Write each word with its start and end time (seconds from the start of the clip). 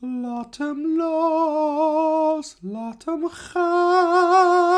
Latem 0.00 0.96
los, 0.96 2.56
latem 2.62 3.28
chan, 3.28 4.68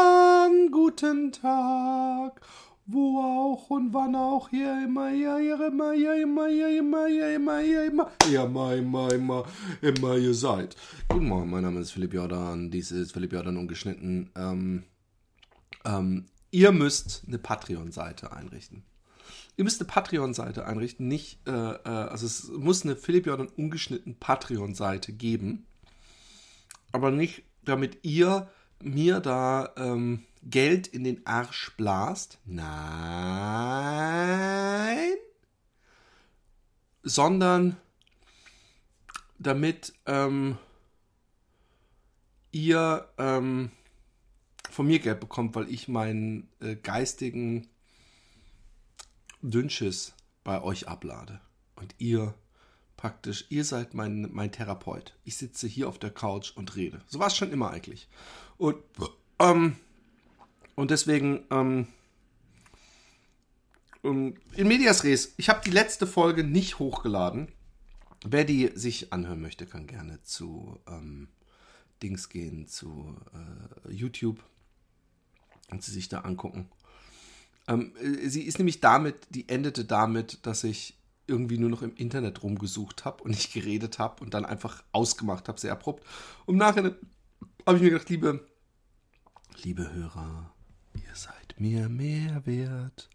guten 0.70 1.30
Tag. 1.30 2.40
Wo 2.86 3.18
auch 3.18 3.68
und 3.68 3.92
wann 3.92 4.16
auch, 4.16 4.48
hier 4.48 4.82
immer, 4.82 5.10
ja, 5.10 5.36
immer, 5.38 5.92
ja, 5.92 6.14
immer, 6.14 6.48
ja, 6.48 6.68
immer, 6.68 7.06
ja, 7.06 7.28
immer, 7.28 7.60
ja, 7.60 7.82
immer, 7.84 8.10
ja, 8.30 8.44
immer, 8.44 8.74
immer, 8.74 9.12
immer, 9.12 9.44
immer 9.82 10.16
ihr 10.16 10.32
seid. 10.32 10.74
Guten 11.10 11.28
Morgen, 11.28 11.50
mein 11.50 11.64
Name 11.64 11.80
ist 11.80 11.90
Philipp 11.90 12.14
Jordan, 12.14 12.70
dies 12.70 12.90
ist 12.90 13.12
Philipp 13.12 13.34
Jordan 13.34 13.58
ungeschnitten. 13.58 14.30
Ähm, 14.34 14.84
ähm, 15.84 16.24
ihr 16.50 16.72
müsst 16.72 17.24
eine 17.28 17.38
Patreon-Seite 17.38 18.32
einrichten. 18.32 18.84
Ihr 19.56 19.64
müsst 19.64 19.80
eine 19.80 19.88
Patreon-Seite 19.88 20.66
einrichten, 20.66 21.08
nicht, 21.08 21.46
äh, 21.46 21.50
äh, 21.50 21.88
also 21.88 22.26
es 22.26 22.48
muss 22.48 22.84
eine 22.84 22.96
Philipp 22.96 23.26
Jordan 23.26 23.48
ungeschnitten 23.48 24.18
Patreon-Seite 24.18 25.12
geben, 25.12 25.66
aber 26.92 27.10
nicht, 27.10 27.42
damit 27.64 27.98
ihr 28.02 28.50
mir 28.82 29.20
da 29.20 29.72
ähm, 29.76 30.24
Geld 30.42 30.86
in 30.88 31.04
den 31.04 31.26
Arsch 31.26 31.72
blast. 31.76 32.38
Nein. 32.46 32.70
Sondern 37.02 37.76
damit 39.38 39.92
ähm, 40.06 40.56
ihr 42.52 43.08
ähm, 43.18 43.70
von 44.70 44.86
mir 44.86 44.98
Geld 44.98 45.20
bekommt, 45.20 45.54
weil 45.54 45.70
ich 45.70 45.88
meinen 45.88 46.48
äh, 46.60 46.76
geistigen 46.76 47.68
Dünnschiss 49.42 50.14
bei 50.44 50.62
euch 50.62 50.88
ablade. 50.88 51.40
Und 51.76 51.94
ihr 51.98 52.34
praktisch, 52.96 53.46
ihr 53.48 53.64
seid 53.64 53.94
mein, 53.94 54.28
mein 54.32 54.52
Therapeut. 54.52 55.14
Ich 55.24 55.36
sitze 55.36 55.66
hier 55.66 55.88
auf 55.88 55.98
der 55.98 56.10
Couch 56.10 56.52
und 56.54 56.76
rede. 56.76 57.00
So 57.06 57.18
war 57.18 57.28
es 57.28 57.36
schon 57.36 57.50
immer 57.50 57.70
eigentlich. 57.70 58.08
Und, 58.58 58.76
ähm, 59.38 59.76
und 60.74 60.90
deswegen, 60.90 61.44
ähm, 61.50 61.86
ähm 64.04 64.34
in 64.54 64.68
Medias 64.68 65.04
Res, 65.04 65.32
ich 65.38 65.48
habe 65.48 65.62
die 65.64 65.70
letzte 65.70 66.06
Folge 66.06 66.44
nicht 66.44 66.78
hochgeladen. 66.78 67.48
Wer 68.26 68.44
die 68.44 68.70
sich 68.74 69.14
anhören 69.14 69.40
möchte, 69.40 69.64
kann 69.64 69.86
gerne 69.86 70.20
zu 70.22 70.78
ähm, 70.86 71.28
Dings 72.02 72.28
gehen, 72.28 72.66
zu 72.68 73.16
äh, 73.32 73.92
YouTube 73.92 74.44
und 75.70 75.82
sie 75.82 75.92
sich 75.92 76.10
da 76.10 76.20
angucken. 76.20 76.68
Ähm, 77.70 77.94
äh, 77.96 78.28
sie 78.28 78.42
ist 78.42 78.58
nämlich 78.58 78.80
damit, 78.80 79.28
die 79.30 79.48
endete 79.48 79.84
damit, 79.84 80.44
dass 80.44 80.64
ich 80.64 80.98
irgendwie 81.26 81.58
nur 81.58 81.70
noch 81.70 81.82
im 81.82 81.94
Internet 81.94 82.42
rumgesucht 82.42 83.04
habe 83.04 83.22
und 83.22 83.30
nicht 83.30 83.52
geredet 83.54 83.98
habe 83.98 84.22
und 84.22 84.34
dann 84.34 84.44
einfach 84.44 84.82
ausgemacht 84.92 85.48
habe, 85.48 85.60
sehr 85.60 85.72
abrupt. 85.72 86.04
Und 86.44 86.56
nachher 86.56 86.96
habe 87.66 87.76
ich 87.76 87.82
mir 87.82 87.90
gedacht, 87.90 88.10
liebe, 88.10 88.46
liebe 89.62 89.92
Hörer, 89.92 90.52
ihr 90.94 91.14
seid 91.14 91.54
mir 91.58 91.88
mehr 91.88 92.44
wert. 92.44 93.08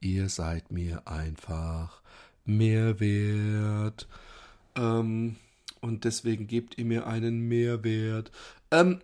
Ihr 0.00 0.28
seid 0.28 0.70
mir 0.70 1.08
einfach 1.08 2.02
mehr 2.44 3.00
wert. 3.00 4.06
Ähm, 4.74 5.36
und 5.80 6.04
deswegen 6.04 6.46
gebt 6.46 6.76
ihr 6.76 6.84
mir 6.84 7.06
einen 7.06 7.48
Mehrwert. 7.48 8.30
Ähm, 8.70 9.00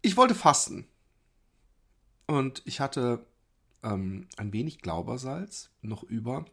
ich 0.00 0.16
wollte 0.16 0.34
fasten. 0.34 0.86
Und 2.26 2.62
ich 2.64 2.80
hatte 2.80 3.24
ähm, 3.82 4.26
ein 4.36 4.52
wenig 4.52 4.80
Glaubersalz 4.80 5.70
noch 5.80 6.02
über 6.02 6.44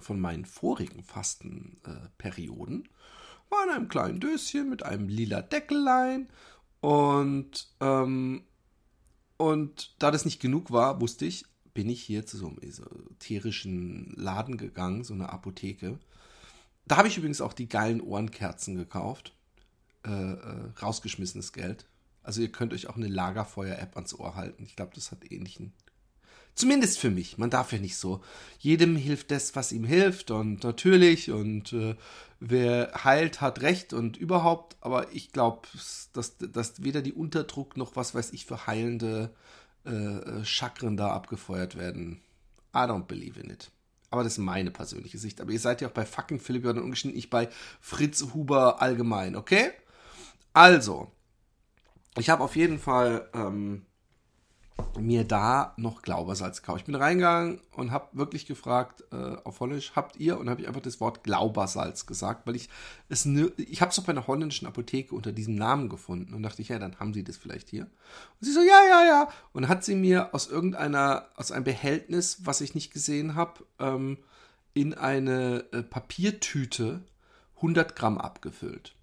von 0.00 0.20
meinen 0.20 0.44
vorigen 0.44 1.02
Fastenperioden. 1.02 2.84
Äh, 2.84 3.50
war 3.50 3.64
in 3.64 3.70
einem 3.70 3.88
kleinen 3.88 4.20
Döschen 4.20 4.68
mit 4.68 4.82
einem 4.82 5.08
lila 5.08 5.42
Deckelein. 5.42 6.28
Und, 6.80 7.68
ähm, 7.80 8.44
und 9.36 9.94
da 9.98 10.10
das 10.10 10.24
nicht 10.24 10.40
genug 10.40 10.70
war, 10.70 11.00
wusste 11.00 11.24
ich, 11.24 11.46
bin 11.72 11.88
ich 11.88 12.02
hier 12.02 12.26
zu 12.26 12.36
so 12.36 12.48
einem 12.48 12.58
esoterischen 12.58 14.12
Laden 14.16 14.56
gegangen, 14.56 15.04
so 15.04 15.14
eine 15.14 15.30
Apotheke. 15.30 15.98
Da 16.86 16.96
habe 16.96 17.08
ich 17.08 17.16
übrigens 17.16 17.40
auch 17.40 17.52
die 17.52 17.68
geilen 17.68 18.00
Ohrenkerzen 18.00 18.76
gekauft. 18.76 19.34
Äh, 20.06 20.32
äh, 20.32 20.70
rausgeschmissenes 20.82 21.54
Geld. 21.54 21.86
Also 22.22 22.42
ihr 22.42 22.52
könnt 22.52 22.74
euch 22.74 22.88
auch 22.88 22.96
eine 22.96 23.08
Lagerfeuer-App 23.08 23.96
ans 23.96 24.14
Ohr 24.14 24.34
halten. 24.34 24.64
Ich 24.64 24.76
glaube, 24.76 24.92
das 24.94 25.10
hat 25.10 25.30
ähnlichen 25.30 25.72
Zumindest 26.54 26.98
für 26.98 27.10
mich. 27.10 27.36
Man 27.36 27.50
darf 27.50 27.72
ja 27.72 27.78
nicht 27.78 27.96
so. 27.96 28.20
Jedem 28.58 28.96
hilft 28.96 29.30
das, 29.32 29.56
was 29.56 29.72
ihm 29.72 29.84
hilft 29.84 30.30
und 30.30 30.62
natürlich 30.62 31.30
und 31.32 31.72
äh, 31.72 31.96
wer 32.38 32.92
heilt, 33.02 33.40
hat 33.40 33.62
recht 33.62 33.92
und 33.92 34.16
überhaupt. 34.16 34.76
Aber 34.80 35.12
ich 35.12 35.32
glaube, 35.32 35.66
dass, 36.12 36.36
dass 36.38 36.82
weder 36.84 37.02
die 37.02 37.12
Unterdruck 37.12 37.76
noch 37.76 37.96
was 37.96 38.14
weiß 38.14 38.32
ich 38.32 38.46
für 38.46 38.68
heilende 38.68 39.34
äh, 39.84 39.90
äh, 39.90 40.44
Chakren 40.44 40.96
da 40.96 41.10
abgefeuert 41.10 41.76
werden. 41.76 42.20
I 42.74 42.78
don't 42.78 43.06
believe 43.06 43.38
in 43.40 43.50
it. 43.50 43.70
Aber 44.10 44.22
das 44.22 44.34
ist 44.34 44.38
meine 44.38 44.70
persönliche 44.70 45.18
Sicht. 45.18 45.40
Aber 45.40 45.50
ihr 45.50 45.58
seid 45.58 45.80
ja 45.80 45.88
auch 45.88 45.92
bei 45.92 46.06
fucking 46.06 46.38
Philipp 46.38 46.64
Jordan 46.64 46.84
ungeschnitten, 46.84 47.16
nicht 47.16 47.30
bei 47.30 47.48
Fritz 47.80 48.24
Huber 48.32 48.80
allgemein, 48.80 49.34
okay? 49.34 49.72
Also, 50.52 51.10
ich 52.16 52.30
habe 52.30 52.44
auf 52.44 52.54
jeden 52.54 52.78
Fall 52.78 53.28
ähm, 53.34 53.86
mir 54.98 55.24
da 55.24 55.74
noch 55.76 56.02
Glaubersalz 56.02 56.62
gekauft. 56.62 56.80
Ich 56.80 56.86
bin 56.86 56.94
reingegangen 56.94 57.60
und 57.72 57.90
habe 57.90 58.08
wirklich 58.12 58.46
gefragt 58.46 59.04
äh, 59.12 59.36
auf 59.44 59.60
Holländisch, 59.60 59.92
habt 59.94 60.16
ihr? 60.16 60.38
Und 60.38 60.48
habe 60.48 60.60
ich 60.60 60.68
einfach 60.68 60.80
das 60.80 61.00
Wort 61.00 61.24
Glaubersalz 61.24 62.06
gesagt, 62.06 62.46
weil 62.46 62.56
ich 62.56 62.68
es 63.08 63.26
ich 63.26 63.80
habe 63.80 63.90
es 63.90 63.96
doch 63.96 64.04
bei 64.04 64.12
einer 64.12 64.26
holländischen 64.26 64.66
Apotheke 64.66 65.14
unter 65.14 65.32
diesem 65.32 65.54
Namen 65.54 65.88
gefunden 65.88 66.34
und 66.34 66.42
dachte 66.42 66.62
ich, 66.62 66.68
ja, 66.68 66.78
dann 66.78 66.98
haben 66.98 67.14
sie 67.14 67.24
das 67.24 67.36
vielleicht 67.36 67.68
hier. 67.70 67.82
Und 67.82 68.46
sie 68.46 68.52
so, 68.52 68.60
ja, 68.60 68.80
ja, 68.88 69.04
ja. 69.04 69.28
Und 69.52 69.68
hat 69.68 69.84
sie 69.84 69.94
mir 69.94 70.34
aus 70.34 70.48
irgendeiner, 70.48 71.26
aus 71.36 71.52
einem 71.52 71.64
Behältnis, 71.64 72.38
was 72.44 72.60
ich 72.60 72.74
nicht 72.74 72.92
gesehen 72.92 73.34
habe, 73.34 73.64
ähm, 73.78 74.18
in 74.74 74.94
eine 74.94 75.64
äh, 75.72 75.82
Papiertüte 75.82 77.02
100 77.56 77.96
Gramm 77.96 78.18
abgefüllt. 78.18 78.94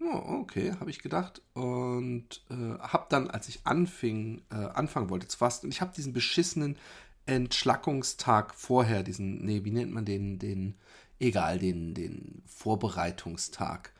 Oh, 0.00 0.40
okay, 0.40 0.72
habe 0.78 0.90
ich 0.90 1.00
gedacht. 1.00 1.42
Und 1.54 2.42
äh, 2.50 2.78
habe 2.78 3.06
dann, 3.08 3.30
als 3.30 3.48
ich 3.48 3.60
anfing, 3.64 4.42
äh, 4.50 4.54
anfangen 4.54 5.10
wollte 5.10 5.28
zu 5.28 5.38
fasten, 5.38 5.66
und 5.66 5.72
ich 5.72 5.80
habe 5.80 5.94
diesen 5.94 6.12
beschissenen 6.12 6.76
Entschlackungstag 7.24 8.54
vorher, 8.54 9.02
diesen, 9.02 9.44
nee, 9.44 9.64
wie 9.64 9.70
nennt 9.70 9.92
man 9.92 10.04
den, 10.04 10.38
den, 10.38 10.74
egal, 11.18 11.58
den, 11.58 11.94
den 11.94 12.42
Vorbereitungstag, 12.46 13.92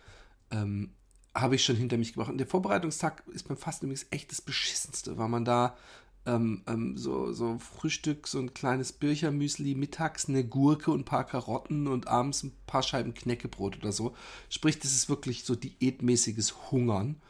ähm, 0.50 0.92
habe 1.34 1.56
ich 1.56 1.64
schon 1.64 1.76
hinter 1.76 1.98
mich 1.98 2.12
gebracht. 2.12 2.30
Und 2.30 2.38
der 2.38 2.46
Vorbereitungstag 2.46 3.22
ist 3.28 3.48
beim 3.48 3.56
Fasten 3.56 3.86
übrigens 3.86 4.06
echt 4.10 4.30
das 4.30 4.40
Beschissenste, 4.40 5.18
weil 5.18 5.28
man 5.28 5.44
da 5.44 5.76
ähm, 6.26 6.62
ähm, 6.66 6.96
so, 6.96 7.32
so 7.32 7.58
Frühstück, 7.58 8.26
so 8.26 8.38
ein 8.38 8.54
kleines 8.54 8.92
Birchermüsli, 8.92 9.74
mittags 9.74 10.28
eine 10.28 10.44
Gurke 10.44 10.90
und 10.90 11.00
ein 11.00 11.04
paar 11.04 11.24
Karotten 11.24 11.86
und 11.86 12.08
abends 12.08 12.42
ein 12.42 12.52
paar 12.66 12.82
Scheiben 12.82 13.14
Knäckebrot 13.14 13.78
oder 13.78 13.92
so. 13.92 14.14
Sprich, 14.48 14.78
das 14.78 14.92
ist 14.92 15.08
wirklich 15.08 15.44
so 15.44 15.54
diätmäßiges 15.54 16.70
Hungern. 16.70 17.20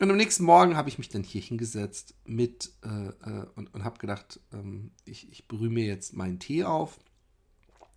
Und 0.00 0.10
am 0.10 0.16
nächsten 0.16 0.44
Morgen 0.44 0.76
habe 0.76 0.88
ich 0.88 0.98
mich 0.98 1.08
dann 1.08 1.22
hier 1.22 1.40
hingesetzt 1.40 2.14
mit 2.24 2.72
äh, 2.84 3.08
äh, 3.30 3.46
und, 3.54 3.72
und 3.72 3.84
habe 3.84 3.98
gedacht, 3.98 4.40
ähm, 4.52 4.90
ich, 5.04 5.30
ich 5.30 5.46
brühe 5.46 5.70
mir 5.70 5.84
jetzt 5.84 6.14
meinen 6.14 6.40
Tee 6.40 6.64
auf 6.64 6.98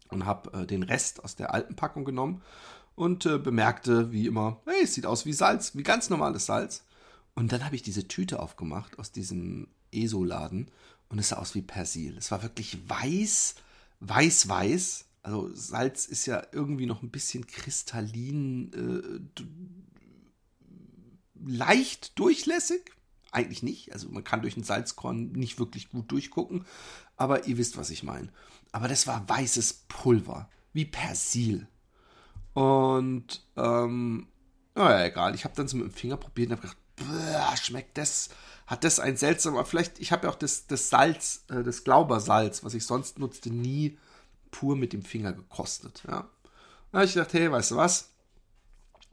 und 0.09 0.25
habe 0.25 0.61
äh, 0.61 0.67
den 0.67 0.83
Rest 0.83 1.23
aus 1.23 1.35
der 1.35 1.53
alten 1.53 1.75
Packung 1.75 2.05
genommen 2.05 2.43
und 2.93 3.25
äh, 3.25 3.39
bemerkte, 3.39 4.11
wie 4.11 4.27
immer, 4.27 4.61
hey, 4.65 4.83
es 4.83 4.93
sieht 4.93 5.07
aus 5.07 5.25
wie 5.25 5.33
Salz, 5.33 5.75
wie 5.75 5.83
ganz 5.83 6.09
normales 6.09 6.45
Salz. 6.45 6.85
Und 7.33 7.51
dann 7.51 7.63
habe 7.65 7.75
ich 7.75 7.83
diese 7.83 8.07
Tüte 8.07 8.39
aufgemacht 8.39 8.97
aus 8.99 9.11
diesem 9.11 9.67
ESO-Laden 9.91 10.71
und 11.09 11.19
es 11.19 11.29
sah 11.29 11.37
aus 11.37 11.55
wie 11.55 11.61
Persil. 11.61 12.17
Es 12.17 12.31
war 12.31 12.43
wirklich 12.43 12.77
weiß, 12.89 13.55
weiß, 13.99 14.49
weiß. 14.49 15.05
Also 15.23 15.49
Salz 15.53 16.05
ist 16.05 16.25
ja 16.25 16.45
irgendwie 16.51 16.85
noch 16.85 17.01
ein 17.01 17.11
bisschen 17.11 17.47
kristallin, 17.47 18.71
äh, 19.37 19.43
leicht 21.45 22.17
durchlässig. 22.17 22.91
Eigentlich 23.31 23.61
nicht. 23.61 23.93
Also 23.93 24.09
man 24.09 24.23
kann 24.23 24.41
durch 24.41 24.55
ein 24.57 24.63
Salzkorn 24.63 25.31
nicht 25.33 25.59
wirklich 25.59 25.89
gut 25.89 26.11
durchgucken. 26.11 26.65
Aber 27.17 27.45
ihr 27.45 27.57
wisst, 27.57 27.77
was 27.77 27.89
ich 27.89 28.03
meine. 28.03 28.29
Aber 28.71 28.87
das 28.87 29.07
war 29.07 29.27
weißes 29.27 29.85
Pulver. 29.87 30.49
Wie 30.73 30.85
Persil. 30.85 31.67
Und, 32.53 33.45
ähm, 33.55 34.27
naja, 34.75 35.05
egal. 35.05 35.35
Ich 35.35 35.43
habe 35.43 35.55
dann 35.55 35.67
so 35.67 35.77
mit 35.77 35.87
dem 35.87 35.93
Finger 35.93 36.17
probiert 36.17 36.49
und 36.49 36.57
habe 36.57 36.61
gedacht, 36.61 36.77
schmeckt 37.55 37.97
das 37.97 38.29
hat 38.67 38.83
das 38.83 38.99
ein 38.99 39.15
seltsamer, 39.15 39.65
vielleicht, 39.65 39.97
ich 39.97 40.11
habe 40.11 40.27
ja 40.27 40.33
auch 40.33 40.37
das, 40.37 40.67
das 40.67 40.89
Salz, 40.89 41.45
äh, 41.49 41.63
das 41.63 41.85
Glaubersalz, 41.85 42.63
was 42.63 42.73
ich 42.73 42.85
sonst 42.85 43.17
nutzte, 43.17 43.49
nie 43.49 43.97
pur 44.51 44.75
mit 44.75 44.91
dem 44.91 45.01
Finger 45.01 45.31
gekostet. 45.31 46.03
Ja. 46.07 46.29
Da 46.91 47.03
ich 47.03 47.13
gedacht, 47.13 47.33
hey, 47.33 47.49
weißt 47.49 47.71
du 47.71 47.75
was? 47.77 48.11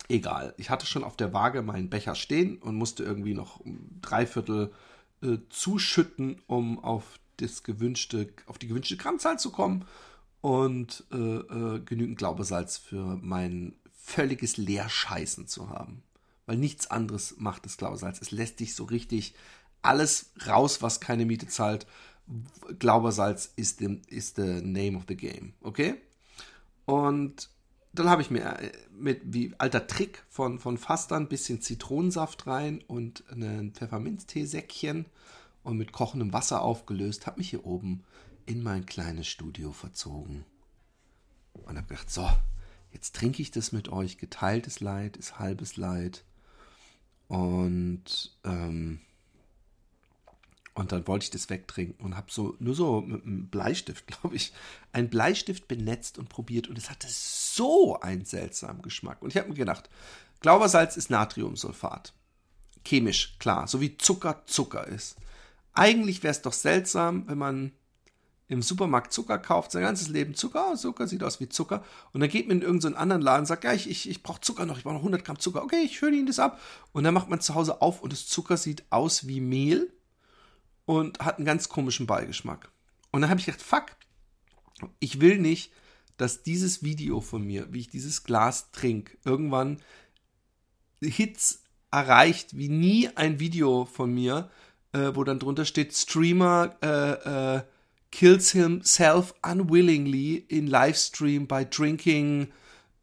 Egal. 0.09 0.55
Ich 0.59 0.71
hatte 0.71 0.87
schon 0.87 1.05
auf 1.05 1.17
der 1.17 1.33
Waage 1.33 1.63
meinen 1.63 1.89
Becher 1.89 2.17
stehen 2.17 2.59
und 2.59 2.75
musste 2.75 3.05
irgendwie 3.05 3.35
noch 3.35 3.61
drei 4.03 4.27
Viertel 4.27 4.73
äh, 5.23 5.39
zuschütten, 5.51 6.43
um 6.47 6.83
auf 6.83 7.21
das 7.37 7.63
gewünschte, 7.63 8.29
auf 8.47 8.59
die 8.59 8.69
gewünschte 8.69 8.97
Grammzahl 8.97 9.39
zu 9.39 9.51
kommen 9.51 9.87
und 10.41 11.05
äh, 11.13 11.17
äh, 11.17 11.81
genügend 11.81 12.19
Glaubersalz 12.19 12.77
für 12.77 13.17
meinen 13.23 13.77
völliges 13.97 14.57
Leerscheißen 14.57 15.47
zu 15.47 15.71
haben. 15.71 16.03
Weil 16.47 16.57
nichts 16.57 16.87
anderes 16.91 17.37
macht 17.39 17.65
das 17.65 17.77
Glaubersalz. 17.77 18.21
Es 18.21 18.31
lässt 18.31 18.61
dich 18.61 18.75
so 18.75 18.85
richtig 18.85 19.35
alles 19.83 20.33
raus, 20.47 20.83
was 20.83 21.01
keine 21.01 21.27
Miete 21.27 21.47
zahlt. 21.47 21.87
Glaubersalz 22.79 23.53
ist 23.57 23.79
the, 23.79 24.01
ist 24.09 24.37
the 24.37 24.61
name 24.63 24.97
of 24.97 25.05
the 25.09 25.17
game. 25.17 25.55
Okay? 25.63 25.97
Und 26.87 27.49
dann 27.93 28.11
habe 28.11 28.23
ich 28.23 28.31
mir 28.31 28.45
äh, 28.59 28.73
mit 28.93 29.21
wie 29.25 29.55
alter 29.59 29.87
Trick 29.87 30.25
von, 30.29 30.59
von 30.59 30.79
Faster 30.79 31.17
ein 31.17 31.29
bisschen 31.29 31.61
Zitronensaft 31.61 32.47
rein 32.47 32.83
und 32.87 33.25
ein 33.31 33.73
Pfefferminzteesäckchen 33.73 35.07
und 35.63 35.77
mit 35.79 35.93
kochendem 35.93 36.33
Wasser 36.33 36.63
aufgelöst, 36.63 37.27
habe 37.27 37.39
mich 37.39 37.51
hier 37.51 37.65
oben 37.65 38.05
in 38.47 38.63
mein 38.63 38.85
kleines 38.85 39.29
Studio 39.29 39.73
verzogen 39.73 40.45
und 41.55 41.77
habe 41.77 41.87
gedacht, 41.87 42.11
so, 42.11 42.29
jetzt 42.93 43.15
trinke 43.15 43.41
ich 43.41 43.51
das 43.51 43.73
mit 43.73 43.89
euch. 43.89 44.19
Geteiltes 44.19 44.81
Leid 44.81 45.17
ist 45.17 45.39
halbes 45.39 45.77
Leid. 45.77 46.25
Und 47.35 48.31
ähm, 48.45 49.01
und 50.75 50.91
dann 50.93 51.07
wollte 51.07 51.25
ich 51.25 51.31
das 51.31 51.51
wegtrinken 51.51 52.05
und 52.05 52.17
habe 52.17 52.31
so 52.31 52.57
nur 52.61 52.75
so 52.77 53.01
mit 53.01 53.25
einem 53.25 53.49
Bleistift, 53.49 54.07
glaube 54.21 54.37
ich, 54.37 54.53
einen 54.93 55.09
Bleistift 55.09 55.67
benetzt 55.67 56.19
und 56.19 56.29
probiert 56.29 56.69
und 56.69 56.79
es 56.79 56.91
hatte 56.91 57.09
so 57.09 57.99
einen 58.01 58.25
seltsamen 58.25 58.83
Geschmack. 58.83 59.21
Und 59.21 59.31
ich 59.31 59.37
habe 59.37 59.49
mir 59.49 59.55
gedacht, 59.55 59.91
Glaubersalz 60.41 60.97
ist 60.97 61.11
Natriumsulfat. 61.11 62.13
Chemisch, 62.85 63.37
klar, 63.39 63.67
so 63.67 63.81
wie 63.81 63.97
Zucker 63.97 64.43
Zucker 64.47 64.87
ist. 64.87 65.17
Eigentlich 65.73 66.23
wäre 66.23 66.33
es 66.33 66.43
doch 66.43 66.53
seltsam, 66.53 67.27
wenn 67.27 67.39
man 67.39 67.73
im 68.49 68.63
Supermarkt 68.63 69.13
Zucker 69.13 69.39
kauft, 69.39 69.73
sein 69.73 69.83
ganzes 69.83 70.09
Leben 70.09 70.35
Zucker, 70.35 70.73
oh, 70.73 70.77
Zucker 70.77 71.07
sieht 71.07 71.23
aus 71.23 71.41
wie 71.41 71.49
Zucker. 71.49 71.83
Und 72.13 72.21
dann 72.21 72.29
geht 72.29 72.47
man 72.47 72.59
in 72.59 72.63
irgendeinen 72.63 72.95
anderen 72.95 73.23
Laden 73.23 73.41
und 73.41 73.47
sagt, 73.47 73.65
ja, 73.65 73.73
ich, 73.73 73.89
ich, 73.89 74.09
ich 74.09 74.23
brauche 74.23 74.41
Zucker 74.41 74.67
noch, 74.67 74.77
ich 74.77 74.85
brauche 74.85 74.95
noch 74.95 75.01
100 75.01 75.25
Gramm 75.25 75.39
Zucker. 75.39 75.63
Okay, 75.63 75.83
ich 75.85 76.01
höre 76.03 76.13
Ihnen 76.13 76.27
das 76.27 76.39
ab. 76.39 76.61
Und 76.93 77.05
dann 77.05 77.15
macht 77.15 77.31
man 77.31 77.41
zu 77.41 77.55
Hause 77.55 77.81
auf 77.81 78.03
und 78.03 78.13
das 78.13 78.27
Zucker 78.27 78.57
sieht 78.57 78.85
aus 78.91 79.27
wie 79.27 79.41
Mehl 79.41 79.93
und 80.85 81.21
hat 81.21 81.39
einen 81.39 81.47
ganz 81.47 81.69
komischen 81.69 82.07
Beigeschmack. 82.07 82.71
Und 83.13 83.23
dann 83.23 83.31
habe 83.31 83.41
ich 83.41 83.47
gedacht, 83.47 83.63
fuck, 83.63 83.87
ich 84.99 85.21
will 85.21 85.39
nicht, 85.39 85.73
dass 86.17 86.43
dieses 86.43 86.83
Video 86.83 87.21
von 87.21 87.43
mir, 87.43 87.73
wie 87.73 87.81
ich 87.81 87.89
dieses 87.89 88.25
Glas 88.25 88.71
trinke, 88.73 89.17
irgendwann 89.25 89.81
Hits 91.01 91.63
erreicht, 91.91 92.57
wie 92.57 92.69
nie 92.69 93.09
ein 93.15 93.41
Video 93.41 93.85
von 93.87 94.13
mir, 94.13 94.51
äh, 94.93 95.13
wo 95.15 95.25
dann 95.25 95.39
drunter 95.39 95.65
steht, 95.65 95.95
Streamer 95.95 96.77
äh, 96.83 97.57
äh, 97.57 97.63
kills 98.15 98.53
himself 98.53 99.35
unwillingly 99.43 100.37
in 100.49 100.69
Livestream 100.69 101.49
by 101.49 101.65
drinking 101.69 102.53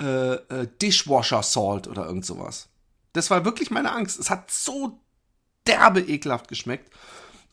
äh, 0.01 0.35
äh, 0.35 0.67
Dishwasher 0.81 1.43
Salt 1.43 1.89
oder 1.89 2.05
irgend 2.05 2.25
sowas. 2.25 2.69
Das 3.11 3.29
war 3.29 3.43
wirklich 3.43 3.71
meine 3.71 3.91
Angst. 3.91 4.17
Es 4.17 4.29
hat 4.29 4.49
so 4.49 5.01
derbe 5.67 5.99
ekelhaft 5.99 6.47
geschmeckt. 6.47 6.93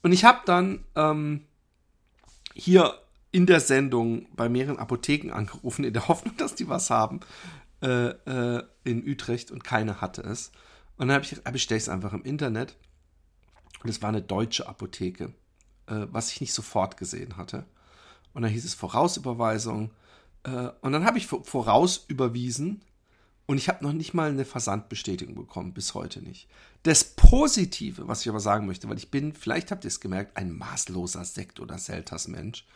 Und 0.04 0.12
ich 0.12 0.24
habe 0.24 0.38
dann 0.46 0.84
ähm, 0.94 1.46
hier 2.54 2.94
in 3.32 3.46
der 3.46 3.58
Sendung 3.58 4.28
bei 4.36 4.48
mehreren 4.48 4.78
Apotheken 4.78 5.32
angerufen, 5.32 5.84
in 5.84 5.92
der 5.92 6.06
Hoffnung, 6.06 6.36
dass 6.36 6.54
die 6.54 6.68
was 6.68 6.90
haben 6.90 7.18
äh, 7.82 8.10
äh, 8.10 8.62
in 8.84 9.04
Utrecht 9.04 9.50
und 9.50 9.64
keine 9.64 10.00
hatte 10.00 10.22
es. 10.22 10.52
Und 10.96 11.08
dann 11.08 11.16
habe 11.16 11.24
ich 11.24 11.42
bestelle 11.42 11.78
ich 11.78 11.84
es 11.84 11.88
einfach 11.88 12.12
im 12.12 12.22
Internet. 12.22 12.76
Und 13.82 13.90
es 13.90 14.00
war 14.00 14.10
eine 14.10 14.22
deutsche 14.22 14.68
Apotheke, 14.68 15.34
äh, 15.88 16.06
was 16.10 16.30
ich 16.32 16.40
nicht 16.40 16.54
sofort 16.54 16.96
gesehen 16.96 17.36
hatte. 17.36 17.64
Und 18.34 18.42
dann 18.42 18.50
hieß 18.50 18.64
es 18.64 18.74
Vorausüberweisung. 18.74 19.90
Äh, 20.44 20.70
und 20.80 20.92
dann 20.92 21.04
habe 21.04 21.18
ich 21.18 21.26
vorausüberwiesen 21.26 22.82
und 23.46 23.56
ich 23.56 23.70
habe 23.70 23.82
noch 23.82 23.94
nicht 23.94 24.12
mal 24.12 24.28
eine 24.28 24.44
Versandbestätigung 24.44 25.34
bekommen, 25.34 25.72
bis 25.72 25.94
heute 25.94 26.20
nicht. 26.20 26.48
Das 26.82 27.02
Positive, 27.02 28.06
was 28.06 28.20
ich 28.20 28.28
aber 28.28 28.40
sagen 28.40 28.66
möchte, 28.66 28.88
weil 28.90 28.98
ich 28.98 29.10
bin, 29.10 29.32
vielleicht 29.32 29.70
habt 29.70 29.84
ihr 29.84 29.88
es 29.88 30.00
gemerkt, 30.00 30.36
ein 30.36 30.52
maßloser 30.52 31.24
Sekt- 31.24 31.58
oder 31.58 31.78
Selters-Mensch, 31.78 32.66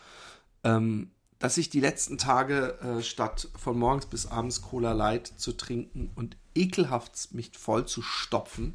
ähm, 0.65 1.11
dass 1.39 1.59
ich 1.59 1.69
die 1.69 1.81
letzten 1.81 2.17
Tage 2.17 2.79
äh, 2.81 3.03
statt 3.03 3.49
von 3.55 3.79
morgens 3.79 4.07
bis 4.07 4.27
abends 4.27 4.63
Cola 4.63 4.93
Light 4.93 5.27
zu 5.37 5.53
trinken 5.53 6.11
und 6.15 6.39
ekelhaft 6.55 7.35
mich 7.35 7.51
voll 7.59 7.85
zu 7.87 8.01
stopfen, 8.01 8.75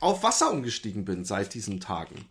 auf 0.00 0.22
Wasser 0.22 0.50
umgestiegen 0.50 1.04
bin 1.04 1.26
seit 1.26 1.52
diesen 1.52 1.80
Tagen. 1.80 2.24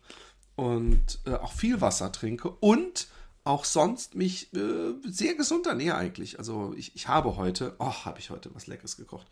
Und 0.54 1.20
äh, 1.26 1.34
auch 1.34 1.52
viel 1.52 1.80
Wasser 1.80 2.12
trinke 2.12 2.50
und 2.50 3.08
auch 3.44 3.64
sonst 3.64 4.14
mich 4.14 4.52
äh, 4.54 4.94
sehr 5.04 5.34
gesund 5.34 5.66
ernähre 5.66 5.96
eigentlich. 5.96 6.38
Also 6.38 6.74
ich, 6.76 6.94
ich 6.94 7.08
habe 7.08 7.36
heute, 7.36 7.74
oh, 7.78 7.92
habe 8.04 8.18
ich 8.18 8.30
heute 8.30 8.54
was 8.54 8.66
Leckeres 8.66 8.96
gekocht. 8.96 9.26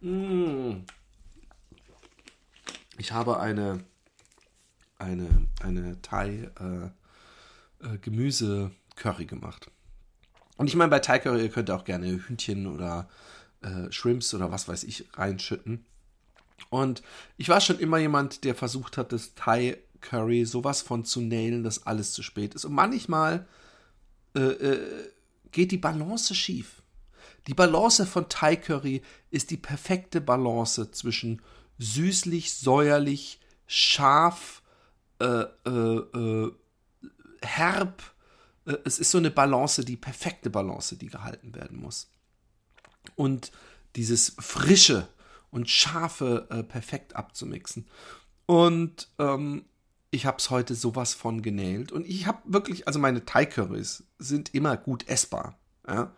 Mmh. 0.00 0.82
Ich 2.98 3.12
habe 3.12 3.38
eine, 3.38 3.84
eine, 4.98 5.46
eine 5.62 6.00
Thai 6.02 6.50
äh, 6.58 7.86
äh, 7.86 7.98
Gemüse 7.98 8.72
Curry 8.96 9.26
gemacht. 9.26 9.70
Und 10.56 10.68
ich 10.68 10.74
meine, 10.74 10.90
bei 10.90 11.00
Thai 11.00 11.18
Curry, 11.18 11.42
ihr 11.42 11.50
könnt 11.50 11.70
auch 11.70 11.84
gerne 11.84 12.06
Hühnchen 12.06 12.66
oder 12.66 13.08
äh, 13.60 13.92
Shrimps 13.92 14.32
oder 14.34 14.50
was 14.50 14.68
weiß 14.68 14.84
ich 14.84 15.06
reinschütten. 15.14 15.84
Und 16.70 17.02
ich 17.36 17.48
war 17.48 17.60
schon 17.60 17.78
immer 17.78 17.98
jemand, 17.98 18.44
der 18.44 18.54
versucht 18.54 18.96
hat, 18.96 19.12
das 19.12 19.34
Thai 19.34 19.78
Curry 20.00 20.44
sowas 20.44 20.82
von 20.82 21.04
zu 21.04 21.20
nailen, 21.20 21.62
dass 21.62 21.86
alles 21.86 22.12
zu 22.12 22.22
spät 22.22 22.54
ist. 22.54 22.64
Und 22.64 22.74
manchmal 22.74 23.46
äh, 24.34 24.40
äh, 24.40 25.10
geht 25.50 25.72
die 25.72 25.78
Balance 25.78 26.34
schief. 26.34 26.82
Die 27.46 27.54
Balance 27.54 28.06
von 28.06 28.28
Thai 28.28 28.56
Curry 28.56 29.02
ist 29.30 29.50
die 29.50 29.56
perfekte 29.56 30.20
Balance 30.20 30.90
zwischen 30.90 31.40
süßlich, 31.78 32.54
säuerlich, 32.54 33.40
scharf, 33.66 34.62
äh, 35.20 35.44
äh, 35.64 35.96
äh 36.18 36.52
herb. 37.42 38.02
Äh, 38.66 38.76
es 38.84 38.98
ist 38.98 39.10
so 39.10 39.18
eine 39.18 39.30
Balance, 39.30 39.84
die 39.84 39.96
perfekte 39.96 40.50
Balance, 40.50 40.96
die 40.96 41.08
gehalten 41.08 41.54
werden 41.54 41.80
muss. 41.80 42.10
Und 43.14 43.52
dieses 43.94 44.34
frische 44.38 45.08
und 45.50 45.70
scharfe 45.70 46.64
perfekt 46.68 47.16
abzumixen. 47.16 47.86
Und 48.46 49.08
ähm, 49.18 49.64
ich 50.16 50.26
habe 50.26 50.38
es 50.38 50.50
heute 50.50 50.74
sowas 50.74 51.14
von 51.14 51.42
genäht. 51.42 51.92
Und 51.92 52.06
ich 52.06 52.26
habe 52.26 52.38
wirklich, 52.44 52.86
also 52.86 52.98
meine 52.98 53.24
Thai-Currys 53.24 54.04
sind 54.18 54.54
immer 54.54 54.76
gut 54.76 55.08
essbar. 55.08 55.58
Ja? 55.86 56.12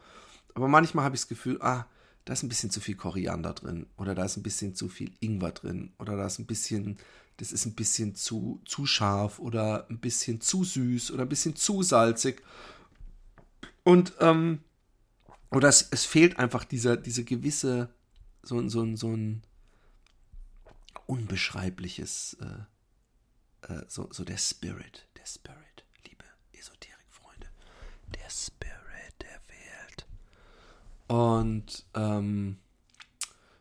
Aber 0.55 0.69
manchmal 0.69 1.05
habe 1.05 1.17
ich 1.17 1.23
das 1.23 1.29
Gefühl, 1.29 1.61
ah, 1.61 1.87
da 2.25 2.33
ist 2.33 2.43
ein 2.43 2.49
bisschen 2.49 2.71
zu 2.71 2.81
viel 2.81 2.95
Koriander 2.95 3.55
drin. 3.55 3.87
Oder 3.97 4.14
da 4.14 4.25
ist 4.25 4.37
ein 4.37 4.43
bisschen 4.43 4.75
zu 4.75 4.88
viel 4.88 5.12
Ingwer 5.21 5.52
drin. 5.52 5.93
Oder 5.99 6.17
da 6.17 6.26
ist 6.26 6.38
ein 6.38 6.47
bisschen, 6.47 6.99
das 7.38 7.52
ist 7.52 7.67
ein 7.67 7.75
bisschen 7.75 8.14
zu, 8.14 8.61
zu 8.64 8.87
scharf. 8.87 9.38
Oder 9.38 9.87
ein 9.90 9.99
bisschen 9.99 10.40
zu 10.40 10.64
süß. 10.64 11.11
Oder 11.11 11.23
ein 11.23 11.28
bisschen 11.28 11.57
zu 11.57 11.83
salzig. 11.83 12.43
Und, 13.85 14.12
ähm, 14.21 14.61
oder 15.50 15.69
es, 15.69 15.88
es 15.90 16.05
fehlt 16.05 16.38
einfach 16.38 16.64
dieser, 16.64 16.97
diese 16.97 17.25
gewisse, 17.25 17.88
so, 18.43 18.67
so, 18.69 18.97
so 18.97 19.09
ein 19.09 19.43
unbeschreibliches, 21.07 22.37
äh, 22.40 22.64
äh, 23.69 23.83
so, 23.89 24.09
so 24.11 24.25
der 24.25 24.39
Spirit, 24.39 25.07
der 25.17 25.27
Spirit, 25.27 25.85
liebe 26.07 26.25
Esoterik-Freunde, 26.53 27.49
der 28.15 28.31
Spirit 28.31 29.15
der 29.21 29.41
Welt. 29.49 30.07
Und 31.07 31.85
ähm, 31.95 32.59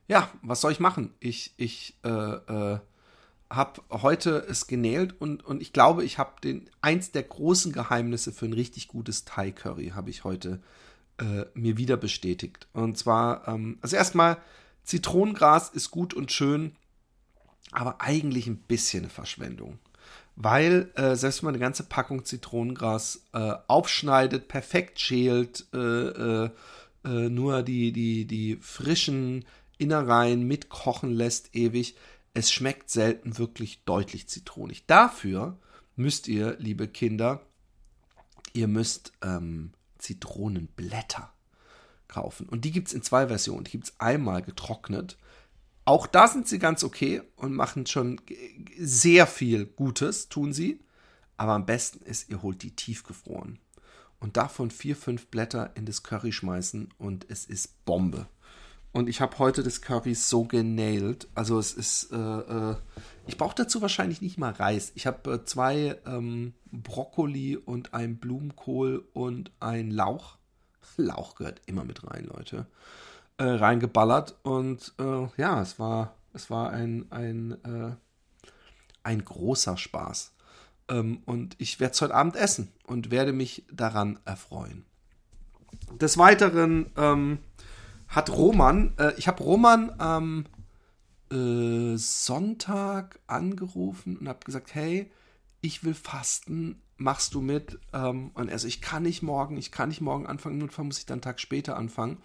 ja, 0.08 0.32
was 0.42 0.62
soll 0.62 0.72
ich 0.72 0.80
machen? 0.80 1.14
Ich, 1.20 1.54
ich 1.58 1.98
äh, 2.04 2.10
äh, 2.10 2.80
habe 3.50 3.82
heute 3.90 4.46
es 4.50 4.68
genäht 4.68 5.20
und, 5.22 5.44
und 5.46 5.62
ich 5.62 5.74
glaube, 5.74 6.04
ich 6.04 6.18
habe 6.18 6.40
den 6.42 6.70
eins 6.82 7.12
der 7.12 7.24
großen 7.24 7.72
Geheimnisse 7.72 8.32
für 8.32 8.46
ein 8.46 8.54
richtig 8.54 8.88
gutes 8.88 9.26
Thai 9.26 9.52
Curry 9.52 9.90
habe 9.90 10.10
ich 10.10 10.24
heute 10.24 10.62
äh, 11.18 11.46
mir 11.54 11.78
wieder 11.78 11.98
bestätigt. 11.98 12.68
Und 12.74 12.98
zwar, 12.98 13.48
ähm, 13.48 13.78
also 13.82 13.96
erstmal, 13.96 14.38
Zitronengras 14.84 15.70
ist 15.70 15.92
gut 15.92 16.14
und 16.14 16.32
schön, 16.32 16.76
aber 17.72 18.00
eigentlich 18.00 18.48
ein 18.48 18.58
bisschen 18.58 19.04
eine 19.04 19.10
Verschwendung 19.10 19.80
weil 20.39 20.91
äh, 20.94 21.15
selbst 21.15 21.41
wenn 21.41 21.48
man 21.48 21.56
eine 21.56 21.63
ganze 21.63 21.84
Packung 21.84 22.24
Zitronengras 22.24 23.25
äh, 23.34 23.56
aufschneidet, 23.67 24.48
perfekt 24.48 25.00
schält, 25.00 25.65
äh, 25.74 25.77
äh, 25.77 26.50
äh, 27.03 27.29
nur 27.29 27.63
die, 27.63 27.91
die, 27.91 28.25
die 28.25 28.58
frischen 28.62 29.46
Innereien 29.79 30.48
mitkochen 30.48 31.12
lässt 31.12 31.56
ewig, 31.56 31.96
es 32.36 32.51
schmeckt 32.51 32.91
selten 32.91 33.39
wirklich 33.39 33.84
deutlich 33.86 34.29
zitronig. 34.29 34.86
Dafür 34.86 35.58
müsst 35.96 36.27
ihr, 36.27 36.56
liebe 36.60 36.88
Kinder, 36.88 37.41
ihr 38.53 38.67
müsst 38.67 39.13
ähm, 39.24 39.72
Zitronenblätter 39.98 41.34
kaufen. 42.08 42.48
Und 42.48 42.63
die 42.63 42.72
gibt 42.72 42.89
es 42.89 42.94
in 42.94 43.01
zwei 43.01 43.27
Versionen. 43.27 43.63
Die 43.63 43.72
gibt 43.72 43.86
es 43.86 44.00
einmal 44.00 44.44
getrocknet 44.44 45.17
auch 45.88 46.06
da 46.06 46.27
sind 46.27 46.50
sie 46.50 46.60
ganz 46.60 46.84
okay 46.84 47.22
und 47.38 47.53
machen 47.53 47.86
schon 47.86 48.20
sehr 48.77 49.25
viel 49.25 49.65
Gutes, 49.65 50.27
tun 50.27 50.51
sie. 50.51 50.82
Aber 51.38 51.53
am 51.53 51.65
besten 51.65 52.03
ist, 52.03 52.29
ihr 52.29 52.41
holt 52.41 52.62
die 52.62 52.75
tiefgefroren. 52.75 53.60
Und 54.20 54.36
davon 54.36 54.70
vier, 54.70 54.98
fünf 54.98 55.27
Blätter 55.27 55.72
in 55.75 55.86
das 55.86 56.03
Curry 56.03 56.34
schmeißen 56.34 56.89
und 56.98 57.25
es 57.29 57.46
ist 57.46 57.86
Bombe. 57.86 58.27
Und 58.91 59.08
ich 59.08 59.22
habe 59.22 59.39
heute 59.39 59.63
das 59.63 59.82
Curry 59.82 60.13
so 60.13 60.44
genailt. 60.44 61.29
Also 61.36 61.58
es 61.58 61.72
ist, 61.72 62.12
äh, 62.12 62.17
äh, 62.17 62.75
ich 63.25 63.38
brauche 63.38 63.56
dazu 63.56 63.82
wahrscheinlich 63.82 64.22
nicht 64.22 64.38
mal 64.38 64.51
Reis. 64.51 64.91
Ich 64.96 65.08
habe 65.08 65.36
äh, 65.36 65.46
zwei 65.46 65.98
ähm, 66.06 66.53
Brokkoli 66.70 67.56
und 67.56 67.94
ein 67.94 68.17
Blumenkohl 68.17 69.08
und 69.13 69.51
ein 69.62 69.91
Lauch. 69.91 70.38
Lauch 70.98 71.36
gehört 71.36 71.62
immer 71.65 71.86
mit 71.86 72.03
rein, 72.06 72.25
Leute. 72.25 72.67
Äh, 73.39 73.44
reingeballert 73.44 74.36
und 74.41 74.96
äh, 74.98 75.27
ja, 75.38 75.62
es 75.62 75.77
war, 75.77 76.15
es 76.34 76.50
war 76.50 76.72
ein, 76.72 77.06
ein, 77.12 77.51
äh, 77.63 77.96
ein 79.03 79.24
großer 79.24 79.77
Spaß. 79.77 80.34
Ähm, 80.89 81.22
und 81.25 81.56
ich 81.60 81.79
werde 81.79 81.94
es 81.94 82.01
heute 82.01 82.15
Abend 82.15 82.36
essen 82.36 82.72
und 82.88 83.12
werde 83.12 83.34
mich 83.34 83.63
daran 83.72 84.17
erfreuen. 84.25 84.86
Des 86.01 86.17
Weiteren 86.17 86.91
ähm, 86.98 87.38
hat 88.08 88.32
Roman, 88.32 88.96
äh, 88.98 89.13
ich 89.17 89.27
habe 89.27 89.44
Roman 89.44 89.94
am 90.00 90.46
äh, 91.32 91.96
Sonntag 91.96 93.20
angerufen 93.27 94.17
und 94.17 94.29
habe 94.29 94.39
gesagt, 94.46 94.74
hey, 94.74 95.12
ich 95.62 95.84
will 95.84 95.94
fasten, 95.94 96.82
machst 96.98 97.36
du 97.36 97.41
mit? 97.41 97.77
Ähm, 97.94 98.32
und 98.34 98.50
er 98.50 98.58
so, 98.58 98.67
ich 98.67 98.82
kann 98.82 99.03
nicht 99.03 99.22
morgen, 99.22 99.58
ich 99.58 99.72
kann 99.72 99.89
nicht 99.89 100.01
morgen 100.01 100.25
anfangen, 100.25 100.58
Notfall 100.58 100.86
muss 100.86 100.98
ich 100.98 101.06
dann 101.06 101.17
einen 101.17 101.22
Tag 101.22 101.39
später 101.39 101.77
anfangen. 101.77 102.17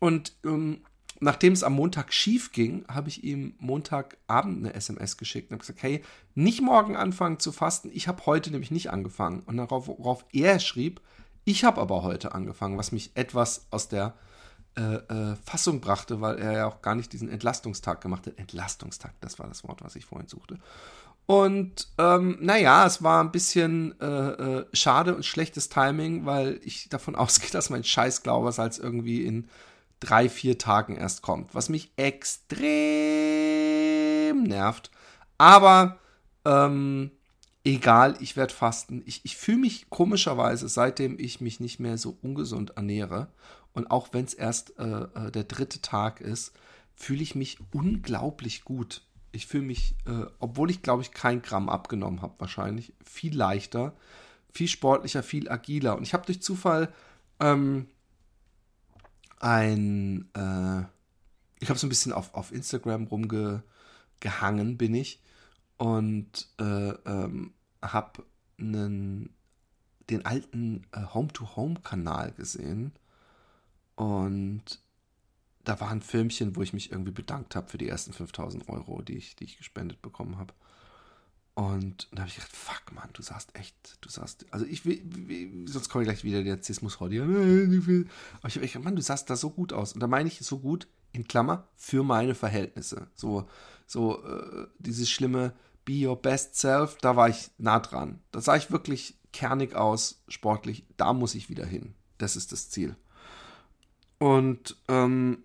Und 0.00 0.32
ähm, 0.44 0.80
nachdem 1.20 1.52
es 1.52 1.62
am 1.62 1.74
Montag 1.74 2.12
schief 2.12 2.50
ging, 2.50 2.84
habe 2.88 3.08
ich 3.08 3.22
ihm 3.22 3.54
Montagabend 3.58 4.58
eine 4.58 4.74
SMS 4.74 5.16
geschickt 5.16 5.50
und 5.50 5.54
habe 5.54 5.60
gesagt, 5.60 5.82
hey, 5.82 6.02
nicht 6.34 6.62
morgen 6.62 6.96
anfangen 6.96 7.38
zu 7.38 7.52
fasten, 7.52 7.90
ich 7.92 8.08
habe 8.08 8.26
heute 8.26 8.50
nämlich 8.50 8.72
nicht 8.72 8.90
angefangen. 8.90 9.40
Und 9.40 9.58
darauf, 9.58 9.86
worauf 9.86 10.24
er 10.32 10.58
schrieb, 10.58 11.00
ich 11.44 11.64
habe 11.64 11.80
aber 11.80 12.02
heute 12.02 12.34
angefangen, 12.34 12.78
was 12.78 12.90
mich 12.90 13.12
etwas 13.14 13.66
aus 13.70 13.88
der 13.88 14.14
äh, 14.76 14.82
äh, 14.82 15.36
Fassung 15.44 15.80
brachte, 15.80 16.20
weil 16.20 16.38
er 16.38 16.52
ja 16.52 16.66
auch 16.66 16.80
gar 16.80 16.94
nicht 16.94 17.12
diesen 17.12 17.28
Entlastungstag 17.28 18.00
gemacht 18.00 18.26
hat. 18.26 18.38
Entlastungstag, 18.38 19.12
das 19.20 19.38
war 19.38 19.46
das 19.46 19.64
Wort, 19.64 19.82
was 19.82 19.96
ich 19.96 20.06
vorhin 20.06 20.28
suchte. 20.28 20.58
Und 21.26 21.88
ähm, 21.98 22.38
naja, 22.40 22.86
es 22.86 23.02
war 23.02 23.22
ein 23.22 23.30
bisschen 23.30 23.94
äh, 24.00 24.06
äh, 24.06 24.66
schade 24.72 25.14
und 25.14 25.24
schlechtes 25.24 25.68
Timing, 25.68 26.26
weil 26.26 26.60
ich 26.64 26.88
davon 26.88 27.14
ausgehe, 27.16 27.50
dass 27.50 27.70
mein 27.70 27.84
Scheißglaubersalz 27.84 28.78
irgendwie 28.78 29.24
in 29.24 29.48
drei, 30.00 30.28
vier 30.28 30.58
Tagen 30.58 30.96
erst 30.96 31.22
kommt, 31.22 31.54
was 31.54 31.68
mich 31.68 31.92
extrem 31.96 32.58
nervt. 34.42 34.90
Aber 35.38 35.98
ähm, 36.44 37.10
egal, 37.64 38.16
ich 38.20 38.36
werde 38.36 38.52
fasten. 38.52 39.02
Ich, 39.06 39.20
ich 39.24 39.36
fühle 39.36 39.58
mich 39.58 39.90
komischerweise, 39.90 40.68
seitdem 40.68 41.18
ich 41.18 41.40
mich 41.40 41.60
nicht 41.60 41.78
mehr 41.80 41.98
so 41.98 42.18
ungesund 42.22 42.72
ernähre 42.76 43.28
und 43.72 43.90
auch 43.90 44.08
wenn 44.12 44.24
es 44.24 44.34
erst 44.34 44.78
äh, 44.78 44.84
äh, 44.84 45.30
der 45.30 45.44
dritte 45.44 45.80
Tag 45.80 46.20
ist, 46.20 46.52
fühle 46.94 47.22
ich 47.22 47.34
mich 47.34 47.58
unglaublich 47.72 48.64
gut. 48.64 49.02
Ich 49.32 49.46
fühle 49.46 49.64
mich, 49.64 49.94
äh, 50.06 50.26
obwohl 50.38 50.70
ich 50.70 50.82
glaube 50.82 51.02
ich 51.02 51.12
kein 51.12 51.42
Gramm 51.42 51.68
abgenommen 51.68 52.22
habe, 52.22 52.34
wahrscheinlich 52.38 52.92
viel 53.04 53.36
leichter, 53.36 53.94
viel 54.52 54.68
sportlicher, 54.68 55.22
viel 55.22 55.48
agiler. 55.48 55.96
Und 55.96 56.02
ich 56.02 56.14
habe 56.14 56.26
durch 56.26 56.42
Zufall 56.42 56.92
ähm, 57.38 57.86
ein, 59.40 60.30
äh, 60.34 60.82
ich 61.60 61.68
habe 61.68 61.78
so 61.78 61.86
ein 61.86 61.90
bisschen 61.90 62.12
auf, 62.12 62.34
auf 62.34 62.52
Instagram 62.52 63.04
rumgehangen, 63.04 64.76
bin 64.78 64.94
ich, 64.94 65.20
und 65.78 66.48
äh, 66.60 66.90
ähm, 66.90 67.54
habe 67.82 68.24
den 68.58 70.26
alten 70.26 70.86
äh, 70.92 71.02
Home-to-Home-Kanal 71.14 72.32
gesehen 72.32 72.92
und 73.96 74.80
da 75.64 75.80
war 75.80 75.90
ein 75.90 76.02
Filmchen, 76.02 76.56
wo 76.56 76.62
ich 76.62 76.72
mich 76.72 76.90
irgendwie 76.90 77.12
bedankt 77.12 77.54
habe 77.54 77.68
für 77.68 77.78
die 77.78 77.88
ersten 77.88 78.12
5000 78.12 78.68
Euro, 78.68 79.02
die 79.02 79.16
ich, 79.16 79.36
die 79.36 79.44
ich 79.44 79.58
gespendet 79.58 80.02
bekommen 80.02 80.38
habe. 80.38 80.54
Und 81.60 82.08
da 82.12 82.20
habe 82.20 82.28
ich 82.30 82.36
gedacht, 82.36 82.56
fuck, 82.56 82.90
Mann, 82.94 83.10
du 83.12 83.20
sahst 83.20 83.54
echt, 83.54 83.98
du 84.00 84.08
sahst, 84.08 84.46
also 84.50 84.64
ich 84.64 84.86
will, 84.86 85.66
sonst 85.66 85.90
komme 85.90 86.04
ich 86.04 86.08
gleich 86.08 86.24
wieder 86.24 86.42
der 86.42 86.62
Zismus 86.62 87.00
heute. 87.00 87.22
Aber 87.22 88.48
ich 88.48 88.54
habe 88.54 88.64
echt, 88.64 88.82
Mann, 88.82 88.96
du 88.96 89.02
sahst 89.02 89.28
da 89.28 89.36
so 89.36 89.50
gut 89.50 89.74
aus. 89.74 89.92
Und 89.92 90.00
da 90.00 90.06
meine 90.06 90.28
ich 90.28 90.38
so 90.38 90.58
gut, 90.58 90.88
in 91.12 91.28
Klammer, 91.28 91.68
für 91.76 92.02
meine 92.02 92.34
Verhältnisse. 92.34 93.08
So, 93.14 93.46
so, 93.86 94.24
äh, 94.24 94.68
dieses 94.78 95.10
schlimme 95.10 95.52
Be 95.84 96.06
Your 96.06 96.16
Best 96.16 96.56
Self, 96.56 96.96
da 97.02 97.16
war 97.16 97.28
ich 97.28 97.50
nah 97.58 97.78
dran. 97.80 98.20
Da 98.32 98.40
sah 98.40 98.56
ich 98.56 98.70
wirklich 98.70 99.18
kernig 99.34 99.74
aus, 99.74 100.22
sportlich. 100.28 100.86
Da 100.96 101.12
muss 101.12 101.34
ich 101.34 101.50
wieder 101.50 101.66
hin. 101.66 101.92
Das 102.16 102.36
ist 102.36 102.52
das 102.52 102.70
Ziel. 102.70 102.96
Und 104.16 104.78
ähm, 104.88 105.42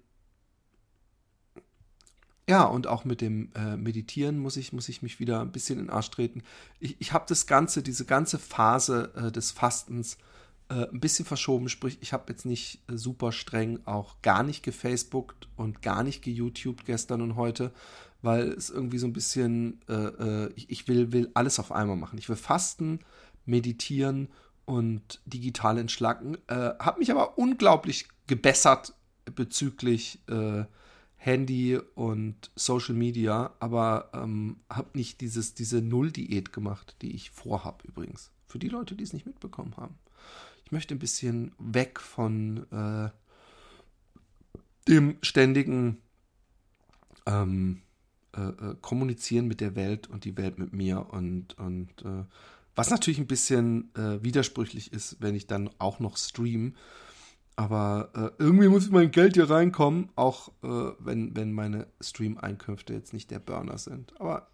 ja, 2.48 2.64
und 2.64 2.86
auch 2.86 3.06
mit 3.06 3.22
dem 3.22 3.50
äh, 3.56 3.75
Meditieren 3.75 4.38
muss 4.38 4.58
ich, 4.58 4.72
muss 4.72 4.88
ich 4.88 5.02
mich 5.02 5.20
wieder 5.20 5.42
ein 5.42 5.52
bisschen 5.52 5.80
in 5.80 5.86
den 5.86 5.92
Arsch 5.92 6.12
treten. 6.12 6.44
Ich, 6.80 6.96
ich 7.00 7.12
habe 7.12 7.25
das 7.28 7.48
Ganze, 7.48 7.82
diese 7.82 8.06
ganze 8.06 8.38
Phase 8.38 9.12
äh, 9.16 9.32
des 9.32 9.52
Fastens 9.52 10.18
äh, 10.70 10.88
ein 10.90 11.00
bisschen 11.00 11.25
verschoben. 11.25 11.70
Sprich, 11.70 11.98
ich 12.02 12.14
habe 12.14 12.25
jetzt 12.30 12.46
nicht 12.46 12.82
äh, 12.88 12.98
super 12.98 13.32
streng 13.32 13.80
auch 13.86 14.22
gar 14.22 14.44
nicht 14.44 14.62
gefacebookt 14.62 15.48
und 15.56 15.82
gar 15.82 16.04
nicht 16.04 16.24
geYouTubed 16.24 16.86
gestern 16.86 17.22
und 17.22 17.36
heute, 17.36 17.72
weil 18.22 18.50
es 18.50 18.70
irgendwie 18.70 19.00
so 19.00 19.08
ein 19.08 19.14
bisschen, 19.14 19.82
äh, 19.90 19.94
äh, 19.94 20.54
ich, 20.56 20.70
ich, 20.70 20.88
will, 20.88 21.12
will 21.12 21.32
alles 21.34 21.60
auf 21.60 21.72
einmal 21.72 21.98
machen. 21.98 22.20
Ich 22.20 22.30
will 22.30 22.36
fasten, 22.36 23.00
meditieren 23.46 24.30
und 24.66 25.20
digital 25.25 25.80
entschlacken. 25.80 26.38
Äh, 26.48 26.74
habe 26.80 27.00
mich 27.00 27.10
aber 27.10 27.40
unglaublich 27.40 28.08
gebessert 28.28 28.94
bezüglich 29.34 30.20
äh, 30.28 30.66
Handy 31.25 31.79
und 31.96 32.51
Social 32.55 32.94
Media, 32.94 33.55
aber 33.60 34.12
ähm, 34.13 34.58
habe 34.70 34.89
nicht 34.94 35.22
dieses, 35.22 35.55
diese 35.55 35.82
Null-Diät 35.82 36.53
gemacht, 36.53 36.96
die 37.01 37.15
ich 37.15 37.32
vorhab 37.32 37.84
übrigens. 37.84 38.29
Für 38.46 38.60
die 38.60 38.70
Leute, 38.70 38.94
die 38.96 39.03
es 39.03 39.12
nicht 39.12 39.25
mitbekommen 39.25 39.75
haben. 39.75 39.96
Ich 40.65 40.72
möchte 40.72 40.94
ein 40.94 41.00
bisschen 41.00 41.51
weg 41.58 42.00
von 42.00 42.72
äh, 42.72 43.10
dem 44.88 45.17
ständigen 45.24 45.98
ähm, 47.25 47.82
äh, 48.38 48.41
äh 48.41 48.75
Kommunizieren 48.82 49.48
mit 49.48 49.62
der 49.62 49.75
Welt 49.75 50.08
und 50.08 50.25
die 50.25 50.38
Welt 50.38 50.60
mit 50.60 50.74
mir 50.74 51.08
und, 51.10 51.58
und 51.58 52.03
äh, 52.03 52.24
was 52.75 52.91
natürlich 52.91 53.17
ein 53.17 53.25
bisschen 53.25 53.89
äh, 53.96 54.24
widersprüchlich 54.24 54.94
ist, 54.94 55.17
wenn 55.22 55.34
ich 55.34 55.48
dann 55.48 55.72
auch 55.79 56.00
noch 56.00 56.17
stream. 56.17 56.75
Aber 57.56 58.10
äh, 58.14 58.44
irgendwie 58.44 58.68
muss 58.68 58.90
mein 58.90 59.12
Geld 59.12 59.36
hier 59.36 59.50
reinkommen, 59.50 60.10
auch 60.16 60.50
äh, 60.62 60.92
wenn, 61.00 61.36
wenn 61.36 61.54
meine 61.54 61.88
Stream-Einkünfte 62.02 62.94
jetzt 62.94 63.14
nicht 63.14 63.32
der 63.32 63.40
Burner 63.40 63.78
sind. 63.78 64.14
Aber 64.20 64.50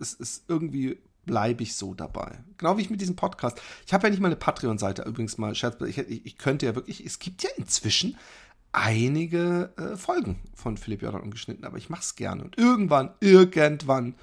es 0.00 0.14
ist 0.14 0.44
irgendwie 0.48 0.98
bleibe 1.26 1.62
ich 1.64 1.74
so 1.74 1.92
dabei. 1.92 2.38
Genau 2.56 2.78
wie 2.78 2.82
ich 2.82 2.90
mit 2.90 3.00
diesem 3.00 3.16
Podcast. 3.16 3.60
Ich 3.84 3.92
habe 3.92 4.06
ja 4.06 4.10
nicht 4.10 4.20
mal 4.20 4.28
eine 4.28 4.36
Patreon-Seite 4.36 5.02
übrigens 5.02 5.36
mal. 5.36 5.54
Scherz, 5.54 5.76
ich, 5.82 5.98
ich, 5.98 6.38
könnte 6.38 6.66
ja 6.66 6.74
wirklich. 6.74 7.04
Es 7.04 7.18
gibt 7.18 7.42
ja 7.42 7.50
inzwischen 7.56 8.16
einige 8.72 9.72
äh, 9.76 9.96
Folgen 9.96 10.38
von 10.54 10.76
Philipp 10.76 11.02
Jordan 11.02 11.22
ungeschnitten, 11.22 11.64
aber 11.64 11.76
ich 11.76 11.90
mache 11.90 12.02
es 12.02 12.14
gerne. 12.14 12.44
Und 12.44 12.56
irgendwann, 12.56 13.10
irgendwann 13.20 14.14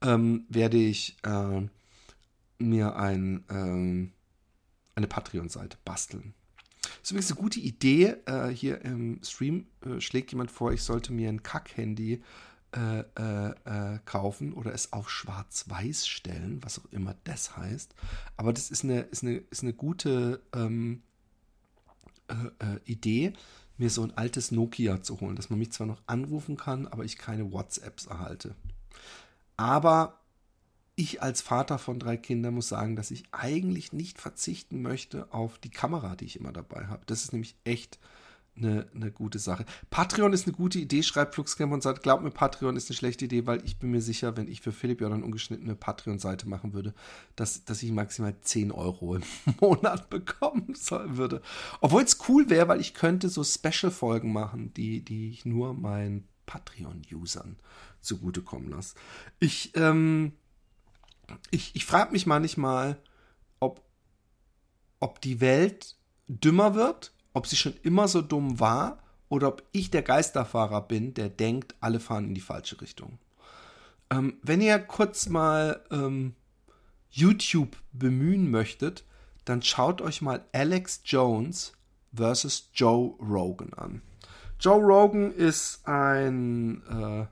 ähm, 0.00 0.46
werde 0.48 0.76
ich 0.76 1.16
äh, 1.24 1.66
mir 2.58 2.96
ein, 2.96 3.44
ähm, 3.50 4.12
eine 4.94 5.08
Patreon-Seite 5.08 5.76
basteln. 5.84 6.34
Das 7.04 7.10
ist 7.10 7.16
übrigens 7.16 7.30
eine 7.32 7.40
gute 7.40 7.60
Idee. 7.60 8.16
Äh, 8.24 8.48
hier 8.48 8.80
im 8.80 9.20
Stream 9.22 9.66
äh, 9.84 10.00
schlägt 10.00 10.32
jemand 10.32 10.50
vor, 10.50 10.72
ich 10.72 10.82
sollte 10.82 11.12
mir 11.12 11.28
ein 11.28 11.42
Kack-Handy 11.42 12.22
äh, 12.74 13.00
äh, 13.00 13.50
äh, 13.66 13.98
kaufen 14.06 14.54
oder 14.54 14.72
es 14.72 14.94
auf 14.94 15.10
Schwarz-Weiß 15.10 16.06
stellen, 16.06 16.64
was 16.64 16.78
auch 16.78 16.90
immer 16.92 17.14
das 17.24 17.58
heißt. 17.58 17.94
Aber 18.38 18.54
das 18.54 18.70
ist 18.70 18.84
eine, 18.84 19.00
ist 19.00 19.22
eine, 19.22 19.34
ist 19.34 19.62
eine 19.62 19.74
gute 19.74 20.40
ähm, 20.54 21.02
äh, 22.28 22.90
Idee, 22.90 23.34
mir 23.76 23.90
so 23.90 24.02
ein 24.02 24.16
altes 24.16 24.50
Nokia 24.50 25.02
zu 25.02 25.20
holen, 25.20 25.36
dass 25.36 25.50
man 25.50 25.58
mich 25.58 25.72
zwar 25.72 25.86
noch 25.86 26.00
anrufen 26.06 26.56
kann, 26.56 26.86
aber 26.86 27.04
ich 27.04 27.18
keine 27.18 27.52
WhatsApps 27.52 28.06
erhalte. 28.06 28.54
Aber 29.58 30.23
ich 30.96 31.22
als 31.22 31.42
Vater 31.42 31.78
von 31.78 31.98
drei 31.98 32.16
Kindern 32.16 32.54
muss 32.54 32.68
sagen, 32.68 32.96
dass 32.96 33.10
ich 33.10 33.24
eigentlich 33.32 33.92
nicht 33.92 34.20
verzichten 34.20 34.82
möchte 34.82 35.32
auf 35.32 35.58
die 35.58 35.70
Kamera, 35.70 36.14
die 36.14 36.26
ich 36.26 36.36
immer 36.36 36.52
dabei 36.52 36.86
habe. 36.86 37.02
Das 37.06 37.24
ist 37.24 37.32
nämlich 37.32 37.56
echt 37.64 37.98
eine, 38.56 38.86
eine 38.94 39.10
gute 39.10 39.38
Sache. 39.38 39.64
Patreon 39.90 40.32
ist 40.32 40.46
eine 40.46 40.56
gute 40.56 40.78
Idee, 40.78 41.02
schreibt 41.02 41.34
Fluxcamp 41.34 41.72
und 41.72 41.82
sagt, 41.82 42.02
glaub 42.02 42.22
mir, 42.22 42.30
Patreon 42.30 42.76
ist 42.76 42.88
eine 42.88 42.96
schlechte 42.96 43.24
Idee, 43.24 43.46
weil 43.46 43.64
ich 43.64 43.78
bin 43.78 43.90
mir 43.90 44.00
sicher, 44.00 44.36
wenn 44.36 44.48
ich 44.48 44.60
für 44.60 44.72
Philipp 44.72 45.00
Jordan 45.00 45.24
ungeschnittene 45.24 45.74
Patreon-Seite 45.74 46.48
machen 46.48 46.72
würde, 46.72 46.94
dass, 47.34 47.64
dass 47.64 47.82
ich 47.82 47.90
maximal 47.90 48.36
10 48.40 48.70
Euro 48.70 49.16
im 49.16 49.22
Monat 49.60 50.08
bekommen 50.10 50.74
soll 50.74 51.16
würde. 51.16 51.42
Obwohl 51.80 52.02
es 52.02 52.18
cool 52.28 52.48
wäre, 52.48 52.68
weil 52.68 52.80
ich 52.80 52.94
könnte 52.94 53.28
so 53.28 53.42
Special-Folgen 53.42 54.32
machen, 54.32 54.72
die, 54.74 55.04
die 55.04 55.30
ich 55.30 55.44
nur 55.44 55.74
meinen 55.74 56.28
Patreon-Usern 56.46 57.56
zugutekommen 58.00 58.70
lasse. 58.70 58.94
Ich, 59.40 59.72
ähm, 59.74 60.32
ich, 61.50 61.74
ich 61.74 61.84
frage 61.84 62.12
mich 62.12 62.26
manchmal, 62.26 62.98
ob, 63.60 63.82
ob 65.00 65.20
die 65.20 65.40
Welt 65.40 65.96
dümmer 66.28 66.74
wird, 66.74 67.12
ob 67.32 67.46
sie 67.46 67.56
schon 67.56 67.74
immer 67.82 68.08
so 68.08 68.22
dumm 68.22 68.60
war 68.60 68.98
oder 69.28 69.48
ob 69.48 69.62
ich 69.72 69.90
der 69.90 70.02
Geisterfahrer 70.02 70.82
bin, 70.82 71.14
der 71.14 71.28
denkt, 71.28 71.74
alle 71.80 72.00
fahren 72.00 72.28
in 72.28 72.34
die 72.34 72.40
falsche 72.40 72.80
Richtung. 72.80 73.18
Ähm, 74.10 74.38
wenn 74.42 74.60
ihr 74.60 74.78
kurz 74.78 75.28
mal 75.28 75.82
ähm, 75.90 76.34
YouTube 77.10 77.76
bemühen 77.92 78.50
möchtet, 78.50 79.04
dann 79.44 79.62
schaut 79.62 80.00
euch 80.00 80.22
mal 80.22 80.44
Alex 80.52 81.02
Jones 81.04 81.72
versus 82.14 82.70
Joe 82.74 83.14
Rogan 83.20 83.72
an. 83.74 84.02
Joe 84.60 84.80
Rogan 84.80 85.32
ist 85.32 85.86
ein 85.86 86.82
äh, 86.88 87.26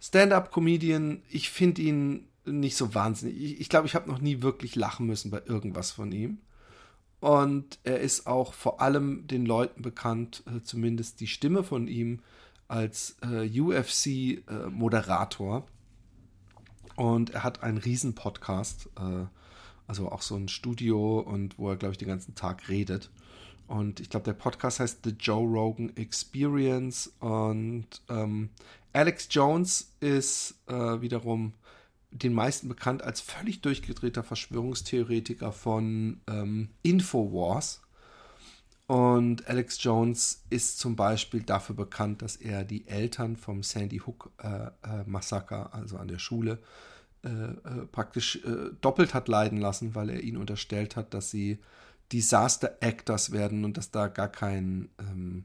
Stand-up-Comedian. 0.00 1.22
Ich 1.28 1.50
finde 1.50 1.82
ihn 1.82 2.29
nicht 2.44 2.76
so 2.76 2.94
wahnsinnig. 2.94 3.36
Ich 3.36 3.42
glaube, 3.42 3.58
ich, 3.60 3.68
glaub, 3.70 3.84
ich 3.86 3.94
habe 3.94 4.10
noch 4.10 4.20
nie 4.20 4.42
wirklich 4.42 4.76
lachen 4.76 5.06
müssen 5.06 5.30
bei 5.30 5.42
irgendwas 5.44 5.90
von 5.90 6.12
ihm. 6.12 6.38
Und 7.20 7.78
er 7.84 8.00
ist 8.00 8.26
auch 8.26 8.54
vor 8.54 8.80
allem 8.80 9.26
den 9.26 9.44
Leuten 9.44 9.82
bekannt, 9.82 10.42
äh, 10.46 10.62
zumindest 10.62 11.20
die 11.20 11.26
Stimme 11.26 11.62
von 11.62 11.86
ihm, 11.86 12.20
als 12.66 13.16
äh, 13.22 13.46
UFC-Moderator. 13.60 15.58
Äh, 15.58 15.62
und 17.00 17.30
er 17.30 17.44
hat 17.44 17.62
einen 17.62 17.78
riesen 17.78 18.14
Podcast, 18.14 18.88
äh, 18.98 19.26
also 19.86 20.10
auch 20.10 20.22
so 20.22 20.36
ein 20.36 20.48
Studio 20.48 21.20
und 21.20 21.58
wo 21.58 21.68
er, 21.70 21.76
glaube 21.76 21.92
ich, 21.92 21.98
den 21.98 22.08
ganzen 22.08 22.34
Tag 22.34 22.68
redet. 22.68 23.10
Und 23.66 24.00
ich 24.00 24.10
glaube, 24.10 24.24
der 24.24 24.32
Podcast 24.32 24.80
heißt 24.80 25.00
The 25.04 25.10
Joe 25.10 25.46
Rogan 25.46 25.96
Experience. 25.96 27.12
Und 27.20 27.86
ähm, 28.08 28.50
Alex 28.92 29.28
Jones 29.30 29.94
ist 30.00 30.56
äh, 30.66 31.00
wiederum 31.00 31.52
den 32.10 32.32
meisten 32.32 32.68
bekannt 32.68 33.02
als 33.02 33.20
völlig 33.20 33.60
durchgedrehter 33.62 34.22
Verschwörungstheoretiker 34.22 35.52
von 35.52 36.20
ähm, 36.28 36.70
Infowars. 36.82 37.82
Und 38.86 39.46
Alex 39.46 39.82
Jones 39.82 40.44
ist 40.50 40.80
zum 40.80 40.96
Beispiel 40.96 41.44
dafür 41.44 41.76
bekannt, 41.76 42.22
dass 42.22 42.34
er 42.34 42.64
die 42.64 42.88
Eltern 42.88 43.36
vom 43.36 43.62
Sandy 43.62 43.98
Hook 43.98 44.32
äh, 44.42 44.48
äh, 44.48 45.04
Massaker, 45.06 45.72
also 45.72 45.96
an 45.96 46.08
der 46.08 46.18
Schule, 46.18 46.58
äh, 47.22 47.28
äh 47.28 47.86
praktisch 47.92 48.36
äh, 48.44 48.70
doppelt 48.80 49.14
hat 49.14 49.28
leiden 49.28 49.58
lassen, 49.58 49.94
weil 49.94 50.10
er 50.10 50.20
ihnen 50.20 50.38
unterstellt 50.38 50.96
hat, 50.96 51.14
dass 51.14 51.30
sie 51.30 51.60
Disaster 52.10 52.78
Actors 52.80 53.30
werden 53.30 53.64
und 53.64 53.76
dass 53.76 53.92
da 53.92 54.08
gar 54.08 54.28
kein 54.28 54.88
ähm, 54.98 55.44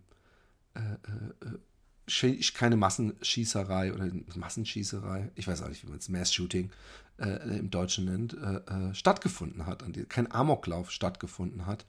keine 2.54 2.76
Massenschießerei 2.76 3.94
oder 3.94 4.12
Massenschießerei, 4.36 5.32
ich 5.36 5.48
weiß 5.48 5.64
auch 5.64 5.70
nicht, 5.70 5.84
wie 5.84 5.90
man 5.90 5.98
es 5.98 6.10
Mass-Shooting 6.10 6.70
äh, 7.18 7.58
im 7.60 7.70
Deutschen 7.70 8.06
nennt, 8.06 8.34
äh, 8.34 8.90
äh, 8.90 8.94
stattgefunden 8.94 9.66
hat. 9.66 9.84
Kein 10.10 10.32
Amoklauf 10.32 10.92
stattgefunden 10.92 11.66
hat 11.66 11.86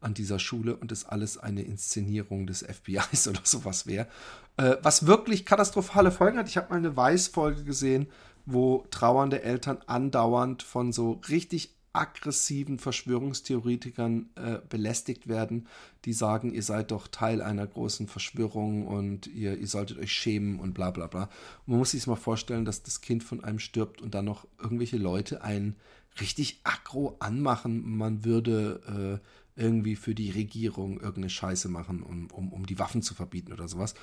an 0.00 0.14
dieser 0.14 0.38
Schule 0.38 0.76
und 0.76 0.92
es 0.92 1.04
alles 1.04 1.36
eine 1.36 1.62
Inszenierung 1.62 2.46
des 2.46 2.62
FBIs 2.62 3.28
oder 3.28 3.40
sowas 3.44 3.86
wäre. 3.86 4.08
Äh, 4.56 4.76
was 4.82 5.06
wirklich 5.06 5.44
katastrophale 5.44 6.10
Folgen 6.10 6.38
hat. 6.38 6.48
Ich 6.48 6.56
habe 6.56 6.70
mal 6.70 6.76
eine 6.76 6.96
Weiß-Folge 6.96 7.64
gesehen, 7.64 8.08
wo 8.46 8.86
trauernde 8.90 9.42
Eltern 9.42 9.78
andauernd 9.86 10.62
von 10.62 10.92
so 10.92 11.20
richtig 11.28 11.76
aggressiven 11.92 12.78
Verschwörungstheoretikern 12.78 14.30
äh, 14.36 14.58
belästigt 14.68 15.28
werden, 15.28 15.66
die 16.04 16.12
sagen, 16.12 16.52
ihr 16.52 16.62
seid 16.62 16.90
doch 16.92 17.08
Teil 17.08 17.42
einer 17.42 17.66
großen 17.66 18.06
Verschwörung 18.06 18.86
und 18.86 19.26
ihr, 19.26 19.58
ihr 19.58 19.66
solltet 19.66 19.98
euch 19.98 20.12
schämen 20.12 20.60
und 20.60 20.72
bla 20.74 20.90
bla 20.90 21.08
bla. 21.08 21.24
Und 21.24 21.68
man 21.68 21.78
muss 21.78 21.90
sich 21.90 22.06
mal 22.06 22.16
vorstellen, 22.16 22.64
dass 22.64 22.82
das 22.82 23.00
Kind 23.00 23.24
von 23.24 23.42
einem 23.42 23.58
stirbt 23.58 24.00
und 24.00 24.14
dann 24.14 24.24
noch 24.24 24.46
irgendwelche 24.60 24.98
Leute 24.98 25.42
einen 25.42 25.76
richtig 26.20 26.60
aggro 26.64 27.16
anmachen, 27.18 27.96
man 27.96 28.24
würde 28.24 29.20
äh, 29.56 29.60
irgendwie 29.60 29.96
für 29.96 30.14
die 30.14 30.30
Regierung 30.30 30.94
irgendeine 30.94 31.30
Scheiße 31.30 31.68
machen, 31.68 32.02
um, 32.02 32.30
um, 32.30 32.52
um 32.52 32.66
die 32.66 32.78
Waffen 32.78 33.02
zu 33.02 33.14
verbieten 33.14 33.52
oder 33.52 33.68
sowas. 33.68 33.94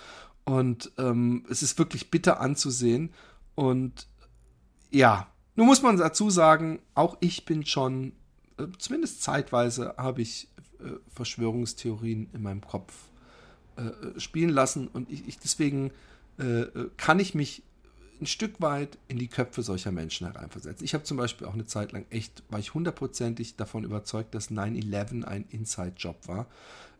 Und 0.46 0.92
ähm, 0.98 1.46
es 1.50 1.64
ist 1.64 1.78
wirklich 1.80 2.12
bitter 2.12 2.40
anzusehen. 2.40 3.12
Und 3.56 4.08
ja, 4.92 5.32
nun 5.58 5.66
muss 5.66 5.82
man 5.82 5.98
dazu 5.98 6.30
sagen, 6.30 6.80
auch 6.94 7.18
ich 7.20 7.44
bin 7.44 7.66
schon, 7.66 8.14
äh, 8.58 8.68
zumindest 8.78 9.24
zeitweise, 9.24 9.96
habe 9.98 10.22
ich 10.22 10.48
äh, 10.80 10.92
Verschwörungstheorien 11.14 12.30
in 12.32 12.44
meinem 12.44 12.62
Kopf 12.62 12.94
äh, 13.76 14.20
spielen 14.20 14.52
lassen 14.52 14.88
und 14.88 15.12
ich, 15.12 15.28
ich 15.28 15.38
deswegen 15.40 15.92
kann 16.98 17.20
ich 17.20 17.34
mich 17.34 17.64
ein 18.22 18.28
Stück 18.28 18.62
weit 18.62 19.00
in 19.08 19.18
die 19.18 19.28
Köpfe 19.28 19.64
solcher 19.64 19.92
Menschen 19.92 20.28
hereinversetzen. 20.28 20.86
Ich 20.86 20.94
habe 20.94 21.04
zum 21.04 21.18
Beispiel 21.18 21.48
auch 21.48 21.56
eine 21.56 21.66
Zeit 21.66 21.94
lang 21.94 22.06
echt, 22.12 22.44
war 22.52 22.60
ich 22.60 22.76
hundertprozentig 22.76 23.56
davon 23.56 23.84
überzeugt, 23.84 24.36
dass 24.36 24.52
9-11 24.52 25.24
ein 25.24 25.46
Inside-Job 25.50 26.28
war, 26.28 26.46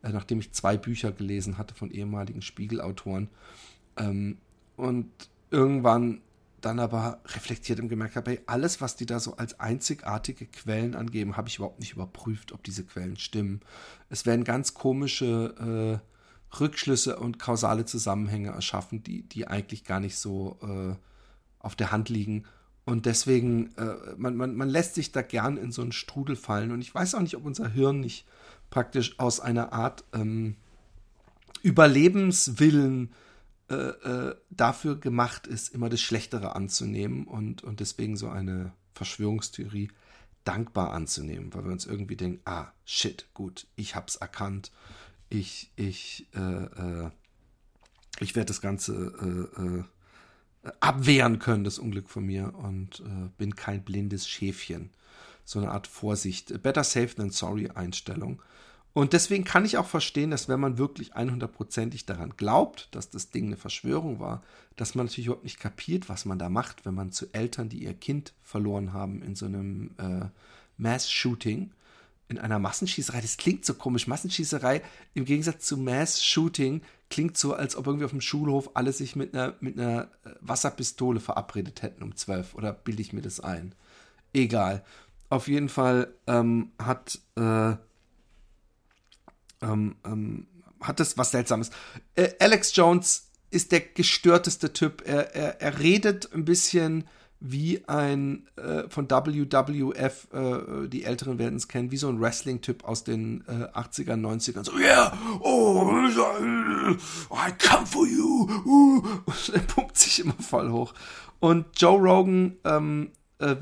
nachdem 0.02 0.40
ich 0.40 0.54
zwei 0.54 0.76
Bücher 0.76 1.12
gelesen 1.12 1.60
hatte 1.60 1.76
von 1.76 1.92
ehemaligen 1.92 2.42
Spiegelautoren. 2.42 3.30
Ähm, 3.96 4.40
und 4.76 5.12
irgendwann 5.52 6.22
dann 6.68 6.80
aber 6.80 7.22
reflektiert 7.26 7.80
und 7.80 7.88
gemerkt 7.88 8.18
habe, 8.18 8.32
hey, 8.32 8.42
alles, 8.46 8.82
was 8.82 8.98
die 8.98 9.06
da 9.06 9.22
so 9.22 9.38
als 9.38 9.60
einzigartige 9.60 10.46
Quellen 10.46 10.96
angeben, 10.96 11.38
habe 11.38 11.48
ich 11.48 11.56
überhaupt 11.56 11.80
nicht 11.80 11.94
überprüft, 11.94 12.52
ob 12.52 12.62
diese 12.64 12.84
Quellen 12.84 13.18
stimmen. 13.18 13.62
Es 14.10 14.26
werden 14.26 14.44
ganz 14.44 14.74
komische 14.74 16.02
äh, 16.52 16.58
Rückschlüsse 16.60 17.20
und 17.20 17.40
kausale 17.40 17.86
Zusammenhänge 17.86 18.50
erschaffen, 18.50 19.02
die, 19.02 19.24
die 19.24 19.48
eigentlich 19.48 19.86
gar 19.86 20.02
nicht 20.02 20.18
so 20.18 20.60
äh, 20.62 20.96
auf 21.60 21.76
der 21.76 21.92
Hand 21.92 22.10
liegen. 22.10 22.44
Und 22.84 23.06
deswegen, 23.06 23.74
äh, 23.78 23.96
man, 24.18 24.36
man, 24.36 24.56
man 24.56 24.68
lässt 24.68 24.96
sich 24.96 25.14
da 25.14 25.22
gern 25.22 25.56
in 25.56 25.72
so 25.72 25.82
einen 25.82 25.94
Strudel 25.94 26.36
fallen. 26.36 26.72
Und 26.72 26.82
ich 26.82 26.94
weiß 26.94 27.16
auch 27.16 27.22
nicht, 27.22 27.38
ob 27.38 27.46
unser 27.46 27.70
Hirn 27.70 28.02
nicht 28.02 28.26
praktisch 28.70 29.18
aus 29.20 29.40
einer 29.40 29.72
Art 29.72 30.04
ähm, 30.14 30.58
Überlebenswillen 31.64 33.14
äh, 33.70 33.76
äh, 33.76 34.36
dafür 34.50 34.98
gemacht 34.98 35.46
ist, 35.46 35.70
immer 35.70 35.90
das 35.90 36.00
Schlechtere 36.00 36.56
anzunehmen 36.56 37.28
und, 37.28 37.64
und 37.64 37.82
deswegen 37.82 38.16
so 38.16 38.30
eine 38.30 38.72
Verschwörungstheorie 38.94 39.92
dankbar 40.46 40.94
anzunehmen, 40.94 41.54
weil 41.54 41.66
wir 41.66 41.74
uns 41.74 41.86
irgendwie 41.86 42.16
denken, 42.16 42.40
ah, 42.46 42.68
shit, 42.86 43.28
gut, 43.34 43.68
ich 43.76 43.96
hab's 43.96 44.16
erkannt, 44.16 44.72
ich, 45.28 45.70
ich, 45.76 46.28
äh, 46.34 46.40
äh, 46.40 47.10
ich 48.22 48.36
werde 48.36 48.48
das 48.48 48.62
Ganze 48.62 49.86
äh, 50.64 50.72
abwehren 50.80 51.40
können, 51.40 51.66
das 51.66 51.78
Unglück 51.78 52.10
von 52.10 52.26
mir 52.26 52.56
und 52.56 53.04
bin 53.38 53.56
kein 53.56 53.84
blindes 53.84 54.28
Schäfchen. 54.28 54.90
So 55.46 55.60
eine 55.60 55.72
Art 55.72 55.88
Vorsicht, 55.88 56.62
better 56.64 56.84
safe 56.84 57.16
than 57.16 57.30
sorry 57.30 57.70
Einstellung. 57.70 58.42
Und 58.94 59.14
deswegen 59.14 59.44
kann 59.44 59.64
ich 59.64 59.78
auch 59.78 59.86
verstehen, 59.86 60.32
dass 60.32 60.50
wenn 60.50 60.60
man 60.60 60.80
wirklich 60.80 61.16
100%ig 61.16 62.06
daran 62.06 62.34
glaubt, 62.36 62.90
dass 62.96 63.12
das 63.12 63.30
Ding 63.30 63.46
eine 63.46 63.58
Verschwörung 63.58 64.20
war, 64.20 64.42
dass 64.76 64.96
man 64.96 65.06
natürlich 65.06 65.28
überhaupt 65.28 65.44
nicht 65.44 65.60
kapiert, 65.60 66.10
was 66.10 66.26
man 66.26 66.40
da 66.40 66.50
macht, 66.50 66.86
wenn 66.86 66.96
man 66.96 67.12
zu 67.12 67.32
Eltern, 67.32 67.70
die 67.70 67.84
ihr 67.84 67.94
Kind 67.94 68.34
verloren 68.42 68.94
haben 68.94 69.22
in 69.22 69.36
so 69.36 69.46
einem 69.46 69.92
äh, 70.00 70.26
Mass-Shooting, 70.78 71.72
in 72.30 72.40
einer 72.40 72.60
Massenschießerei, 72.60 73.22
das 73.22 73.38
klingt 73.38 73.66
so 73.66 73.74
komisch. 73.76 74.08
Massenschießerei 74.08 74.82
im 75.14 75.26
Gegensatz 75.26 75.66
zu 75.66 75.78
Mass-Shooting 75.78 76.82
klingt 77.10 77.38
so, 77.38 77.54
als 77.54 77.76
ob 77.76 77.88
irgendwie 77.88 78.06
auf 78.06 78.12
dem 78.12 78.22
Schulhof 78.22 78.72
alle 78.74 78.92
sich 78.92 79.16
mit 79.16 79.34
einer, 79.34 79.56
mit 79.60 79.80
einer 79.80 80.10
äh, 80.26 80.32
Wasserpistole 80.42 81.20
verabredet 81.20 81.82
hätten 81.82 82.04
um 82.04 82.16
12. 82.16 82.56
Oder 82.56 82.74
bilde 82.74 83.02
ich 83.02 83.14
mir 83.14 83.22
das 83.22 83.40
ein? 83.40 83.76
Egal. 84.34 84.84
Auf 85.30 85.48
jeden 85.48 85.70
Fall 85.70 86.14
ähm, 86.26 86.72
hat 86.80 87.20
äh, 87.36 87.76
ähm, 89.62 89.96
ähm, 90.06 90.48
hat 90.82 91.00
das 91.00 91.18
was 91.18 91.32
Seltsames. 91.32 91.72
Äh, 92.16 92.30
Alex 92.40 92.76
Jones 92.76 93.32
ist 93.50 93.72
der 93.72 93.82
gestörteste 93.82 94.74
Typ. 94.74 95.04
Er, 95.06 95.36
er, 95.36 95.62
er 95.62 95.80
redet 95.80 96.34
ein 96.34 96.46
bisschen 96.46 97.06
wie 97.40 97.88
ein 97.88 98.48
äh, 98.56 98.90
von 98.90 99.10
WWF, 99.10 100.28
äh, 100.34 100.88
die 100.88 101.04
Älteren 101.04 101.38
werden 101.38 101.56
es 101.56 101.68
kennen, 101.68 101.92
wie 101.92 101.98
so 101.98 102.10
ein 102.10 102.20
Wrestling-Typ 102.20 102.84
aus 102.84 103.04
den 103.04 103.44
äh, 103.48 103.68
80ern, 103.78 104.22
90ern. 104.22 104.64
So, 104.64 104.76
yeah, 104.78 105.16
oh, 105.42 105.86
I 107.32 107.52
come 107.60 107.86
for 107.86 108.08
you. 108.08 108.50
Uh. 108.66 109.04
Und 109.26 109.50
er 109.54 109.62
pumpt 109.62 109.98
sich 109.98 110.20
immer 110.20 110.34
voll 110.40 110.72
hoch. 110.72 110.94
Und 111.40 111.66
Joe 111.76 112.00
Rogan 112.00 112.58
ähm, 112.64 113.12
äh, 113.40 113.56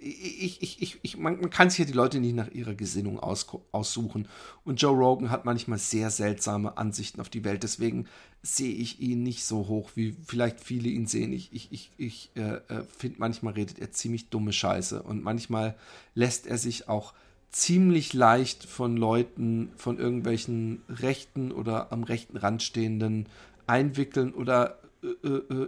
ich, 0.00 0.62
ich, 0.62 0.82
ich, 0.82 0.98
ich, 1.02 1.16
man, 1.16 1.40
man, 1.40 1.50
kann 1.50 1.70
sich 1.70 1.78
ja 1.78 1.84
die 1.84 1.92
Leute 1.92 2.20
nicht 2.20 2.34
nach 2.34 2.50
ihrer 2.50 2.74
Gesinnung 2.74 3.20
aus, 3.20 3.46
aussuchen. 3.70 4.28
Und 4.64 4.80
Joe 4.80 4.96
Rogan 4.96 5.30
hat 5.30 5.44
manchmal 5.44 5.78
sehr 5.78 6.10
seltsame 6.10 6.76
Ansichten 6.76 7.20
auf 7.20 7.28
die 7.28 7.44
Welt. 7.44 7.62
Deswegen 7.62 8.06
sehe 8.42 8.74
ich 8.74 9.00
ihn 9.00 9.22
nicht 9.22 9.44
so 9.44 9.68
hoch, 9.68 9.90
wie 9.94 10.16
vielleicht 10.26 10.60
viele 10.60 10.88
ihn 10.88 11.06
sehen. 11.06 11.32
Ich, 11.32 11.52
ich, 11.52 11.70
ich, 11.70 11.90
ich 11.96 12.30
äh, 12.34 12.56
äh 12.68 12.84
finde, 12.96 13.18
manchmal 13.18 13.54
redet 13.54 13.78
er 13.78 13.92
ziemlich 13.92 14.28
dumme 14.28 14.52
Scheiße. 14.52 15.02
Und 15.02 15.22
manchmal 15.22 15.76
lässt 16.14 16.46
er 16.46 16.58
sich 16.58 16.88
auch 16.88 17.14
ziemlich 17.50 18.14
leicht 18.14 18.64
von 18.64 18.96
Leuten, 18.96 19.70
von 19.76 19.98
irgendwelchen 19.98 20.82
rechten 20.88 21.52
oder 21.52 21.92
am 21.92 22.02
rechten 22.02 22.38
Rand 22.38 22.62
stehenden 22.62 23.26
einwickeln 23.66 24.32
oder 24.34 24.78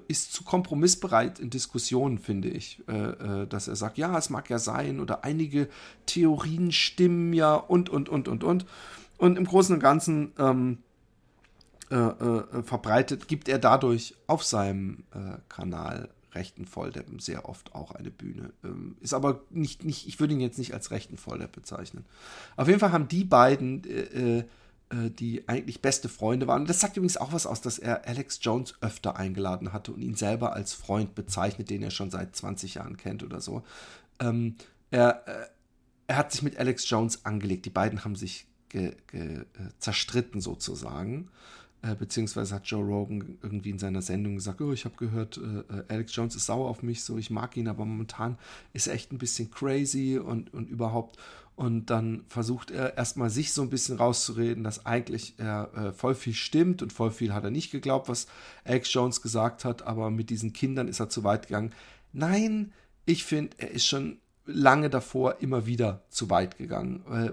ist 0.07 0.33
zu 0.33 0.45
kompromissbereit 0.45 1.41
in 1.41 1.51
Diskussionen, 1.51 2.19
finde 2.19 2.49
ich. 2.49 2.83
Äh, 2.87 3.47
dass 3.49 3.69
er 3.69 3.77
sagt, 3.77 3.99
ja, 3.99 4.17
es 4.17 4.31
mag 4.31 4.49
ja 4.49 4.59
sein 4.59 5.01
oder 5.01 5.25
einige 5.25 5.69
Theorien 6.07 6.71
stimmen 6.71 7.33
ja 7.33 7.55
und, 7.55 7.91
und, 7.91 8.09
und, 8.09 8.29
und, 8.29 8.45
und. 8.45 8.67
Und 9.19 9.39
im 9.39 9.45
Großen 9.45 9.75
und 9.75 9.81
Ganzen 9.81 10.33
ähm, 10.39 10.79
äh, 11.91 11.97
äh, 11.97 12.63
verbreitet, 12.63 13.29
gibt 13.29 13.49
er 13.49 13.59
dadurch 13.59 14.15
auf 14.27 14.43
seinem 14.43 15.05
äh, 15.13 15.39
Kanal 15.49 16.09
rechten 16.33 16.67
Volldeppen 16.67 17.19
sehr 17.19 17.49
oft 17.49 17.75
auch 17.75 17.93
eine 17.93 18.11
Bühne. 18.11 18.53
Ähm, 18.65 18.97
ist 19.01 19.15
aber 19.15 19.43
nicht, 19.51 19.85
nicht, 19.85 20.09
ich 20.09 20.19
würde 20.19 20.35
ihn 20.35 20.41
jetzt 20.41 20.59
nicht 20.59 20.75
als 20.75 20.91
rechten 20.91 21.17
Volldepp 21.17 21.53
bezeichnen. 21.53 22.05
Auf 22.57 22.69
jeden 22.69 22.81
Fall 22.81 22.91
haben 22.93 23.09
die 23.09 23.25
beiden, 23.25 23.85
äh, 23.85 24.39
äh, 24.39 24.45
die 24.93 25.49
eigentlich 25.49 25.83
beste 25.83 26.09
Freunde 26.09 26.47
waren, 26.47 26.63
und 26.63 26.71
das 26.71 26.81
sagt 26.81 26.97
übrigens 26.97 27.17
auch 27.17 27.33
was 27.33 27.47
aus, 27.47 27.61
dass 27.61 27.79
er 27.79 28.07
Alex 28.07 28.39
Jones 28.43 28.75
öfter 28.81 29.17
eingeladen 29.17 29.73
hatte 29.73 29.93
und 29.93 30.03
ihn 30.03 30.15
selber 30.15 30.53
als 30.53 30.73
Freund 30.73 31.15
bezeichnet, 31.15 31.71
den 31.71 31.83
er 31.83 31.91
schon 31.91 32.11
seit 32.11 32.37
20 32.37 32.75
Jahren 32.75 32.97
kennt 32.97 33.23
oder 33.23 33.41
so. 33.41 33.65
Ähm, 34.21 34.57
er, 34.91 35.27
äh, 35.27 35.47
er 36.07 36.17
hat 36.17 36.33
sich 36.33 36.43
mit 36.43 36.59
Alex 36.59 36.89
Jones 36.89 37.25
angelegt. 37.25 37.67
Die 37.67 37.71
beiden 37.71 38.05
haben 38.05 38.15
sich 38.15 38.47
ge, 38.69 38.95
ge, 39.07 39.39
äh, 39.39 39.45
zerstritten 39.79 40.41
sozusagen. 40.41 41.31
Äh, 41.83 41.97
beziehungsweise 41.97 42.55
hat 42.55 42.67
Joe 42.67 42.83
Rogan 42.83 43.39
irgendwie 43.43 43.71
in 43.71 43.79
seiner 43.79 44.01
Sendung 44.01 44.37
gesagt, 44.37 44.61
oh, 44.61 44.73
ich 44.73 44.87
habe 44.87 44.97
gehört, 44.97 45.37
äh, 45.37 45.59
äh, 45.75 45.85
Alex 45.89 46.17
Jones 46.17 46.35
ist 46.35 46.47
sauer 46.47 46.71
auf 46.71 46.83
mich, 46.83 47.05
so 47.05 47.19
ich 47.19 47.31
mag 47.31 47.57
ihn, 47.57 47.69
aber 47.69 47.85
momentan 47.85 48.39
ist 48.73 48.87
er 48.87 48.95
echt 48.95 49.13
ein 49.13 49.19
bisschen 49.19 49.51
crazy 49.51 50.19
und, 50.19 50.53
und 50.55 50.71
überhaupt. 50.71 51.19
Und 51.57 51.87
dann 51.87 52.25
versucht 52.27 52.73
er 52.73 52.97
erstmal 52.97 53.31
sich 53.31 53.53
so 53.53 53.63
ein 53.63 53.71
bisschen 53.71 53.99
rauszureden, 53.99 54.65
dass 54.65 54.87
eigentlich 54.87 55.35
er 55.39 55.73
äh, 55.75 55.93
voll 55.93 56.17
viel 56.17 56.35
stimmt 56.35 56.83
und 56.83 56.93
voll 56.93 57.13
viel 57.13 57.33
hat 57.33 57.45
er 57.45 57.51
nicht 57.51 57.71
geglaubt, 57.71 58.09
was 58.09 58.27
Alex 58.65 58.93
Jones 58.93 59.23
gesagt 59.23 59.65
hat, 59.65 59.83
aber 59.87 60.11
mit 60.11 60.31
diesen 60.31 60.53
Kindern 60.53 60.89
ist 60.89 60.99
er 60.99 61.09
zu 61.09 61.23
weit 61.23 61.47
gegangen. 61.47 61.73
Nein, 62.13 62.73
ich 63.07 63.25
finde, 63.25 63.57
er 63.59 63.71
ist 63.71 63.87
schon 63.87 64.19
lange 64.47 64.91
davor 64.91 65.41
immer 65.41 65.65
wieder 65.65 66.03
zu 66.09 66.29
weit 66.29 66.59
gegangen. 66.59 67.05
Äh, 67.11 67.31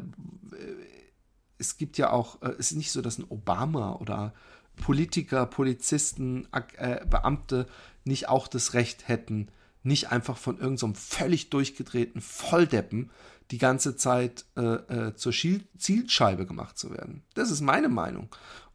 es 1.58 1.78
gibt 1.78 1.98
ja 1.98 2.12
auch, 2.12 2.42
äh, 2.42 2.50
es 2.60 2.72
ist 2.72 2.78
nicht 2.78 2.92
so, 2.92 3.02
dass 3.02 3.18
ein 3.18 3.26
Obama 3.30 3.96
oder 3.96 4.34
Politiker, 4.76 5.46
Polizisten, 5.46 6.48
äh, 6.78 7.06
Beamte 7.06 7.68
nicht 8.04 8.30
auch 8.30 8.48
das 8.48 8.74
Recht 8.74 9.08
hätten, 9.08 9.48
nicht 9.84 10.12
einfach 10.12 10.38
von 10.38 10.60
irgendeinem 10.60 10.96
so 10.96 11.02
völlig 11.02 11.50
durchgedrehten 11.50 12.22
Volldeppen 12.22 13.10
die 13.52 13.58
ganze 13.58 13.96
Zeit 13.96 14.46
äh, 14.56 14.62
äh, 14.62 15.16
zur 15.16 15.34
Schiel 15.34 15.68
Zielscheibe 15.78 16.46
gemacht 16.46 16.78
zu 16.78 16.92
werden. 16.92 17.24
Das 17.34 17.52
ist 17.52 17.62
meine 17.62 17.90
Meinung. 17.90 18.30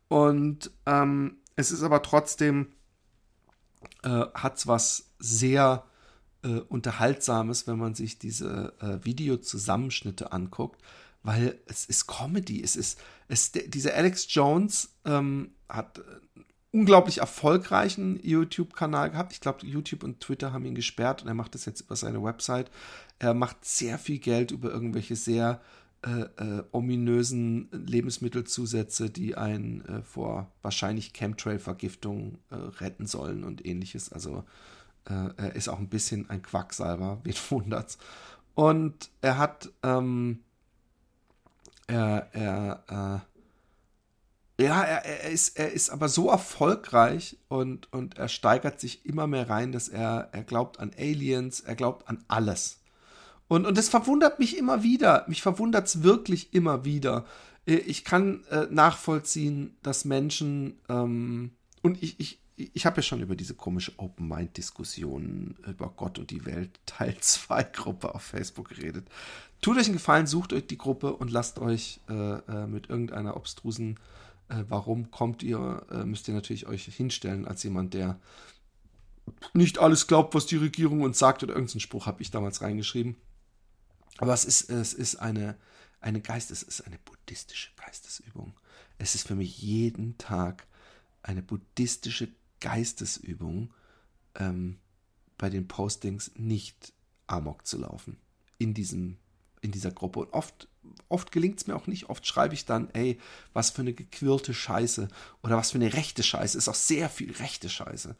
Und 0.08 0.70
ähm, 0.84 1.38
es 1.56 1.72
ist 1.72 1.82
aber 1.82 2.02
trotzdem, 2.02 2.72
äh, 4.02 4.26
hat 4.34 4.58
es 4.58 4.66
was 4.66 5.10
sehr 5.18 5.84
äh, 6.42 6.60
Unterhaltsames, 6.60 7.66
wenn 7.66 7.78
man 7.78 7.94
sich 7.94 8.18
diese 8.18 8.74
äh, 8.80 9.04
Videozusammenschnitte 9.04 10.32
anguckt, 10.32 10.82
weil 11.22 11.58
es 11.66 11.86
ist 11.86 12.06
Comedy. 12.06 12.62
Es 12.62 12.76
ist, 12.76 13.00
es, 13.28 13.52
dieser 13.52 13.94
Alex 13.94 14.26
Jones 14.28 14.94
ähm, 15.04 15.52
hat 15.68 16.00
unglaublich 16.76 17.18
erfolgreichen 17.18 18.20
YouTube-Kanal 18.22 19.10
gehabt. 19.10 19.32
Ich 19.32 19.40
glaube, 19.40 19.66
YouTube 19.66 20.04
und 20.04 20.20
Twitter 20.20 20.52
haben 20.52 20.66
ihn 20.66 20.74
gesperrt 20.74 21.22
und 21.22 21.28
er 21.28 21.34
macht 21.34 21.54
das 21.54 21.64
jetzt 21.64 21.80
über 21.80 21.96
seine 21.96 22.22
Website. 22.22 22.70
Er 23.18 23.34
macht 23.34 23.64
sehr 23.64 23.98
viel 23.98 24.18
Geld 24.18 24.50
über 24.50 24.70
irgendwelche 24.70 25.16
sehr 25.16 25.60
äh, 26.04 26.20
äh, 26.36 26.62
ominösen 26.72 27.68
Lebensmittelzusätze, 27.72 29.10
die 29.10 29.36
einen 29.36 29.84
äh, 29.86 30.02
vor 30.02 30.52
wahrscheinlich 30.62 31.12
Chemtrail-Vergiftung 31.12 32.38
äh, 32.50 32.54
retten 32.54 33.06
sollen 33.06 33.44
und 33.44 33.66
ähnliches. 33.66 34.12
Also 34.12 34.44
äh, 35.06 35.30
er 35.36 35.56
ist 35.56 35.68
auch 35.68 35.78
ein 35.78 35.88
bisschen 35.88 36.28
ein 36.30 36.42
Quacksalber, 36.42 37.20
wen 37.24 37.34
wundert's. 37.50 37.98
Und 38.54 39.10
er 39.20 39.38
hat 39.38 39.70
ähm, 39.82 40.40
er, 41.86 42.28
er, 42.32 43.22
äh, 44.58 44.64
ja, 44.64 44.82
er, 44.82 45.04
er, 45.04 45.30
ist, 45.30 45.58
er 45.58 45.72
ist 45.72 45.90
aber 45.90 46.08
so 46.08 46.30
erfolgreich 46.30 47.36
und, 47.48 47.92
und 47.92 48.18
er 48.18 48.28
steigert 48.28 48.80
sich 48.80 49.04
immer 49.06 49.26
mehr 49.26 49.48
rein, 49.48 49.72
dass 49.72 49.88
er, 49.88 50.28
er 50.32 50.44
glaubt 50.44 50.80
an 50.80 50.92
Aliens, 50.96 51.60
er 51.60 51.74
glaubt 51.74 52.08
an 52.08 52.24
alles. 52.28 52.80
Und, 53.48 53.66
und 53.66 53.78
das 53.78 53.88
verwundert 53.88 54.38
mich 54.38 54.56
immer 54.56 54.82
wieder. 54.82 55.24
Mich 55.28 55.42
verwundert 55.42 55.86
es 55.86 56.02
wirklich 56.02 56.52
immer 56.52 56.84
wieder. 56.84 57.24
Äh, 57.66 57.76
ich 57.76 58.04
kann 58.04 58.44
äh, 58.50 58.66
nachvollziehen, 58.70 59.76
dass 59.82 60.04
Menschen, 60.04 60.78
ähm, 60.88 61.52
und 61.82 62.02
ich, 62.02 62.18
ich, 62.18 62.40
ich 62.56 62.86
habe 62.86 62.96
ja 62.96 63.02
schon 63.02 63.20
über 63.20 63.36
diese 63.36 63.54
komische 63.54 63.92
Open-Mind-Diskussion 63.98 65.56
über 65.66 65.92
Gott 65.96 66.18
und 66.18 66.30
die 66.30 66.46
Welt 66.46 66.80
Teil 66.86 67.16
2 67.18 67.62
Gruppe 67.64 68.14
auf 68.14 68.22
Facebook 68.22 68.70
geredet. 68.70 69.08
Tut 69.60 69.78
euch 69.78 69.86
einen 69.86 69.94
Gefallen, 69.94 70.26
sucht 70.26 70.52
euch 70.52 70.66
die 70.66 70.78
Gruppe 70.78 71.14
und 71.14 71.30
lasst 71.30 71.58
euch 71.58 72.00
äh, 72.08 72.14
äh, 72.14 72.66
mit 72.66 72.90
irgendeiner 72.90 73.36
obstrusen 73.36 73.98
äh, 74.48 74.64
Warum 74.68 75.10
kommt 75.10 75.42
ihr, 75.42 75.84
äh, 75.90 76.04
müsst 76.04 76.28
ihr 76.28 76.34
natürlich 76.34 76.66
euch 76.66 76.84
hinstellen 76.84 77.46
als 77.46 77.62
jemand, 77.62 77.94
der 77.94 78.18
nicht 79.54 79.78
alles 79.78 80.06
glaubt, 80.06 80.34
was 80.34 80.46
die 80.46 80.56
Regierung 80.56 81.00
uns 81.00 81.18
sagt 81.18 81.42
oder 81.42 81.54
irgendeinen 81.54 81.80
Spruch 81.80 82.06
habe 82.06 82.22
ich 82.22 82.30
damals 82.30 82.62
reingeschrieben. 82.62 83.16
Aber 84.18 84.32
es 84.32 84.44
ist, 84.44 84.70
es 84.70 84.94
ist 84.94 85.16
eine, 85.16 85.56
eine 86.00 86.20
Geistes, 86.20 86.62
es 86.62 86.80
ist 86.80 86.86
eine 86.86 86.98
buddhistische 86.98 87.70
Geistesübung. 87.76 88.54
Es 88.98 89.14
ist 89.14 89.26
für 89.26 89.34
mich 89.34 89.58
jeden 89.58 90.16
Tag 90.18 90.66
eine 91.22 91.42
buddhistische 91.42 92.28
Geistesübung, 92.60 93.72
ähm, 94.36 94.78
bei 95.38 95.50
den 95.50 95.68
Postings 95.68 96.30
nicht 96.36 96.92
amok 97.26 97.66
zu 97.66 97.78
laufen. 97.78 98.18
In 98.58 98.72
diesem 98.72 99.18
in 99.66 99.72
dieser 99.72 99.90
Gruppe. 99.90 100.20
Und 100.20 100.32
oft, 100.32 100.68
oft 101.08 101.32
gelingt 101.32 101.60
es 101.60 101.66
mir 101.66 101.76
auch 101.76 101.86
nicht. 101.86 102.08
Oft 102.08 102.26
schreibe 102.26 102.54
ich 102.54 102.64
dann, 102.64 102.88
ey, 102.90 103.18
was 103.52 103.70
für 103.70 103.82
eine 103.82 103.92
gequirlte 103.92 104.54
Scheiße 104.54 105.08
oder 105.42 105.56
was 105.56 105.72
für 105.72 105.78
eine 105.78 105.92
rechte 105.92 106.22
Scheiße. 106.22 106.56
Ist 106.56 106.68
auch 106.68 106.74
sehr 106.74 107.10
viel 107.10 107.32
rechte 107.32 107.68
Scheiße. 107.68 108.16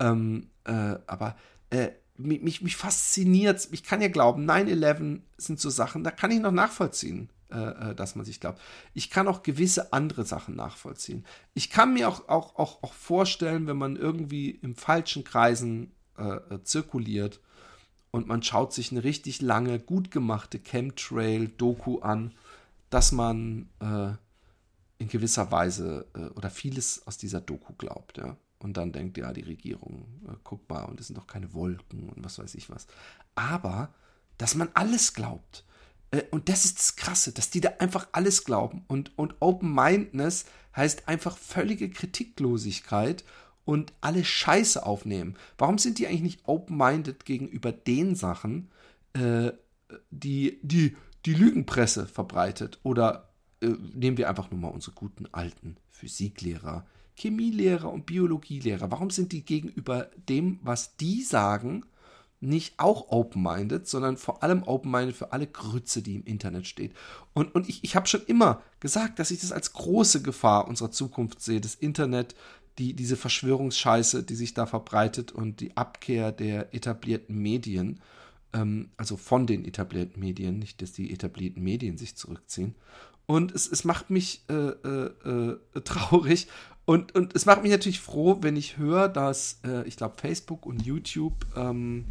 Ähm, 0.00 0.50
äh, 0.64 0.96
aber 1.06 1.36
äh, 1.70 1.90
mich, 2.16 2.62
mich 2.62 2.76
fasziniert 2.76 3.68
Ich 3.72 3.82
kann 3.82 4.00
ja 4.00 4.08
glauben, 4.08 4.48
9-11 4.48 5.20
sind 5.36 5.60
so 5.60 5.70
Sachen, 5.70 6.04
da 6.04 6.10
kann 6.10 6.30
ich 6.30 6.40
noch 6.40 6.52
nachvollziehen, 6.52 7.30
äh, 7.50 7.90
äh, 7.90 7.94
dass 7.94 8.14
man 8.14 8.24
sich 8.24 8.40
glaubt. 8.40 8.60
Ich 8.92 9.10
kann 9.10 9.28
auch 9.28 9.42
gewisse 9.42 9.92
andere 9.92 10.24
Sachen 10.24 10.54
nachvollziehen. 10.56 11.24
Ich 11.54 11.70
kann 11.70 11.94
mir 11.94 12.08
auch, 12.08 12.28
auch, 12.28 12.56
auch, 12.56 12.82
auch 12.82 12.92
vorstellen, 12.92 13.66
wenn 13.66 13.76
man 13.76 13.96
irgendwie 13.96 14.50
im 14.50 14.76
falschen 14.76 15.24
Kreisen 15.24 15.92
äh, 16.16 16.36
äh 16.36 16.62
zirkuliert, 16.62 17.40
und 18.14 18.28
man 18.28 18.44
schaut 18.44 18.72
sich 18.72 18.92
eine 18.92 19.02
richtig 19.02 19.42
lange, 19.42 19.80
gut 19.80 20.12
gemachte 20.12 20.60
Chemtrail-Doku 20.60 21.98
an, 21.98 22.32
dass 22.88 23.10
man 23.10 23.68
äh, 23.80 24.12
in 24.98 25.08
gewisser 25.08 25.50
Weise 25.50 26.06
äh, 26.14 26.26
oder 26.36 26.48
vieles 26.48 27.04
aus 27.08 27.18
dieser 27.18 27.40
Doku 27.40 27.72
glaubt, 27.72 28.18
ja. 28.18 28.36
Und 28.64 28.78
dann 28.78 28.92
denkt, 28.92 29.18
ja, 29.18 29.30
die 29.34 29.42
Regierung, 29.42 30.06
äh, 30.26 30.36
guck 30.42 30.66
mal, 30.70 30.84
und 30.84 30.98
es 30.98 31.08
sind 31.08 31.18
doch 31.18 31.26
keine 31.26 31.52
Wolken 31.52 32.08
und 32.08 32.24
was 32.24 32.38
weiß 32.38 32.54
ich 32.54 32.70
was. 32.70 32.86
Aber, 33.34 33.92
dass 34.38 34.54
man 34.54 34.70
alles 34.72 35.12
glaubt. 35.12 35.66
Äh, 36.10 36.22
und 36.30 36.48
das 36.48 36.64
ist 36.64 36.78
das 36.78 36.96
Krasse, 36.96 37.32
dass 37.32 37.50
die 37.50 37.60
da 37.60 37.74
einfach 37.78 38.08
alles 38.12 38.44
glauben. 38.44 38.86
Und, 38.88 39.12
und 39.18 39.34
Open-Mindedness 39.40 40.46
heißt 40.74 41.08
einfach 41.08 41.36
völlige 41.36 41.90
Kritiklosigkeit 41.90 43.22
und 43.66 43.92
alle 44.00 44.24
Scheiße 44.24 44.86
aufnehmen. 44.86 45.36
Warum 45.58 45.76
sind 45.76 45.98
die 45.98 46.06
eigentlich 46.06 46.22
nicht 46.22 46.48
open-minded 46.48 47.26
gegenüber 47.26 47.70
den 47.70 48.14
Sachen, 48.14 48.70
äh, 49.12 49.52
die, 50.10 50.58
die 50.62 50.96
die 51.26 51.34
Lügenpresse 51.34 52.06
verbreitet? 52.06 52.80
Oder 52.82 53.28
äh, 53.60 53.74
nehmen 53.92 54.16
wir 54.16 54.30
einfach 54.30 54.50
nur 54.50 54.58
mal 54.58 54.68
unsere 54.68 54.94
guten 54.94 55.26
alten 55.32 55.76
Physiklehrer, 55.90 56.86
Chemielehrer 57.14 57.92
und 57.92 58.06
Biologielehrer. 58.06 58.90
Warum 58.90 59.10
sind 59.10 59.32
die 59.32 59.44
gegenüber 59.44 60.10
dem, 60.28 60.58
was 60.62 60.96
die 60.96 61.22
sagen, 61.22 61.84
nicht 62.40 62.74
auch 62.78 63.08
open-minded, 63.08 63.88
sondern 63.88 64.16
vor 64.16 64.42
allem 64.42 64.62
open-minded 64.64 65.16
für 65.16 65.32
alle 65.32 65.46
Grütze, 65.46 66.02
die 66.02 66.16
im 66.16 66.24
Internet 66.24 66.66
steht. 66.66 66.92
Und, 67.32 67.54
und 67.54 67.68
ich, 67.68 67.82
ich 67.82 67.96
habe 67.96 68.06
schon 68.06 68.24
immer 68.26 68.62
gesagt, 68.80 69.18
dass 69.18 69.30
ich 69.30 69.40
das 69.40 69.52
als 69.52 69.72
große 69.72 70.22
Gefahr 70.22 70.68
unserer 70.68 70.90
Zukunft 70.90 71.40
sehe, 71.40 71.60
das 71.60 71.74
Internet 71.74 72.34
die, 72.78 72.94
diese 72.94 73.16
Verschwörungsscheiße, 73.16 74.24
die 74.24 74.34
sich 74.34 74.54
da 74.54 74.66
verbreitet 74.66 75.32
und 75.32 75.60
die 75.60 75.76
Abkehr 75.76 76.32
der 76.32 76.74
etablierten 76.74 77.36
Medien, 77.36 78.00
ähm, 78.52 78.90
also 78.96 79.16
von 79.16 79.46
den 79.46 79.64
etablierten 79.64 80.20
Medien, 80.20 80.58
nicht, 80.58 80.82
dass 80.82 80.92
die 80.92 81.12
etablierten 81.12 81.62
Medien 81.62 81.98
sich 81.98 82.16
zurückziehen. 82.16 82.74
Und 83.26 83.52
es, 83.52 83.70
es 83.70 83.84
macht 83.84 84.10
mich 84.10 84.42
äh, 84.48 84.54
äh, 84.54 85.10
äh, 85.24 85.80
traurig 85.84 86.48
und, 86.86 87.14
und 87.14 87.34
es 87.34 87.46
macht 87.46 87.62
mich 87.62 87.72
natürlich 87.72 88.00
froh, 88.00 88.38
wenn 88.40 88.56
ich 88.56 88.76
höre, 88.76 89.08
dass, 89.08 89.60
äh, 89.64 89.86
ich 89.86 89.96
glaube, 89.96 90.16
Facebook 90.20 90.66
und 90.66 90.84
YouTube 90.84 91.46
ähm, 91.56 92.06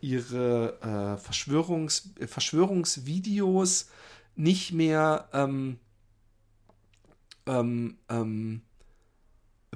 ihre 0.00 0.80
äh, 0.80 1.16
Verschwörungs 1.22 2.10
Verschwörungsvideos 2.26 3.90
nicht 4.36 4.72
mehr 4.72 5.28
ähm, 5.32 5.78
ähm, 7.46 7.98
ähm 8.08 8.62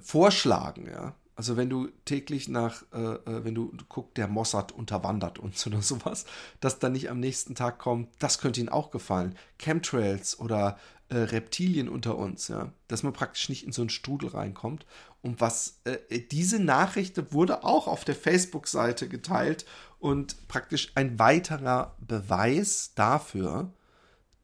vorschlagen, 0.01 0.87
ja. 0.87 1.15
Also 1.35 1.57
wenn 1.57 1.71
du 1.71 1.89
täglich 2.05 2.49
nach, 2.49 2.83
äh, 2.93 2.99
äh 2.99 3.45
wenn 3.45 3.55
du, 3.55 3.73
guckst, 3.89 4.17
der 4.17 4.29
Mossad 4.29 4.73
unterwandert 4.73 5.39
uns 5.39 5.67
oder 5.69 5.83
sowas, 5.83 6.25
dass 6.61 6.79
dann 6.79 6.93
nicht 6.93 7.11
am 7.11 7.21
nächsten 7.21 7.55
Tag 7.55 7.79
kommt, 7.79 8.09
das 8.19 8.39
könnte 8.39 8.61
ihnen 8.61 8.69
auch 8.69 8.91
gefallen. 8.91 9.37
Chemtrails 9.59 10.39
oder 10.41 10.79
äh, 11.09 11.17
Reptilien 11.17 11.89
unter 11.89 12.17
uns, 12.17 12.49
ja, 12.49 12.73
dass 12.89 13.03
man 13.03 13.13
praktisch 13.13 13.49
nicht 13.49 13.65
in 13.65 13.73
so 13.73 13.83
einen 13.83 13.91
Strudel 13.91 14.31
reinkommt. 14.31 14.87
Und 15.23 15.41
was 15.41 15.81
äh, 15.85 16.21
diese 16.21 16.59
Nachricht 16.59 17.33
wurde 17.33 17.65
auch 17.65 17.87
auf 17.87 18.05
der 18.05 18.15
Facebook-Seite 18.15 19.09
geteilt 19.09 19.65
und 19.99 20.49
praktisch 20.49 20.93
ein 20.95 21.19
weiterer 21.19 21.97
Beweis 22.01 22.93
dafür, 22.95 23.73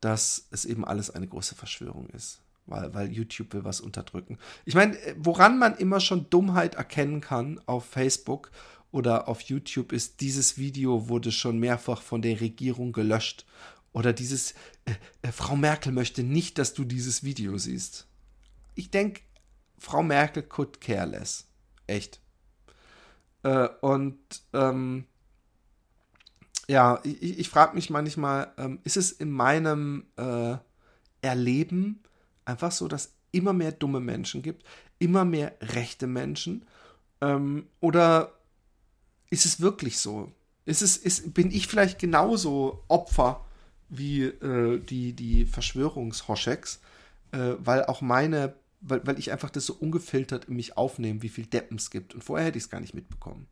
dass 0.01 0.49
es 0.51 0.65
eben 0.65 0.85
alles 0.85 1.11
eine 1.11 1.27
große 1.27 1.55
Verschwörung 1.55 2.09
ist 2.11 2.41
weil, 2.67 2.95
weil 2.95 3.13
YouTube 3.13 3.53
will 3.53 3.65
was 3.65 3.81
unterdrücken. 3.81 4.39
Ich 4.65 4.75
meine, 4.75 4.97
woran 5.17 5.59
man 5.59 5.77
immer 5.77 6.01
schon 6.01 6.31
Dummheit 6.31 6.75
erkennen 6.75 7.21
kann 7.21 7.61
auf 7.67 7.85
Facebook 7.85 8.51
oder 8.91 9.29
auf 9.29 9.41
YouTube 9.43 9.93
ist, 9.93 10.21
dieses 10.21 10.57
Video 10.57 11.09
wurde 11.09 11.33
schon 11.33 11.59
mehrfach 11.59 12.03
von 12.03 12.23
der 12.23 12.41
Regierung 12.41 12.93
gelöscht. 12.93 13.45
Oder 13.93 14.13
dieses, 14.13 14.55
äh, 14.85 14.95
äh, 15.23 15.33
Frau 15.33 15.57
Merkel 15.57 15.93
möchte 15.93 16.23
nicht, 16.23 16.59
dass 16.59 16.75
du 16.75 16.85
dieses 16.85 17.23
Video 17.25 17.59
siehst. 17.59 18.07
Ich 18.75 18.91
denke, 18.91 19.23
Frau 19.79 20.03
Merkel 20.03 20.43
could 20.43 20.81
care 20.81 21.07
less. 21.07 21.47
Echt. 21.87 22.21
Äh, 23.43 23.69
und 23.81 24.19
ähm, 24.53 25.07
ja, 26.69 27.01
ich, 27.05 27.39
ich 27.39 27.49
frage 27.49 27.75
mich 27.75 27.91
manchmal, 27.91 28.53
ähm, 28.57 28.81
ist 28.85 28.97
es 28.97 29.13
in 29.13 29.31
meinem 29.31 30.07
äh, 30.17 30.57
Erleben 31.21 32.03
einfach 32.45 32.73
so, 32.73 32.89
dass 32.89 33.13
immer 33.33 33.53
mehr 33.53 33.73
dumme 33.73 34.01
Menschen 34.01 34.43
gibt, 34.43 34.65
immer 34.99 35.25
mehr 35.25 35.57
rechte 35.61 36.07
Menschen? 36.07 36.67
Ähm, 37.21 37.67
oder 37.81 38.33
ist 39.31 39.45
es 39.45 39.61
wirklich 39.61 39.99
so? 39.99 40.33
Ist 40.65 40.83
es, 40.83 40.97
ist, 40.97 41.35
bin 41.35 41.51
ich 41.51 41.67
vielleicht 41.67 41.99
genauso 41.99 42.85
Opfer 42.89 43.45
wie 43.89 44.25
äh, 44.25 44.79
die, 44.79 45.13
die 45.13 45.47
Verschwörungshoscheks, 45.47 46.81
äh, 47.33 47.55
weil 47.59 47.85
auch 47.85 48.01
meine, 48.01 48.55
weil, 48.81 49.07
weil 49.07 49.19
ich 49.19 49.33
einfach 49.33 49.51
das 49.51 49.67
so 49.67 49.75
ungefiltert 49.75 50.47
in 50.47 50.57
mich 50.57 50.77
aufnehme, 50.77 51.23
wie 51.23 51.29
viel 51.29 51.47
Deppen 51.47 51.77
es 51.77 51.91
gibt. 51.91 52.15
Und 52.15 52.23
vorher 52.23 52.47
hätte 52.47 52.59
ich 52.59 52.65
es 52.65 52.71
gar 52.71 52.81
nicht 52.81 52.95
mitbekommen. 52.95 53.47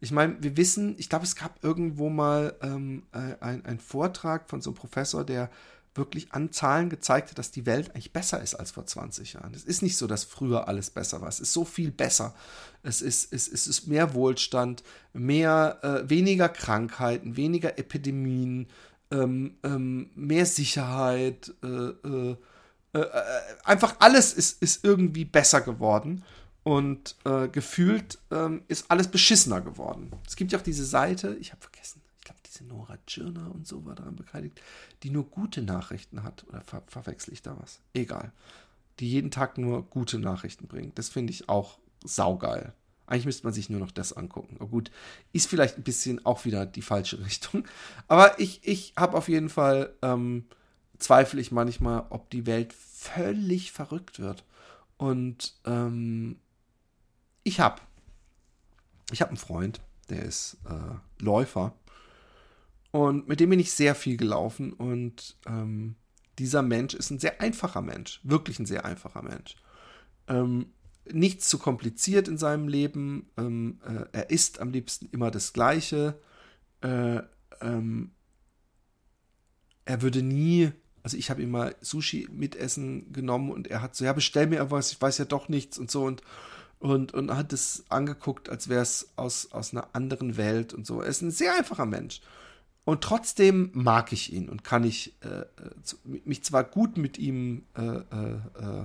Ich 0.00 0.12
meine, 0.12 0.36
wir 0.42 0.56
wissen, 0.56 0.94
ich 0.98 1.08
glaube, 1.08 1.24
es 1.24 1.36
gab 1.36 1.62
irgendwo 1.64 2.10
mal 2.10 2.54
ähm, 2.62 3.04
äh, 3.12 3.36
ein, 3.40 3.64
ein 3.64 3.78
Vortrag 3.78 4.48
von 4.50 4.60
so 4.60 4.70
einem 4.70 4.76
Professor, 4.76 5.24
der 5.24 5.50
wirklich 5.96 6.32
an 6.32 6.52
Zahlen 6.52 6.90
gezeigt 6.90 7.30
hat, 7.30 7.38
dass 7.38 7.50
die 7.50 7.66
Welt 7.66 7.90
eigentlich 7.90 8.12
besser 8.12 8.42
ist 8.42 8.54
als 8.54 8.70
vor 8.70 8.86
20 8.86 9.34
Jahren. 9.34 9.54
Es 9.54 9.64
ist 9.64 9.82
nicht 9.82 9.96
so, 9.96 10.06
dass 10.06 10.24
früher 10.24 10.68
alles 10.68 10.90
besser 10.90 11.20
war. 11.20 11.28
Es 11.28 11.40
ist 11.40 11.52
so 11.52 11.64
viel 11.64 11.90
besser. 11.90 12.34
Es 12.82 13.02
ist, 13.02 13.32
es, 13.32 13.48
es 13.48 13.66
ist 13.66 13.86
mehr 13.86 14.14
Wohlstand, 14.14 14.82
mehr, 15.12 15.78
äh, 15.82 16.08
weniger 16.08 16.48
Krankheiten, 16.48 17.36
weniger 17.36 17.78
Epidemien, 17.78 18.68
ähm, 19.10 19.56
ähm, 19.62 20.10
mehr 20.14 20.46
Sicherheit. 20.46 21.52
Äh, 21.62 21.66
äh, 21.66 22.36
äh, 22.94 22.98
äh 22.98 23.22
einfach 23.64 23.96
alles 24.00 24.32
ist, 24.32 24.62
ist 24.62 24.84
irgendwie 24.84 25.24
besser 25.24 25.60
geworden. 25.60 26.24
Und 26.62 27.14
äh, 27.24 27.46
gefühlt 27.46 28.18
ähm, 28.32 28.62
ist 28.66 28.90
alles 28.90 29.08
beschissener 29.08 29.60
geworden. 29.60 30.10
Es 30.26 30.34
gibt 30.34 30.50
ja 30.50 30.58
auch 30.58 30.64
diese 30.64 30.84
Seite, 30.84 31.36
ich 31.40 31.52
habe 31.52 31.62
vergessen, 31.62 32.02
diese 32.56 32.64
Nora 32.64 32.96
Tschirner 33.06 33.54
und 33.54 33.66
so 33.66 33.84
war 33.84 33.94
daran 33.94 34.16
beteiligt, 34.16 34.60
die 35.02 35.10
nur 35.10 35.24
gute 35.24 35.62
Nachrichten 35.62 36.22
hat. 36.22 36.44
Oder 36.48 36.60
ver 36.62 36.82
verwechsel 36.86 37.32
ich 37.32 37.42
da 37.42 37.56
was? 37.60 37.80
Egal. 37.92 38.32
Die 38.98 39.10
jeden 39.10 39.30
Tag 39.30 39.58
nur 39.58 39.82
gute 39.84 40.18
Nachrichten 40.18 40.66
bringt. 40.66 40.98
Das 40.98 41.08
finde 41.08 41.32
ich 41.32 41.48
auch 41.48 41.78
saugeil. 42.04 42.72
Eigentlich 43.06 43.26
müsste 43.26 43.44
man 43.44 43.52
sich 43.52 43.70
nur 43.70 43.80
noch 43.80 43.90
das 43.90 44.12
angucken. 44.12 44.56
Aber 44.58 44.68
gut, 44.68 44.90
ist 45.32 45.48
vielleicht 45.48 45.78
ein 45.78 45.84
bisschen 45.84 46.24
auch 46.24 46.44
wieder 46.44 46.66
die 46.66 46.82
falsche 46.82 47.18
Richtung. 47.24 47.66
Aber 48.08 48.38
ich, 48.38 48.66
ich 48.66 48.94
habe 48.96 49.16
auf 49.16 49.28
jeden 49.28 49.48
Fall, 49.48 49.94
ähm, 50.02 50.46
zweifle 50.98 51.40
ich 51.40 51.52
manchmal, 51.52 52.06
ob 52.10 52.30
die 52.30 52.46
Welt 52.46 52.72
völlig 52.72 53.72
verrückt 53.72 54.18
wird. 54.18 54.44
Und 54.96 55.54
ähm, 55.66 56.38
ich 57.42 57.60
habe, 57.60 57.82
ich 59.12 59.20
habe 59.20 59.30
einen 59.30 59.36
Freund, 59.36 59.80
der 60.08 60.22
ist 60.22 60.56
äh, 60.68 61.22
Läufer 61.22 61.74
und 62.96 63.28
mit 63.28 63.40
dem 63.40 63.50
bin 63.50 63.60
ich 63.60 63.72
sehr 63.72 63.94
viel 63.94 64.16
gelaufen. 64.16 64.72
Und 64.72 65.36
ähm, 65.46 65.96
dieser 66.38 66.62
Mensch 66.62 66.94
ist 66.94 67.10
ein 67.10 67.18
sehr 67.18 67.42
einfacher 67.42 67.82
Mensch. 67.82 68.20
Wirklich 68.22 68.58
ein 68.58 68.64
sehr 68.64 68.86
einfacher 68.86 69.22
Mensch. 69.22 69.56
Ähm, 70.28 70.72
nichts 71.12 71.48
zu 71.48 71.58
kompliziert 71.58 72.28
in 72.28 72.38
seinem 72.38 72.68
Leben. 72.68 73.30
Ähm, 73.36 73.80
äh, 73.86 74.04
er 74.12 74.30
isst 74.30 74.60
am 74.60 74.70
liebsten 74.70 75.08
immer 75.12 75.30
das 75.30 75.52
Gleiche. 75.52 76.18
Äh, 76.80 77.20
ähm, 77.60 78.12
er 79.84 80.02
würde 80.02 80.22
nie, 80.22 80.72
also 81.02 81.16
ich 81.16 81.30
habe 81.30 81.42
ihm 81.42 81.50
mal 81.50 81.74
Sushi 81.80 82.28
mitessen 82.32 83.12
genommen 83.12 83.50
und 83.50 83.68
er 83.68 83.82
hat 83.82 83.94
so, 83.94 84.04
ja, 84.04 84.12
bestell 84.12 84.46
mir 84.46 84.70
was, 84.70 84.92
ich 84.92 85.00
weiß 85.00 85.18
ja 85.18 85.24
doch 85.24 85.48
nichts 85.48 85.78
und 85.78 85.90
so 85.90 86.04
und 86.04 86.22
und, 86.78 87.14
und 87.14 87.34
hat 87.34 87.52
es 87.52 87.84
angeguckt, 87.88 88.48
als 88.48 88.68
wäre 88.68 88.82
es 88.82 89.10
aus, 89.16 89.50
aus 89.52 89.72
einer 89.72 89.88
anderen 89.94 90.36
Welt 90.36 90.74
und 90.74 90.86
so. 90.86 91.00
Er 91.00 91.08
ist 91.08 91.22
ein 91.22 91.30
sehr 91.30 91.56
einfacher 91.56 91.86
Mensch. 91.86 92.20
Und 92.84 93.02
trotzdem 93.02 93.70
mag 93.72 94.12
ich 94.12 94.32
ihn 94.32 94.48
und 94.48 94.62
kann 94.62 94.84
ich 94.84 95.14
äh, 95.22 95.40
äh 95.40 95.46
mich 96.24 96.44
zwar 96.44 96.62
gut 96.62 96.96
mit 96.96 97.18
ihm 97.18 97.64
äh, 97.76 97.82
äh, 97.82 98.34
äh, 98.60 98.84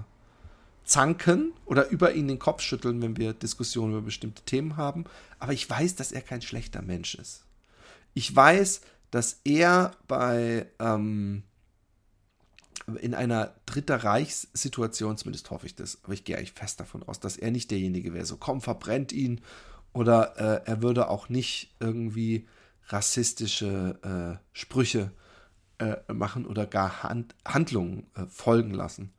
zanken 0.92 1.54
oder 1.66 1.90
über 1.90 2.14
ihn 2.14 2.28
den 2.28 2.40
Kopf 2.40 2.62
schütteln, 2.62 3.02
wenn 3.02 3.18
wir 3.18 3.34
Diskussionen 3.34 3.94
über 3.94 4.02
bestimmte 4.02 4.44
Themen 4.44 4.76
haben, 4.76 5.06
aber 5.40 5.54
ich 5.54 5.70
weiß, 5.70 5.96
dass 5.96 6.12
er 6.12 6.22
kein 6.22 6.42
schlechter 6.42 6.82
Mensch 6.82 7.16
ist. 7.16 7.46
Ich 8.14 8.36
weiß, 8.36 8.82
dass 9.10 9.40
er 9.46 9.92
bei 10.08 10.68
ähm, 10.80 11.44
in 13.00 13.14
einer 13.14 13.56
Dritter 13.66 14.04
Reichssituation, 14.04 15.18
zumindest 15.18 15.50
hoffe 15.50 15.66
ich 15.66 15.76
das, 15.76 16.00
aber 16.04 16.14
ich 16.14 16.26
gehe 16.26 16.38
eigentlich 16.38 16.52
fest 16.52 16.80
davon 16.80 17.04
aus, 17.04 17.20
dass 17.20 17.38
er 17.38 17.52
nicht 17.52 17.72
derjenige 17.72 18.14
wäre, 18.14 18.26
so 18.26 18.36
komm, 18.36 18.60
verbrennt 18.60 19.14
ihn 19.14 19.42
oder 19.94 20.38
äh, 20.38 20.70
er 20.70 20.82
würde 20.82 21.10
auch 21.10 21.30
nicht 21.30 21.74
irgendwie 21.80 22.48
rassistische 22.88 24.40
äh, 24.42 24.44
Sprüche 24.52 25.12
äh, 25.78 25.96
machen 26.12 26.46
oder 26.46 26.68
gar 26.68 27.04
Hand 27.04 27.34
Handlungen 27.46 28.08
äh, 28.16 28.26
folgen 28.28 28.72
lassen. 28.72 29.14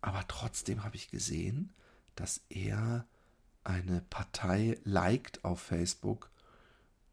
Aber 0.00 0.24
trotzdem 0.28 0.84
habe 0.84 0.96
ich 0.96 1.10
gesehen, 1.10 1.72
dass 2.14 2.40
er 2.48 3.06
eine 3.64 4.02
Partei 4.10 4.78
liked 4.84 5.44
auf 5.44 5.60
Facebook, 5.60 6.30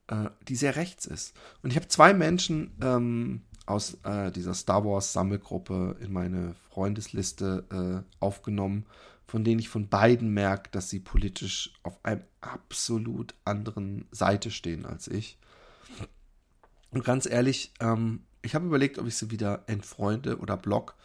äh, 0.07 0.29
die 0.47 0.55
sehr 0.55 0.75
rechts 0.75 1.05
ist. 1.05 1.35
Und 1.61 1.71
ich 1.71 1.75
habe 1.75 1.87
zwei 1.87 2.13
Menschen 2.13 2.71
ähm, 2.81 3.41
aus 3.65 3.97
äh, 4.03 4.31
dieser 4.31 4.53
Star 4.53 4.85
Wars 4.85 5.13
Sammelgruppe 5.13 5.97
in 5.99 6.13
meine 6.13 6.55
Freundesliste 6.69 8.03
äh, 8.03 8.23
aufgenommen, 8.23 8.85
von 9.27 9.43
denen 9.43 9.59
ich 9.59 9.69
von 9.69 9.89
beiden 9.89 10.33
merke, 10.33 10.69
dass 10.71 10.89
sie 10.89 10.99
politisch 10.99 11.73
auf 11.83 12.03
einem 12.03 12.21
absolut 12.41 13.33
anderen 13.43 14.07
Seite 14.11 14.51
stehen 14.51 14.85
als 14.85 15.07
ich. 15.07 15.37
Und 16.91 17.03
ganz 17.03 17.25
ehrlich, 17.25 17.73
ähm, 17.79 18.21
ich 18.43 18.53
habe 18.53 18.67
überlegt, 18.67 18.99
ob 18.99 19.07
ich 19.07 19.17
sie 19.17 19.31
wieder 19.31 19.63
entfreunde 19.67 20.37
oder 20.37 20.55
block, 20.55 20.95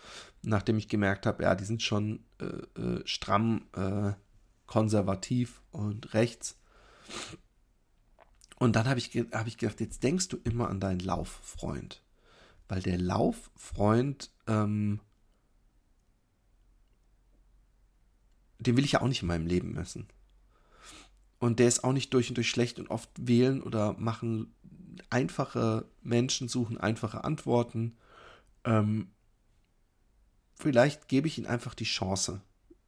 nachdem 0.43 0.79
ich 0.79 0.89
gemerkt 0.89 1.27
habe, 1.27 1.43
ja, 1.43 1.55
die 1.55 1.65
sind 1.65 1.83
schon 1.83 2.25
äh, 2.41 2.81
äh, 2.81 3.07
stramm 3.07 3.67
äh, 3.75 4.13
konservativ 4.67 5.63
und 5.71 6.15
rechts. 6.15 6.59
Und 8.59 8.77
dann 8.77 8.87
habe 8.87 8.99
ich, 8.99 9.11
hab 9.33 9.47
ich 9.47 9.59
gedacht, 9.59 9.81
jetzt 9.81 10.03
denkst 10.03 10.29
du 10.29 10.37
immer 10.45 10.69
an 10.69 10.81
deinen 10.81 11.01
Lauffreund. 11.01 12.03
Weil 12.69 12.83
der 12.83 12.99
Lauffreund, 12.99 14.31
ähm, 14.47 15.01
den 18.59 18.77
will 18.77 18.85
ich 18.85 18.93
ja 18.93 19.01
auch 19.01 19.09
nicht 19.09 19.23
in 19.23 19.29
meinem 19.29 19.47
Leben 19.47 19.73
messen. 19.73 20.07
Und 21.39 21.59
der 21.59 21.69
ist 21.69 21.85
auch 21.85 21.93
nicht 21.93 22.13
durch 22.13 22.29
und 22.29 22.37
durch 22.37 22.51
schlecht 22.51 22.79
und 22.79 22.91
oft 22.91 23.11
wählen 23.17 23.63
oder 23.63 23.95
machen 23.95 24.55
einfache 25.09 25.87
Menschen 26.03 26.49
suchen 26.49 26.79
einfache 26.79 27.25
Antworten. 27.25 27.97
Ähm, 28.65 29.11
vielleicht 30.61 31.09
gebe 31.09 31.27
ich 31.27 31.39
ihnen 31.39 31.47
einfach 31.47 31.75
die 31.75 31.85
Chance, 31.85 32.41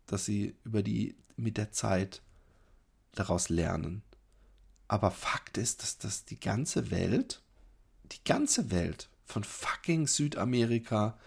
dass 0.07 0.25
sie 0.25 0.55
über 0.65 0.83
die 0.83 1.17
mit 1.37 1.57
der 1.57 1.73
Zeit 1.73 2.23
daraus 3.13 3.49
lernen. 3.49 4.03
Aber 4.89 5.11
Fakt 5.11 5.59
ist, 5.59 5.83
dass 5.83 5.99
das 5.99 6.25
die 6.25 6.39
ganze 6.39 6.91
Welt, 6.91 7.41
die 8.13 8.23
ganze 8.25 8.71
Welt 8.71 9.09
von 9.25 9.45
fucking 9.45 10.07
Südamerika 10.07 11.19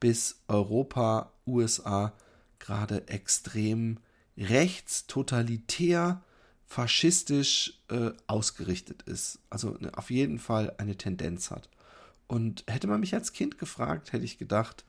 bis 0.00 0.40
Europa, 0.48 1.32
USA 1.46 2.12
gerade 2.58 3.06
extrem 3.08 3.98
rechts, 4.36 5.06
totalitär, 5.06 6.22
faschistisch 6.66 7.80
äh, 7.88 8.10
ausgerichtet 8.26 9.02
ist. 9.02 9.38
Also 9.50 9.76
ne, 9.78 9.96
auf 9.96 10.10
jeden 10.10 10.38
Fall 10.38 10.74
eine 10.78 10.96
Tendenz 10.96 11.50
hat. 11.50 11.68
Und 12.26 12.64
hätte 12.66 12.86
man 12.86 13.00
mich 13.00 13.14
als 13.14 13.32
Kind 13.32 13.58
gefragt, 13.58 14.12
hätte 14.12 14.24
ich 14.24 14.38
gedacht, 14.38 14.84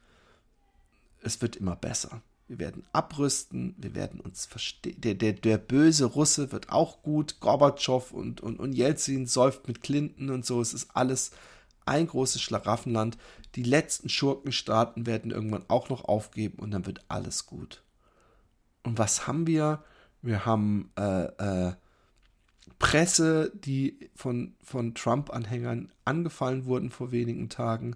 es 1.26 1.42
wird 1.42 1.56
immer 1.56 1.76
besser. 1.76 2.22
wir 2.48 2.60
werden 2.60 2.84
abrüsten, 2.94 3.74
wir 3.78 3.96
werden 3.96 4.20
uns 4.20 4.46
verstehen. 4.46 5.02
Der, 5.02 5.16
der, 5.16 5.34
der 5.34 5.58
böse 5.58 6.06
Russe 6.06 6.52
wird 6.52 6.70
auch 6.70 7.02
gut, 7.02 7.40
Gorbatschow 7.40 8.12
und, 8.12 8.42
und, 8.42 8.60
und 8.60 8.74
Jelzin 8.74 9.26
säuft 9.26 9.68
mit 9.68 9.82
Clinton 9.82 10.30
und 10.30 10.46
so. 10.46 10.62
Es 10.62 10.74
ist 10.74 10.96
alles 10.96 11.32
ein 11.86 12.06
großes 12.08 12.42
Schlaraffenland. 12.42 13.18
Die 13.56 13.64
letzten 13.64 14.10
Schurkenstaaten 14.10 15.06
werden 15.08 15.32
irgendwann 15.32 15.66
auch 15.70 15.90
noch 15.90 16.06
aufgeben 16.06 16.60
und 16.60 16.72
dann 16.72 16.86
wird 16.86 17.02
alles 17.08 17.48
gut. 17.48 17.84
Und 18.84 19.00
was 19.00 19.26
haben 19.26 19.48
wir? 19.48 19.84
Wir 20.22 20.46
haben 20.46 20.92
äh, 20.98 21.24
äh, 21.70 21.74
Presse, 22.78 23.52
die 23.56 24.10
von, 24.16 24.56
von 24.62 24.94
Trump-Anhängern 24.94 25.92
angefallen 26.04 26.66
wurden 26.66 26.92
vor 26.92 27.12
wenigen 27.12 27.50
Tagen. 27.50 27.96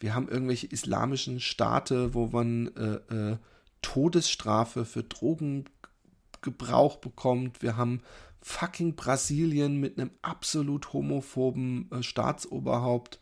Wir 0.00 0.14
haben 0.14 0.28
irgendwelche 0.28 0.66
islamischen 0.66 1.40
Staate, 1.40 2.14
wo 2.14 2.26
man 2.26 2.74
äh, 2.76 3.32
äh 3.32 3.36
Todesstrafe 3.82 4.84
für 4.84 5.02
Drogengebrauch 5.02 6.96
bekommt. 6.96 7.62
Wir 7.62 7.78
haben 7.78 8.02
fucking 8.42 8.94
Brasilien 8.94 9.78
mit 9.78 9.98
einem 9.98 10.10
absolut 10.22 10.92
homophoben 10.92 11.90
äh, 11.90 12.02
Staatsoberhaupt. 12.02 13.20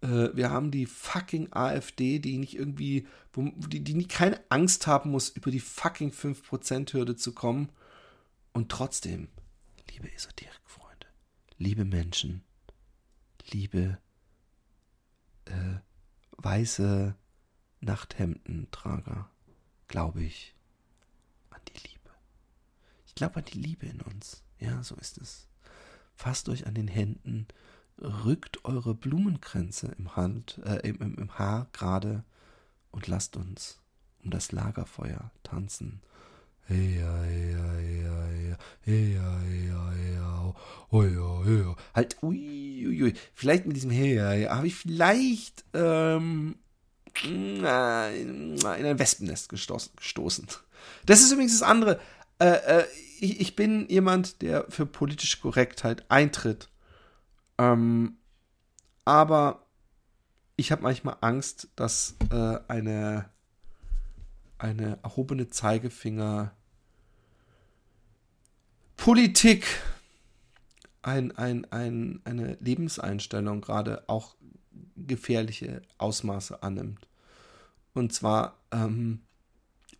Äh, 0.00 0.30
wir 0.34 0.50
haben 0.50 0.70
die 0.70 0.86
fucking 0.86 1.52
AfD, 1.52 2.18
die 2.18 2.38
nicht 2.38 2.56
irgendwie, 2.56 3.06
die, 3.36 3.80
die 3.80 3.94
nie 3.94 4.08
keine 4.08 4.40
Angst 4.50 4.86
haben 4.86 5.10
muss, 5.10 5.28
über 5.30 5.50
die 5.50 5.60
fucking 5.60 6.10
5%-Hürde 6.10 7.16
zu 7.16 7.32
kommen. 7.32 7.70
Und 8.52 8.70
trotzdem, 8.70 9.28
liebe 9.90 10.12
Esoterik-Freunde, 10.12 11.06
liebe 11.58 11.84
Menschen, 11.84 12.42
liebe 13.50 13.98
weiße 16.46 17.16
Nachthemdentrager, 17.80 19.28
glaube 19.88 20.22
ich 20.22 20.54
an 21.50 21.60
die 21.66 21.88
Liebe. 21.88 22.10
Ich 23.04 23.16
glaube 23.16 23.38
an 23.38 23.44
die 23.46 23.58
Liebe 23.58 23.86
in 23.86 24.00
uns. 24.00 24.44
Ja, 24.60 24.80
so 24.84 24.94
ist 24.94 25.18
es. 25.18 25.48
Fasst 26.14 26.48
euch 26.48 26.68
an 26.68 26.74
den 26.74 26.86
Händen, 26.86 27.48
rückt 27.98 28.64
eure 28.64 28.94
Blumenkränze 28.94 29.88
im, 29.98 30.14
Hand, 30.14 30.60
äh, 30.64 30.88
im, 30.88 31.00
im, 31.00 31.16
im 31.16 31.36
Haar 31.36 31.66
gerade 31.72 32.24
und 32.92 33.08
lasst 33.08 33.36
uns 33.36 33.80
um 34.22 34.30
das 34.30 34.52
Lagerfeuer 34.52 35.32
tanzen. 35.42 36.00
Hey, 36.62 37.00
hey, 37.00 37.56
hey, 37.56 38.04
hey, 38.04 38.56
hey, 38.82 39.18
hey, 39.18 39.72
hey, 39.72 40.15
oh, 40.90 41.02
ja, 41.02 41.44
ja. 41.44 41.76
Halt, 41.94 42.16
ui, 42.22 42.86
ui, 42.86 43.02
ui. 43.02 43.14
Vielleicht 43.34 43.66
mit 43.66 43.76
diesem 43.76 43.90
Hey, 43.90 44.16
hey, 44.16 44.44
habe 44.44 44.66
ich 44.66 44.74
vielleicht 44.74 45.64
ähm, 45.74 46.56
in 47.24 47.64
ein 47.64 48.98
Wespennest 48.98 49.48
gestoßen. 49.48 50.46
Das 51.04 51.20
ist 51.20 51.32
übrigens 51.32 51.58
das 51.58 51.68
andere. 51.68 52.00
Äh, 52.38 52.80
äh, 52.80 52.84
ich, 53.20 53.40
ich, 53.40 53.56
bin 53.56 53.88
jemand, 53.88 54.42
der 54.42 54.66
für 54.68 54.86
politische 54.86 55.40
Korrektheit 55.40 56.04
eintritt. 56.10 56.68
Ähm, 57.58 58.18
aber 59.04 59.66
ich 60.56 60.72
habe 60.72 60.82
manchmal 60.82 61.16
Angst, 61.20 61.68
dass 61.76 62.16
äh, 62.30 62.58
eine, 62.68 63.30
eine 64.58 64.98
erhobene 65.02 65.48
Zeigefinger 65.48 66.52
Politik 68.96 69.66
ein, 71.06 71.30
ein, 71.36 71.70
ein, 71.70 72.20
eine 72.24 72.58
Lebenseinstellung 72.60 73.60
gerade 73.60 74.02
auch 74.08 74.34
gefährliche 74.96 75.82
Ausmaße 75.98 76.62
annimmt. 76.62 77.06
Und 77.94 78.12
zwar, 78.12 78.56
ähm, 78.72 79.20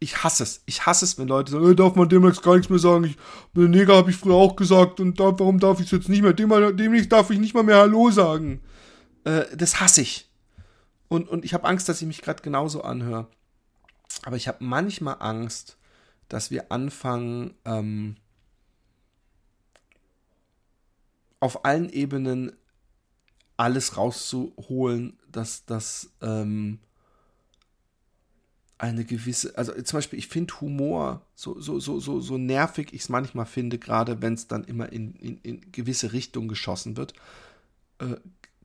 ich 0.01 0.25
hasse 0.25 0.42
es. 0.42 0.62
Ich 0.66 0.85
hasse 0.85 1.05
es, 1.05 1.16
wenn 1.16 1.29
Leute 1.29 1.53
sagen, 1.53 1.64
hey, 1.64 1.77
darf 1.77 1.95
man 1.95 2.09
demnächst 2.09 2.42
gar 2.42 2.57
nichts 2.57 2.71
mehr 2.71 2.81
sagen. 2.81 3.05
Ich, 3.05 3.16
Neger 3.55 3.97
habe 3.97 4.11
ich 4.11 4.16
früher 4.16 4.35
auch 4.35 4.57
gesagt 4.57 4.99
und 4.99 5.19
da, 5.21 5.38
warum 5.38 5.61
darf 5.61 5.79
ich 5.79 5.87
es 5.87 5.92
jetzt 5.92 6.09
nicht 6.09 6.23
mehr? 6.23 6.33
Dem, 6.33 6.51
demnächst 6.77 7.12
darf 7.12 7.31
ich 7.31 7.38
nicht 7.38 7.55
mal 7.55 7.62
mehr 7.62 7.79
Hallo 7.79 8.11
sagen. 8.11 8.61
Äh, 9.25 9.45
das 9.57 9.81
hasse 9.81 10.03
ich. 10.03 10.29
Und, 11.09 11.29
und 11.29 11.45
ich 11.45 11.55
habe 11.55 11.69
Angst, 11.69 11.88
dass 11.88 12.03
ich 12.03 12.09
mich 12.09 12.21
gerade 12.21 12.42
genauso 12.42 12.83
anhöre. 12.83 13.29
Aber 14.25 14.37
ich 14.37 14.49
habe 14.49 14.64
manchmal 14.64 15.16
Angst, 15.21 15.77
dass 16.29 16.51
wir 16.51 16.73
anfangen, 16.73 17.55
ähm, 17.64 18.16
auf 21.47 21.65
allen 21.65 21.89
Ebenen 21.91 22.53
alles 23.57 23.97
rauszuholen, 23.97 25.17
dass 25.31 25.65
das 25.65 26.11
ähm, 26.21 26.81
eine 28.79 29.05
gewisse, 29.05 29.57
also 29.57 29.73
zum 29.81 29.99
Beispiel, 29.99 30.19
ich 30.19 30.27
finde 30.27 30.61
Humor 30.61 31.23
so, 31.37 31.61
so, 31.61 31.79
so, 31.79 32.01
so, 32.01 32.21
so 32.21 32.37
nervig 32.37 32.93
ich 32.93 33.03
es 33.03 33.09
manchmal 33.09 33.47
finde, 33.47 33.79
gerade 33.79 34.21
wenn 34.21 34.35
es 34.35 34.49
dann 34.49 34.65
immer 34.65 34.93
in, 34.93 35.15
in, 35.15 35.39
in 35.39 35.73
gewisse 35.73 36.13
Richtungen 36.13 36.49
geschossen 36.49 36.97
wird. 36.97 37.15
Äh, 38.01 38.17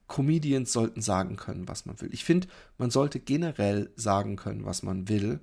Comedians 0.07 0.73
sollten 0.73 1.01
sagen 1.01 1.35
können, 1.35 1.67
was 1.67 1.85
man 1.85 2.01
will. 2.01 2.09
Ich 2.11 2.25
finde, 2.25 2.47
man 2.79 2.89
sollte 2.89 3.19
generell 3.19 3.91
sagen 3.95 4.37
können, 4.37 4.65
was 4.65 4.81
man 4.81 5.07
will, 5.07 5.39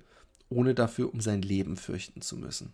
ohne 0.49 0.75
dafür 0.75 1.13
um 1.13 1.21
sein 1.21 1.41
Leben 1.41 1.77
fürchten 1.77 2.21
zu 2.21 2.35
müssen. 2.35 2.73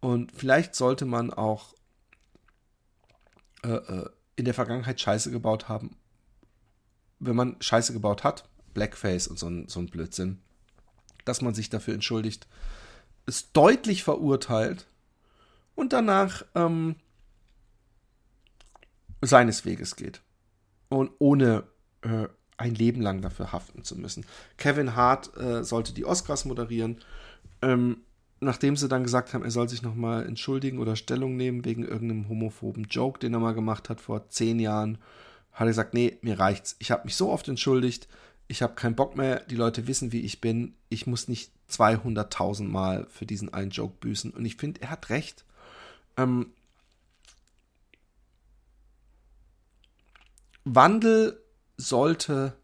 Und 0.00 0.30
vielleicht 0.32 0.74
sollte 0.74 1.06
man 1.06 1.32
auch 1.32 1.74
äh, 3.68 3.92
äh 3.92 4.10
in 4.36 4.44
der 4.44 4.54
Vergangenheit 4.54 5.00
Scheiße 5.00 5.32
gebaut 5.32 5.68
haben. 5.68 5.96
Wenn 7.18 7.34
man 7.34 7.56
Scheiße 7.60 7.92
gebaut 7.92 8.22
hat, 8.22 8.48
Blackface 8.72 9.26
und 9.26 9.36
so 9.36 9.48
ein, 9.48 9.66
so 9.66 9.80
ein 9.80 9.88
Blödsinn, 9.88 10.38
dass 11.24 11.42
man 11.42 11.54
sich 11.54 11.68
dafür 11.70 11.94
entschuldigt, 11.94 12.46
es 13.26 13.50
deutlich 13.50 14.04
verurteilt 14.04 14.86
und 15.74 15.92
danach 15.92 16.44
ähm, 16.54 16.94
seines 19.20 19.64
Weges 19.64 19.96
geht. 19.96 20.22
Und 20.88 21.10
ohne 21.18 21.64
äh, 22.02 22.28
ein 22.56 22.74
Leben 22.74 23.00
lang 23.00 23.22
dafür 23.22 23.52
haften 23.52 23.84
zu 23.84 23.96
müssen. 23.96 24.24
Kevin 24.56 24.94
Hart 24.94 25.36
äh, 25.36 25.64
sollte 25.64 25.92
die 25.92 26.04
Oscars 26.04 26.44
moderieren. 26.44 27.00
Ähm, 27.60 28.02
nachdem 28.40 28.76
sie 28.76 28.88
dann 28.88 29.02
gesagt 29.02 29.34
haben, 29.34 29.44
er 29.44 29.50
soll 29.50 29.68
sich 29.68 29.82
nochmal 29.82 30.26
entschuldigen 30.26 30.78
oder 30.78 30.96
Stellung 30.96 31.36
nehmen 31.36 31.64
wegen 31.64 31.84
irgendeinem 31.84 32.28
homophoben 32.28 32.84
Joke, 32.84 33.18
den 33.18 33.34
er 33.34 33.40
mal 33.40 33.54
gemacht 33.54 33.88
hat 33.88 34.00
vor 34.00 34.28
zehn 34.28 34.60
Jahren, 34.60 34.98
hat 35.52 35.62
er 35.62 35.66
gesagt, 35.66 35.94
nee, 35.94 36.18
mir 36.22 36.38
reicht's. 36.38 36.76
Ich 36.78 36.90
habe 36.90 37.04
mich 37.04 37.16
so 37.16 37.30
oft 37.30 37.48
entschuldigt, 37.48 38.08
ich 38.46 38.62
habe 38.62 38.74
keinen 38.74 38.96
Bock 38.96 39.16
mehr, 39.16 39.40
die 39.40 39.56
Leute 39.56 39.86
wissen, 39.86 40.12
wie 40.12 40.22
ich 40.22 40.40
bin, 40.40 40.74
ich 40.88 41.06
muss 41.06 41.28
nicht 41.28 41.52
200.000 41.70 42.64
Mal 42.64 43.06
für 43.10 43.26
diesen 43.26 43.52
einen 43.52 43.70
Joke 43.70 43.96
büßen. 44.00 44.30
Und 44.30 44.44
ich 44.44 44.56
finde, 44.56 44.80
er 44.80 44.90
hat 44.90 45.10
recht. 45.10 45.44
Ähm, 46.16 46.52
Wandel 50.64 51.42
sollte 51.76 52.56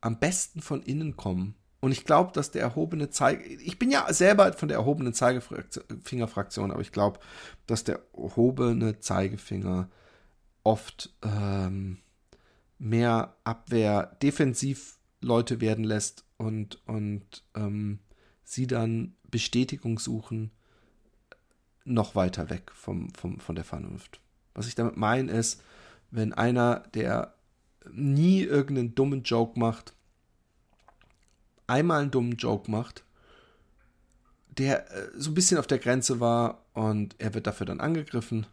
am 0.00 0.18
besten 0.20 0.60
von 0.60 0.82
innen 0.82 1.16
kommen. 1.16 1.54
Und 1.84 1.92
ich 1.92 2.06
glaube, 2.06 2.32
dass 2.32 2.50
der 2.50 2.62
erhobene 2.62 3.10
Zeige, 3.10 3.44
ich 3.44 3.78
bin 3.78 3.90
ja 3.90 4.10
selber 4.10 4.54
von 4.54 4.68
der 4.68 4.78
erhobenen 4.78 5.12
Zeigefingerfraktion, 5.12 6.70
aber 6.70 6.80
ich 6.80 6.92
glaube, 6.92 7.20
dass 7.66 7.84
der 7.84 8.00
erhobene 8.16 9.00
Zeigefinger 9.00 9.90
oft 10.62 11.14
ähm, 11.22 11.98
mehr 12.78 13.36
Abwehr, 13.44 14.16
defensiv 14.22 14.96
Leute 15.20 15.60
werden 15.60 15.84
lässt 15.84 16.24
und, 16.38 16.80
und 16.86 17.44
ähm, 17.54 17.98
sie 18.44 18.66
dann 18.66 19.14
Bestätigung 19.30 19.98
suchen, 19.98 20.52
noch 21.84 22.14
weiter 22.14 22.48
weg 22.48 22.70
vom, 22.72 23.12
vom, 23.12 23.40
von 23.40 23.56
der 23.56 23.64
Vernunft. 23.64 24.20
Was 24.54 24.68
ich 24.68 24.74
damit 24.74 24.96
meine 24.96 25.30
ist, 25.30 25.62
wenn 26.10 26.32
einer, 26.32 26.80
der 26.94 27.34
nie 27.92 28.40
irgendeinen 28.40 28.94
dummen 28.94 29.22
Joke 29.22 29.60
macht, 29.60 29.93
einmal 31.66 32.02
einen 32.02 32.10
dummen 32.10 32.36
Joke 32.36 32.70
macht, 32.70 33.04
der 34.58 34.90
äh, 34.90 35.10
so 35.16 35.30
ein 35.30 35.34
bisschen 35.34 35.58
auf 35.58 35.66
der 35.66 35.78
Grenze 35.78 36.20
war 36.20 36.62
und 36.72 37.14
er 37.18 37.34
wird 37.34 37.46
dafür 37.46 37.66
dann 37.66 37.80
angegriffen, 37.80 38.46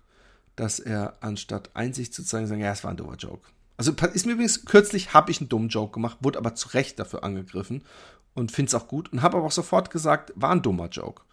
dass 0.55 0.79
er 0.79 1.17
anstatt 1.21 1.69
Einsicht 1.73 2.13
zu 2.13 2.23
zeigen, 2.23 2.47
sagen, 2.47 2.61
ja, 2.61 2.71
es 2.71 2.83
war 2.83 2.91
ein 2.91 2.97
dummer 2.97 3.15
Joke. 3.15 3.47
Also 3.77 3.93
ist 4.13 4.25
mir 4.25 4.33
übrigens 4.33 4.65
kürzlich, 4.65 5.13
habe 5.13 5.31
ich 5.31 5.39
einen 5.39 5.49
dummen 5.49 5.69
Joke 5.69 5.93
gemacht, 5.93 6.17
wurde 6.21 6.37
aber 6.37 6.55
zu 6.55 6.69
Recht 6.69 6.99
dafür 6.99 7.23
angegriffen 7.23 7.83
und 8.33 8.51
finde 8.51 8.69
es 8.69 8.75
auch 8.75 8.87
gut 8.87 9.11
und 9.11 9.21
habe 9.21 9.37
aber 9.37 9.47
auch 9.47 9.51
sofort 9.51 9.89
gesagt, 9.89 10.33
war 10.35 10.51
ein 10.51 10.61
dummer 10.61 10.87
Joke. 10.89 11.23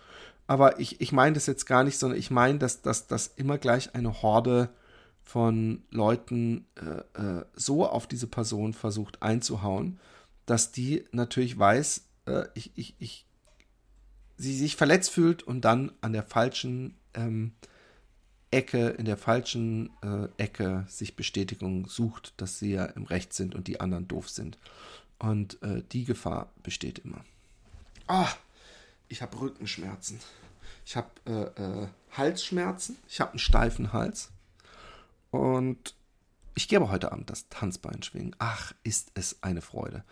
Aber 0.46 0.80
ich, 0.80 1.00
ich 1.00 1.12
meine 1.12 1.34
das 1.34 1.46
jetzt 1.46 1.66
gar 1.66 1.84
nicht, 1.84 1.98
sondern 1.98 2.18
ich 2.18 2.30
meine, 2.30 2.58
dass, 2.58 2.80
dass 2.80 3.26
immer 3.36 3.58
gleich 3.58 3.94
eine 3.94 4.22
Horde 4.22 4.70
von 5.22 5.82
Leuten 5.90 6.64
äh, 6.76 7.20
äh, 7.20 7.44
so 7.54 7.86
auf 7.86 8.06
diese 8.06 8.26
Person 8.26 8.72
versucht 8.72 9.22
einzuhauen, 9.22 10.00
dass 10.48 10.72
die 10.72 11.04
natürlich 11.12 11.58
weiß, 11.58 12.04
äh, 12.26 12.44
ich, 12.54 12.72
ich, 12.74 12.94
ich, 12.98 13.26
sie 14.36 14.56
sich 14.56 14.76
verletzt 14.76 15.10
fühlt 15.10 15.42
und 15.42 15.62
dann 15.62 15.92
an 16.00 16.12
der 16.12 16.22
falschen 16.22 16.96
ähm, 17.14 17.52
Ecke, 18.50 18.88
in 18.90 19.04
der 19.04 19.18
falschen 19.18 19.90
äh, 20.02 20.28
Ecke 20.42 20.86
sich 20.88 21.16
Bestätigung 21.16 21.86
sucht, 21.86 22.32
dass 22.38 22.58
sie 22.58 22.72
ja 22.72 22.86
im 22.86 23.04
Recht 23.04 23.34
sind 23.34 23.54
und 23.54 23.68
die 23.68 23.80
anderen 23.80 24.08
doof 24.08 24.30
sind. 24.30 24.56
Und 25.18 25.62
äh, 25.62 25.82
die 25.92 26.04
Gefahr 26.04 26.50
besteht 26.62 27.00
immer. 27.00 27.24
Ah, 28.06 28.28
ich 29.08 29.20
habe 29.20 29.38
Rückenschmerzen. 29.38 30.18
Ich 30.86 30.96
habe 30.96 31.10
äh, 31.26 31.62
äh, 31.62 31.88
Halsschmerzen. 32.12 32.96
Ich 33.06 33.20
habe 33.20 33.32
einen 33.32 33.38
steifen 33.38 33.92
Hals. 33.92 34.30
Und 35.30 35.94
ich 36.58 36.66
gehe 36.66 36.80
aber 36.80 36.90
heute 36.90 37.12
Abend 37.12 37.30
das 37.30 37.48
Tanzbein 37.50 38.02
schwingen. 38.02 38.34
Ach, 38.40 38.72
ist 38.82 39.12
es 39.14 39.44
eine 39.44 39.60
Freude. 39.60 40.02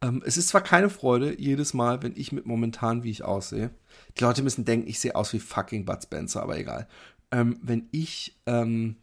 Ähm, 0.00 0.20
es 0.26 0.36
ist 0.36 0.48
zwar 0.48 0.60
keine 0.60 0.90
Freude 0.90 1.40
jedes 1.40 1.74
Mal, 1.74 2.02
wenn 2.02 2.16
ich 2.16 2.32
mit 2.32 2.44
momentan, 2.44 3.04
wie 3.04 3.10
ich 3.12 3.22
aussehe. 3.22 3.70
Die 4.18 4.24
Leute 4.24 4.42
müssen 4.42 4.64
denken, 4.64 4.88
ich 4.88 4.98
sehe 4.98 5.14
aus 5.14 5.32
wie 5.32 5.38
fucking 5.38 5.84
Bud 5.84 6.02
Spencer, 6.02 6.42
aber 6.42 6.58
egal. 6.58 6.88
Ähm, 7.30 7.56
wenn 7.62 7.88
ich 7.92 8.36
ähm, 8.46 8.96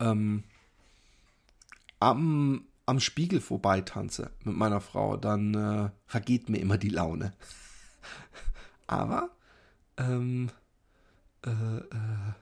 ähm 0.00 0.44
am, 1.98 2.64
am 2.86 2.98
Spiegel 2.98 3.42
vorbeitanze 3.42 4.30
mit 4.44 4.56
meiner 4.56 4.80
Frau, 4.80 5.18
dann 5.18 5.54
äh, 5.54 5.90
vergeht 6.06 6.48
mir 6.48 6.56
immer 6.56 6.78
die 6.78 6.88
Laune. 6.88 7.34
aber 8.86 9.28
ähm, 9.98 10.50
äh, 11.44 11.50
äh, 11.50 12.32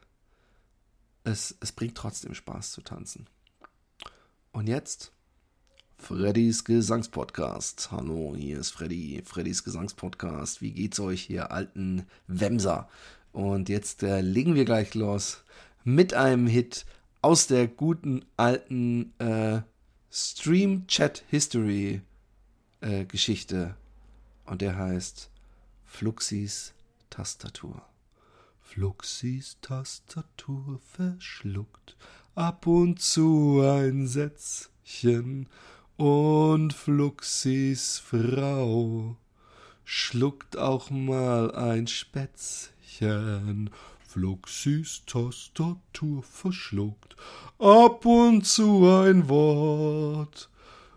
es, 1.29 1.57
es 1.61 1.73
bringt 1.73 1.97
trotzdem 1.97 2.35
Spaß 2.35 2.73
zu 2.73 2.83
tanzen. 2.83 3.29
Und 4.53 4.67
jetzt 4.67 5.13
Freddys 5.99 6.65
Gesangspodcast. 6.65 7.91
Hallo, 7.91 8.35
hier 8.37 8.59
ist 8.59 8.71
Freddy, 8.71 9.23
Freddys 9.25 9.63
Gesangspodcast. 9.63 10.63
Wie 10.63 10.73
geht's 10.73 11.01
euch 11.01 11.23
hier, 11.23 11.53
alten 11.53 12.07
Wemser? 12.27 12.89
Und 13.33 13.69
jetzt 13.69 14.03
äh, 14.03 14.21
legen 14.21 14.55
wir 14.55 14.65
gleich 14.65 14.95
los 14.95 15.45
mit 15.85 16.15
einem 16.15 16.47
Hit 16.47 16.87
aus 17.21 17.47
der 17.47 17.69
guten 17.69 18.25
alten 18.37 19.13
äh, 19.19 19.61
Stream 20.11 20.87
Chat 20.87 21.25
History 21.29 22.01
äh, 22.81 23.05
Geschichte. 23.05 23.77
Und 24.45 24.63
der 24.63 24.77
heißt 24.77 25.31
Fluxis 25.85 26.73
Tastatur. 27.11 27.83
Fluxis 28.79 29.57
Tastatur 29.61 30.79
verschluckt 30.93 31.97
ab 32.37 32.65
und 32.69 33.01
zu 33.01 33.61
ein 33.61 34.07
Sätzchen 34.07 35.49
und 35.97 36.73
Fluxis 36.73 37.99
Frau 37.99 39.17
schluckt 39.85 40.57
auch 40.59 40.91
mal 40.91 41.53
ein 41.57 41.89
Spätzchen. 41.89 43.71
Fluxis 44.07 45.03
Tastatur 45.07 46.23
verschluckt 46.23 47.17
ab 47.59 48.07
und 48.07 48.47
zu 48.47 48.89
ein 48.89 49.29
Wort. 49.29 50.51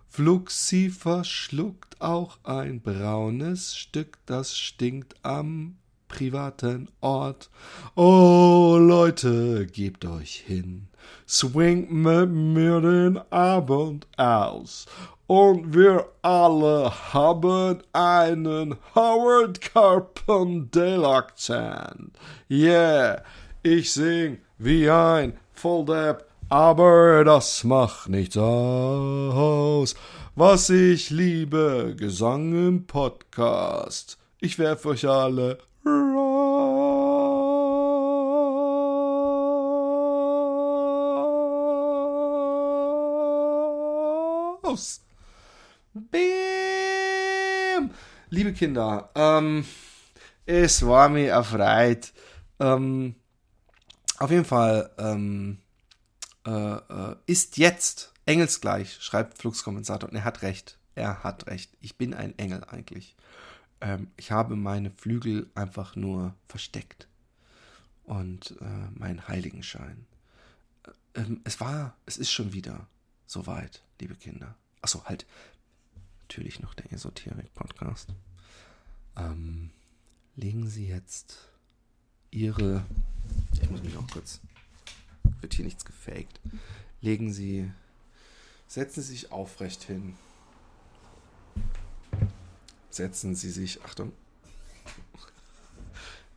Fluxi 0.08 0.92
verschluckt 0.92 2.00
auch 2.00 2.38
ein 2.44 2.80
braunes 2.80 3.76
Stück, 3.76 4.20
das 4.28 4.56
stinkt 4.56 5.16
am 5.26 5.78
privaten 6.12 6.90
Ort. 7.00 7.50
Oh 7.96 8.78
Leute, 8.78 9.66
gebt 9.66 10.06
euch 10.06 10.44
hin, 10.46 10.88
swingt 11.28 11.90
mit 11.90 12.30
mir 12.30 12.82
den 12.82 13.20
Abend 13.32 14.08
aus. 14.18 14.88
Und 15.28 15.74
wir 15.74 16.08
alle 16.22 16.92
haben 17.14 17.80
einen 17.94 18.76
Howard 18.94 19.62
Carpendale 19.62 21.08
Akzent. 21.08 22.12
Yeah, 22.50 23.24
ich 23.64 23.94
sing 23.94 24.40
wie 24.58 24.90
ein 24.90 25.38
Volldepp, 25.54 26.26
aber 26.50 27.24
das 27.24 27.64
macht 27.64 28.10
nichts 28.10 28.36
aus. 28.36 29.96
Was 30.36 30.70
ich 30.70 31.10
liebe, 31.10 31.96
Gesang 31.98 32.52
im 32.68 32.86
Podcast. 32.86 34.18
Ich 34.42 34.60
werf 34.60 34.86
euch 34.86 35.08
alle 35.08 35.60
raus. 44.64 45.02
Bam! 45.94 46.22
Liebe 48.30 48.54
Kinder, 48.54 49.10
ähm, 49.16 49.66
es 50.46 50.86
war 50.86 51.10
mir 51.10 51.32
erfreut. 51.32 52.14
Ähm, 52.60 53.16
auf 54.20 54.30
jeden 54.32 54.46
Fall 54.46 54.92
ähm, 54.98 55.58
äh, 56.46 56.52
äh, 56.52 57.16
ist 57.26 57.58
jetzt 57.58 58.14
engelsgleich, 58.26 58.98
schreibt 59.02 59.38
Fluxkompensator. 59.38 60.10
Und 60.10 60.16
er 60.16 60.24
hat 60.24 60.44
recht. 60.44 60.78
Er 60.96 61.24
hat 61.24 61.48
recht. 61.48 61.72
Ich 61.82 61.98
bin 61.98 62.14
ein 62.14 62.38
Engel 62.38 62.64
eigentlich 62.66 63.16
ähm, 63.82 64.08
ich 64.16 64.32
habe 64.32 64.56
meine 64.56 64.92
Flügel 64.92 65.50
einfach 65.56 65.96
nur 65.96 66.36
versteckt 66.48 67.08
und 68.04 68.56
äh, 68.62 69.00
meinen 69.00 69.28
Heiligenschein. 69.28 70.06
Äh, 70.84 71.22
ähm, 71.22 71.42
es 71.44 71.60
war, 71.60 71.96
es 72.06 72.18
ist 72.18 72.32
schon 72.32 72.54
wieder 72.54 72.88
soweit, 73.26 73.84
liebe 74.00 74.16
Kinder. 74.16 74.56
Achso, 74.82 75.04
halt, 75.06 75.26
natürlich 76.22 76.60
noch 76.60 76.74
der 76.74 76.92
Esoterik-Podcast. 76.94 78.14
Ähm, 79.18 79.72
legen 80.36 80.68
Sie 80.68 80.88
jetzt 80.88 81.50
Ihre, 82.30 82.86
ich 83.62 83.70
muss 83.70 83.84
mich 83.84 83.98
auch 83.98 84.08
kurz, 84.08 84.40
wird 85.42 85.54
hier 85.54 85.66
nichts 85.66 85.86
gefaked. 85.86 86.40
Legen 87.02 87.34
Sie, 87.34 87.72
setzen 88.68 89.02
Sie 89.02 89.12
sich 89.12 89.32
aufrecht 89.32 89.84
hin 89.84 90.16
Setzen 92.92 93.36
Sie 93.36 93.50
sich, 93.52 93.82
Achtung, 93.84 94.12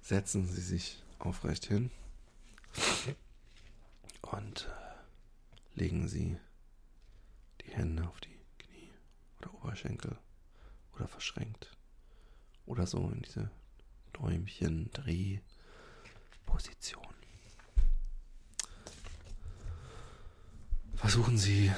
setzen 0.02 0.46
Sie 0.46 0.60
sich 0.60 1.02
aufrecht 1.18 1.66
hin 1.66 1.90
und 4.22 4.68
äh, 4.68 5.78
legen 5.80 6.06
Sie 6.06 6.36
die 7.60 7.72
Hände 7.72 8.06
auf 8.06 8.20
die 8.20 8.38
Knie 8.58 8.92
oder 9.40 9.52
Oberschenkel 9.54 10.16
oder 10.94 11.08
verschränkt 11.08 11.76
oder 12.66 12.86
so 12.86 13.10
in 13.10 13.22
diese 13.22 13.50
Däumchen, 14.12 14.92
Drehposition. 14.92 15.42
Versuchen 20.94 21.36
Sie 21.36 21.72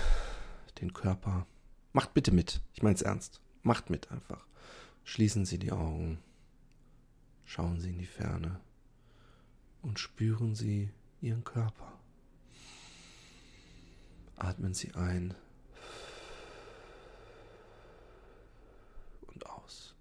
den 0.80 0.92
Körper. 0.92 1.46
Macht 1.92 2.12
bitte 2.12 2.30
mit. 2.30 2.60
Ich 2.74 2.82
meine 2.82 2.94
es 2.94 3.02
ernst. 3.02 3.40
Macht 3.62 3.88
mit 3.88 4.10
einfach. 4.10 4.45
Schließen 5.08 5.46
Sie 5.46 5.58
die 5.60 5.70
Augen, 5.70 6.18
schauen 7.44 7.80
Sie 7.80 7.90
in 7.90 7.98
die 7.98 8.06
Ferne 8.06 8.60
und 9.80 10.00
spüren 10.00 10.56
Sie 10.56 10.90
Ihren 11.20 11.44
Körper. 11.44 11.92
Atmen 14.34 14.74
Sie 14.74 14.92
ein 14.94 15.32
und 19.28 19.46
aus. 19.46 19.94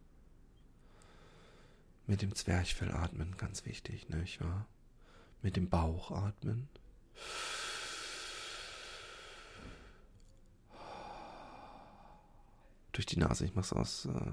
Mit 2.07 2.23
dem 2.23 2.33
Zwerchfell 2.33 2.91
atmen, 2.91 3.37
ganz 3.37 3.63
wichtig, 3.63 4.09
nicht 4.09 4.41
wahr? 4.41 4.65
Mit 5.43 5.55
dem 5.55 5.69
Bauch 5.69 6.09
atmen. 6.09 6.67
Durch 12.91 13.05
die 13.05 13.19
Nase, 13.19 13.45
ich 13.45 13.53
mache 13.53 13.65
es 13.65 13.73
aus 13.73 14.05
äh, 14.05 14.31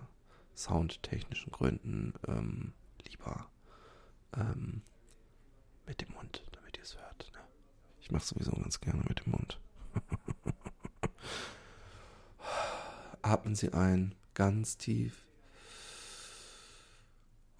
soundtechnischen 0.55 1.53
Gründen 1.53 2.15
ähm, 2.27 2.73
lieber 3.09 3.49
ähm, 4.35 4.83
mit 5.87 6.01
dem 6.01 6.13
Mund, 6.13 6.43
damit 6.53 6.77
ihr 6.77 6.83
es 6.83 6.97
hört. 6.97 7.31
Ne? 7.33 7.41
Ich 8.01 8.11
mache 8.11 8.25
sowieso 8.25 8.53
ganz 8.53 8.81
gerne 8.81 9.03
mit 9.09 9.25
dem 9.25 9.33
Mund. 9.33 9.59
Atmen 13.23 13.55
Sie 13.55 13.73
ein, 13.73 14.15
ganz 14.35 14.77
tief. 14.77 15.27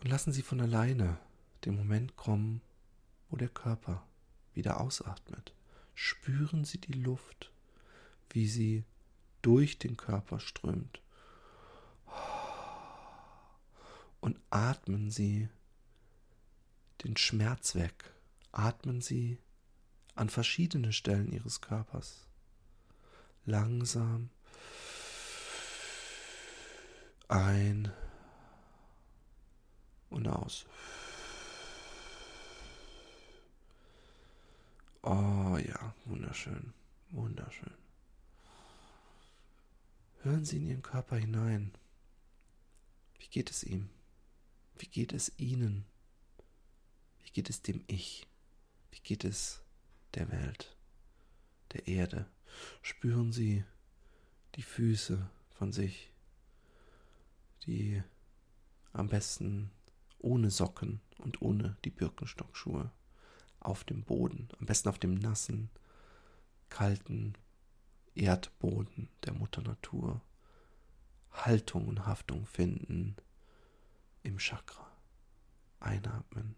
Und 0.01 0.11
lassen 0.11 0.33
Sie 0.33 0.43
von 0.43 0.61
alleine 0.61 1.19
den 1.65 1.77
Moment 1.77 2.17
kommen, 2.17 2.61
wo 3.31 3.37
der 3.37 3.49
Körper 3.49 4.05
wieder 4.55 4.81
ausatmet. 4.81 5.55
Spüren 5.95 6.65
Sie 6.65 6.79
die 6.79 6.93
Luft, 6.93 7.53
wie 8.31 8.49
sie 8.49 8.85
durch 9.43 9.79
den 9.79 9.97
Körper 9.97 10.41
strömt 10.41 11.02
und 14.23 14.41
atmen 14.51 15.11
Sie 15.11 15.49
den 17.05 17.17
Schmerz 17.19 17.75
weg. 17.75 18.15
Atmen 18.53 19.03
Sie 19.03 19.39
an 20.15 20.31
verschiedene 20.31 20.93
Stellen 20.93 21.31
Ihres 21.31 21.61
Körpers. 21.61 22.29
Langsam 23.45 24.31
ein 27.27 27.93
und 30.09 30.29
aus. 30.29 30.67
Oh 35.03 35.59
ja, 35.59 35.95
wunderschön, 36.05 36.73
wunderschön. 37.11 37.75
Hören 40.23 40.45
Sie 40.45 40.59
in 40.59 40.69
Ihren 40.69 40.83
Körper 40.83 41.17
hinein. 41.17 41.73
Wie 43.19 43.27
geht 43.27 43.51
es 43.51 43.65
ihm? 43.65 43.89
Wie 44.79 44.87
geht 44.87 45.13
es 45.13 45.33
Ihnen? 45.39 45.85
Wie 47.25 47.31
geht 47.31 47.51
es 47.51 47.63
dem 47.63 47.85
Ich? 47.87 48.27
Wie 48.91 49.01
geht 49.01 49.25
es 49.25 49.63
der 50.15 50.31
Welt, 50.31 50.77
der 51.73 51.87
Erde? 51.87 52.27
Spüren 52.83 53.33
Sie 53.33 53.65
die 54.55 54.63
Füße 54.63 55.29
von 55.51 55.73
sich, 55.73 56.11
die 57.67 58.03
am 58.93 59.09
besten 59.09 59.71
ohne 60.19 60.51
Socken 60.51 61.01
und 61.19 61.41
ohne 61.41 61.77
die 61.85 61.91
Birkenstockschuhe 61.91 62.91
auf 63.61 63.85
dem 63.85 64.03
Boden, 64.03 64.49
am 64.59 64.67
besten 64.67 64.89
auf 64.89 64.99
dem 64.99 65.15
nassen, 65.15 65.71
kalten 66.69 67.35
Erdboden 68.15 69.09
der 69.25 69.33
Mutter 69.33 69.63
Natur 69.63 70.21
Haltung 71.31 71.89
und 71.89 72.07
Haftung 72.07 72.47
finden 72.47 73.17
im 74.23 74.39
Chakra. 74.39 74.91
Einatmen. 75.81 76.57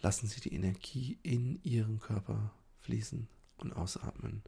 Lassen 0.00 0.26
Sie 0.28 0.40
die 0.40 0.54
Energie 0.54 1.18
in 1.22 1.62
Ihren 1.62 1.98
Körper 1.98 2.52
fließen 2.80 3.28
und 3.58 3.72
ausatmen. 3.72 4.42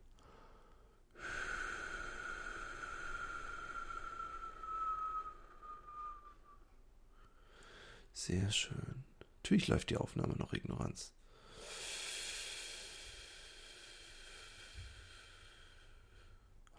Sehr 8.13 8.51
schön. 8.51 9.05
Natürlich 9.43 9.69
läuft 9.69 9.89
die 9.91 9.97
Aufnahme 9.97 10.35
noch 10.37 10.53
Ignoranz. 10.53 11.15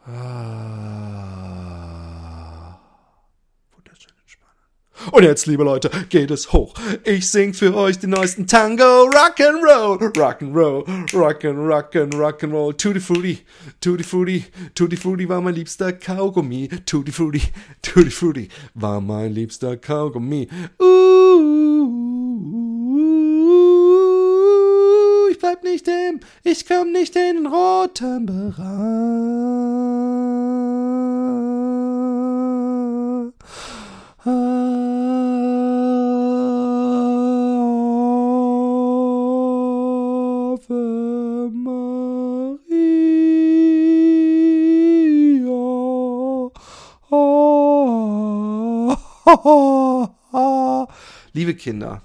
Ah. 0.05 1.41
Wunderschön 3.71 4.17
entspannend. 4.21 4.69
Und 5.11 5.23
jetzt, 5.23 5.47
liebe 5.47 5.63
Leute, 5.63 5.89
geht 6.09 6.29
es 6.31 6.51
hoch. 6.53 6.73
Ich 7.03 7.29
sing 7.29 7.53
für 7.53 7.75
euch 7.75 7.97
den 7.99 8.11
neuesten 8.11 8.45
Tango 8.47 9.09
Rock'n'Roll. 9.09 9.97
Rock'n'Roll, 10.15 10.85
Rock'n, 11.11 11.57
Rock'n, 11.57 12.13
Rock'n'Roll. 12.13 12.77
Tutti 12.77 12.99
Frutti, 12.99 13.39
Tutti 13.79 14.03
Frutti, 14.03 14.45
Tutti 14.75 14.95
Frutti 14.95 15.27
war 15.27 15.41
mein 15.41 15.55
liebster 15.55 15.93
Kaugummi. 15.93 16.69
Tutti 16.85 17.11
Frutti, 17.11 17.41
Tutti 17.81 18.11
Frutti 18.11 18.49
war 18.75 19.01
mein 19.01 19.33
liebster 19.33 19.77
Kaugummi. 19.77 20.47
Uh, 20.79 22.11
ich 25.31 25.39
bleib 25.39 25.63
nicht 25.63 25.87
im, 25.87 26.19
ich 26.43 26.67
komm 26.67 26.91
nicht 26.91 27.15
in 27.15 27.37
den 27.37 27.47
roten 27.47 28.25
Bereich. 28.27 29.61
Ave 34.23 34.70
Liebe 51.33 51.55
Kinder, 51.55 52.01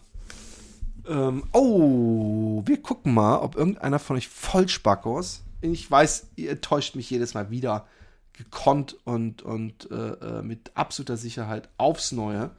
ähm, 1.07 1.45
oh, 1.53 2.62
wir 2.64 2.80
gucken 2.82 3.14
mal, 3.14 3.39
ob 3.39 3.57
irgendeiner 3.57 3.99
von 3.99 4.16
euch 4.16 4.28
Vollspackos, 4.28 5.43
ich 5.61 5.91
weiß, 5.91 6.28
ihr 6.37 6.61
täuscht 6.61 6.97
mich 6.97 7.11
jedes 7.11 7.34
Mal 7.34 7.51
wieder, 7.51 7.87
gekonnt 8.32 8.97
und, 9.05 9.43
und 9.43 9.91
äh, 9.91 9.95
äh, 9.95 10.43
mit 10.43 10.72
absoluter 10.74 11.16
Sicherheit 11.16 11.68
aufs 11.78 12.12
Neue, 12.12 12.51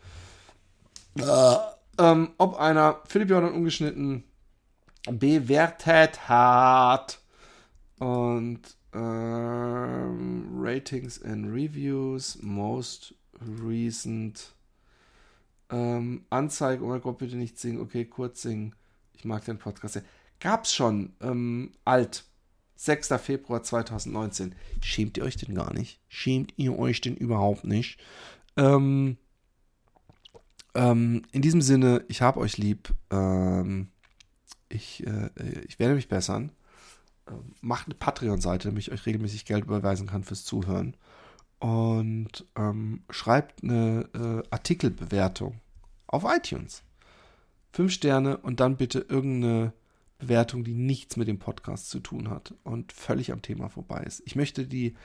äh, 1.17 1.55
ähm, 1.99 2.31
ob 2.37 2.59
einer 2.59 3.01
Philipp 3.07 3.29
Jordan 3.29 3.53
ungeschnitten 3.53 4.23
bewertet 5.09 6.27
hat. 6.27 7.19
Und 7.99 8.61
ähm, 8.93 10.49
Ratings 10.53 11.21
and 11.23 11.47
Reviews, 11.47 12.37
most 12.41 13.15
recent 13.41 14.53
ähm, 15.69 16.25
Anzeige, 16.29 16.83
oh 16.83 16.87
mein 16.87 17.01
Gott, 17.01 17.17
bitte 17.17 17.37
nicht 17.37 17.59
singen, 17.59 17.81
okay, 17.81 18.05
kurz 18.05 18.41
singen, 18.41 18.75
ich 19.13 19.25
mag 19.25 19.43
den 19.45 19.57
Podcast 19.57 19.95
sehr. 19.95 20.03
Gab's 20.39 20.73
schon, 20.73 21.13
ähm, 21.21 21.71
alt, 21.83 22.25
6. 22.77 23.07
Februar 23.19 23.63
2019. 23.63 24.55
Schämt 24.81 25.17
ihr 25.17 25.23
euch 25.23 25.35
denn 25.35 25.55
gar 25.55 25.73
nicht? 25.73 25.99
Schämt 26.07 26.53
ihr 26.57 26.77
euch 26.77 27.01
denn 27.01 27.15
überhaupt 27.15 27.63
nicht? 27.63 27.99
Ähm, 28.55 29.17
ähm, 30.75 31.23
in 31.31 31.41
diesem 31.41 31.61
Sinne, 31.61 32.05
ich 32.07 32.21
habe 32.21 32.39
euch 32.39 32.57
lieb. 32.57 32.93
Ähm, 33.09 33.89
ich, 34.69 35.05
äh, 35.07 35.29
ich 35.67 35.79
werde 35.79 35.95
mich 35.95 36.07
bessern. 36.07 36.51
Ähm, 37.27 37.55
macht 37.61 37.87
eine 37.87 37.95
Patreon-Seite, 37.95 38.69
damit 38.69 38.83
ich 38.83 38.91
euch 38.91 39.05
regelmäßig 39.05 39.45
Geld 39.45 39.65
überweisen 39.65 40.07
kann 40.07 40.23
fürs 40.23 40.45
Zuhören. 40.45 40.95
Und 41.59 42.45
ähm, 42.55 43.03
schreibt 43.09 43.63
eine 43.63 44.09
äh, 44.13 44.43
Artikelbewertung 44.51 45.59
auf 46.05 46.23
iTunes. 46.25 46.83
Fünf 47.71 47.91
Sterne 47.91 48.37
und 48.37 48.59
dann 48.59 48.77
bitte 48.77 48.99
irgendeine 48.99 49.73
Bewertung, 50.19 50.63
die 50.63 50.73
nichts 50.73 51.15
mit 51.17 51.27
dem 51.27 51.39
Podcast 51.39 51.89
zu 51.89 51.99
tun 51.99 52.29
hat 52.29 52.53
und 52.63 52.91
völlig 52.91 53.31
am 53.31 53.41
Thema 53.41 53.69
vorbei 53.69 54.03
ist. 54.03 54.21
Ich 54.25 54.35
möchte 54.35 54.65
die 54.65 54.95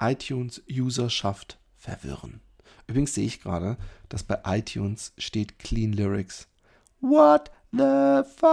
iTunes-Userschaft 0.00 1.58
verwirren. 1.76 2.40
Übrigens 2.86 3.14
sehe 3.14 3.26
ich 3.26 3.40
gerade, 3.40 3.76
dass 4.08 4.22
bei 4.22 4.38
iTunes 4.44 5.12
steht 5.18 5.58
Clean 5.58 5.92
Lyrics. 5.92 6.48
What 7.00 7.50
the 7.72 8.22
fuck? 8.36 8.50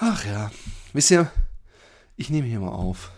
Ach 0.00 0.24
ja, 0.24 0.52
wisst 0.92 1.10
ihr, 1.10 1.30
ich 2.16 2.30
nehme 2.30 2.46
hier 2.46 2.60
mal 2.60 2.68
auf. 2.68 3.10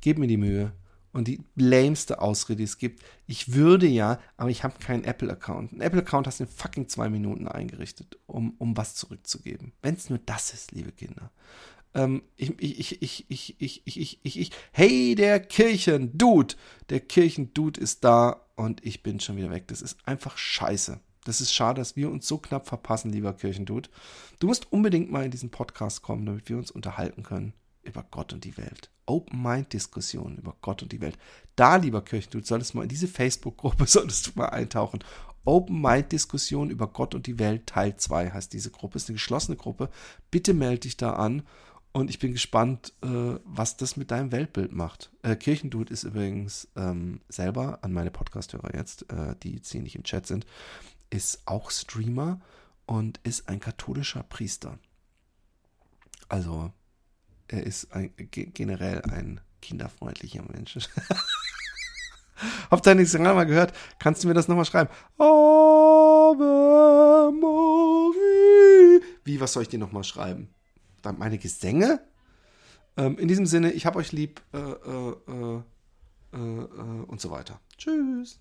Gebt 0.00 0.18
mir 0.18 0.26
die 0.26 0.38
Mühe. 0.38 0.72
Und 1.12 1.28
die 1.28 1.44
lameste 1.54 2.20
Ausrede, 2.20 2.56
die 2.56 2.64
es 2.64 2.78
gibt, 2.78 3.04
ich 3.26 3.52
würde 3.52 3.86
ja, 3.86 4.18
aber 4.36 4.50
ich 4.50 4.64
habe 4.64 4.78
keinen 4.80 5.04
Apple-Account. 5.04 5.72
Ein 5.72 5.80
Apple-Account 5.80 6.26
hast 6.26 6.40
du 6.40 6.44
in 6.44 6.50
fucking 6.50 6.88
zwei 6.88 7.08
Minuten 7.08 7.46
eingerichtet, 7.46 8.18
um, 8.26 8.54
um 8.58 8.76
was 8.76 8.96
zurückzugeben. 8.96 9.72
Wenn 9.80 9.94
es 9.94 10.10
nur 10.10 10.18
das 10.18 10.52
ist, 10.52 10.72
liebe 10.72 10.90
Kinder. 10.90 11.30
Ähm, 11.94 12.22
ich, 12.34 12.58
ich, 12.58 13.00
ich, 13.02 13.30
ich, 13.30 13.60
ich, 13.60 13.82
ich, 13.86 13.86
ich, 13.86 14.24
ich, 14.24 14.40
ich, 14.40 14.50
hey, 14.72 15.14
der 15.14 15.38
Kirchendude, 15.38 16.56
der 16.88 17.00
Kirchendude 17.00 17.80
ist 17.80 18.02
da 18.02 18.40
und 18.56 18.84
ich 18.84 19.04
bin 19.04 19.20
schon 19.20 19.36
wieder 19.36 19.50
weg. 19.50 19.68
Das 19.68 19.82
ist 19.82 19.98
einfach 20.08 20.36
scheiße. 20.36 20.98
Das 21.24 21.40
ist 21.40 21.52
schade, 21.52 21.80
dass 21.80 21.96
wir 21.96 22.10
uns 22.10 22.28
so 22.28 22.38
knapp 22.38 22.68
verpassen, 22.68 23.10
lieber 23.10 23.32
Kirchendude. 23.32 23.88
Du 24.38 24.46
musst 24.46 24.70
unbedingt 24.72 25.10
mal 25.10 25.24
in 25.24 25.30
diesen 25.30 25.50
Podcast 25.50 26.02
kommen, 26.02 26.26
damit 26.26 26.48
wir 26.48 26.58
uns 26.58 26.70
unterhalten 26.70 27.22
können 27.22 27.54
über 27.82 28.04
Gott 28.10 28.32
und 28.32 28.44
die 28.44 28.56
Welt. 28.56 28.90
Open-Mind-Diskussionen 29.06 30.38
über 30.38 30.56
Gott 30.60 30.82
und 30.82 30.92
die 30.92 31.00
Welt. 31.00 31.18
Da, 31.56 31.76
lieber 31.76 32.02
Kirchendude, 32.02 32.46
solltest 32.46 32.72
du 32.72 32.78
mal 32.78 32.84
in 32.84 32.88
diese 32.88 33.08
Facebook-Gruppe, 33.08 33.86
solltest 33.86 34.26
du 34.26 34.30
mal 34.36 34.48
eintauchen. 34.48 35.00
Open-Mind-Diskussion 35.44 36.70
über 36.70 36.86
Gott 36.86 37.14
und 37.14 37.26
die 37.26 37.38
Welt, 37.38 37.66
Teil 37.66 37.96
2 37.96 38.30
heißt 38.30 38.52
diese 38.52 38.70
Gruppe. 38.70 38.96
Ist 38.96 39.08
eine 39.08 39.14
geschlossene 39.14 39.56
Gruppe. 39.56 39.90
Bitte 40.30 40.54
melde 40.54 40.80
dich 40.80 40.96
da 40.96 41.14
an. 41.14 41.42
Und 41.92 42.10
ich 42.10 42.18
bin 42.18 42.32
gespannt, 42.32 42.92
äh, 43.04 43.38
was 43.44 43.76
das 43.76 43.96
mit 43.96 44.10
deinem 44.10 44.32
Weltbild 44.32 44.72
macht. 44.72 45.12
Äh, 45.22 45.36
Kirchendude 45.36 45.92
ist 45.92 46.02
übrigens 46.02 46.66
ähm, 46.74 47.20
selber 47.28 47.78
an 47.82 47.92
meine 47.92 48.10
Podcast-Hörer 48.10 48.74
jetzt, 48.74 49.08
äh, 49.12 49.36
die 49.42 49.54
jetzt 49.54 49.70
hier 49.70 49.80
nicht 49.80 49.94
im 49.94 50.02
Chat 50.02 50.26
sind, 50.26 50.44
ist 51.10 51.46
auch 51.46 51.70
Streamer 51.70 52.40
und 52.86 53.20
ist 53.22 53.48
ein 53.48 53.60
katholischer 53.60 54.22
Priester. 54.22 54.78
Also, 56.28 56.72
er 57.48 57.64
ist 57.64 57.92
ein, 57.92 58.12
generell 58.16 59.02
ein 59.02 59.40
kinderfreundlicher 59.60 60.42
Mensch. 60.42 60.78
Habt 62.70 62.86
ihr 62.86 62.94
nichts 62.94 63.14
mal 63.14 63.44
gehört? 63.44 63.72
Kannst 63.98 64.22
du 64.24 64.28
mir 64.28 64.34
das 64.34 64.48
nochmal 64.48 64.64
schreiben? 64.64 64.90
Ave 65.18 66.42
Marie. 67.32 69.00
Wie, 69.24 69.40
was 69.40 69.52
soll 69.52 69.62
ich 69.62 69.68
dir 69.68 69.78
nochmal 69.78 70.04
schreiben? 70.04 70.48
Dann 71.02 71.18
meine 71.18 71.38
Gesänge? 71.38 72.00
Ähm, 72.96 73.18
in 73.18 73.28
diesem 73.28 73.46
Sinne, 73.46 73.72
ich 73.72 73.86
hab 73.86 73.96
euch 73.96 74.12
lieb 74.12 74.40
äh, 74.52 74.58
äh, 74.58 75.16
äh, 75.28 75.62
äh 76.32 77.04
und 77.06 77.20
so 77.20 77.30
weiter. 77.30 77.60
Tschüss. 77.78 78.40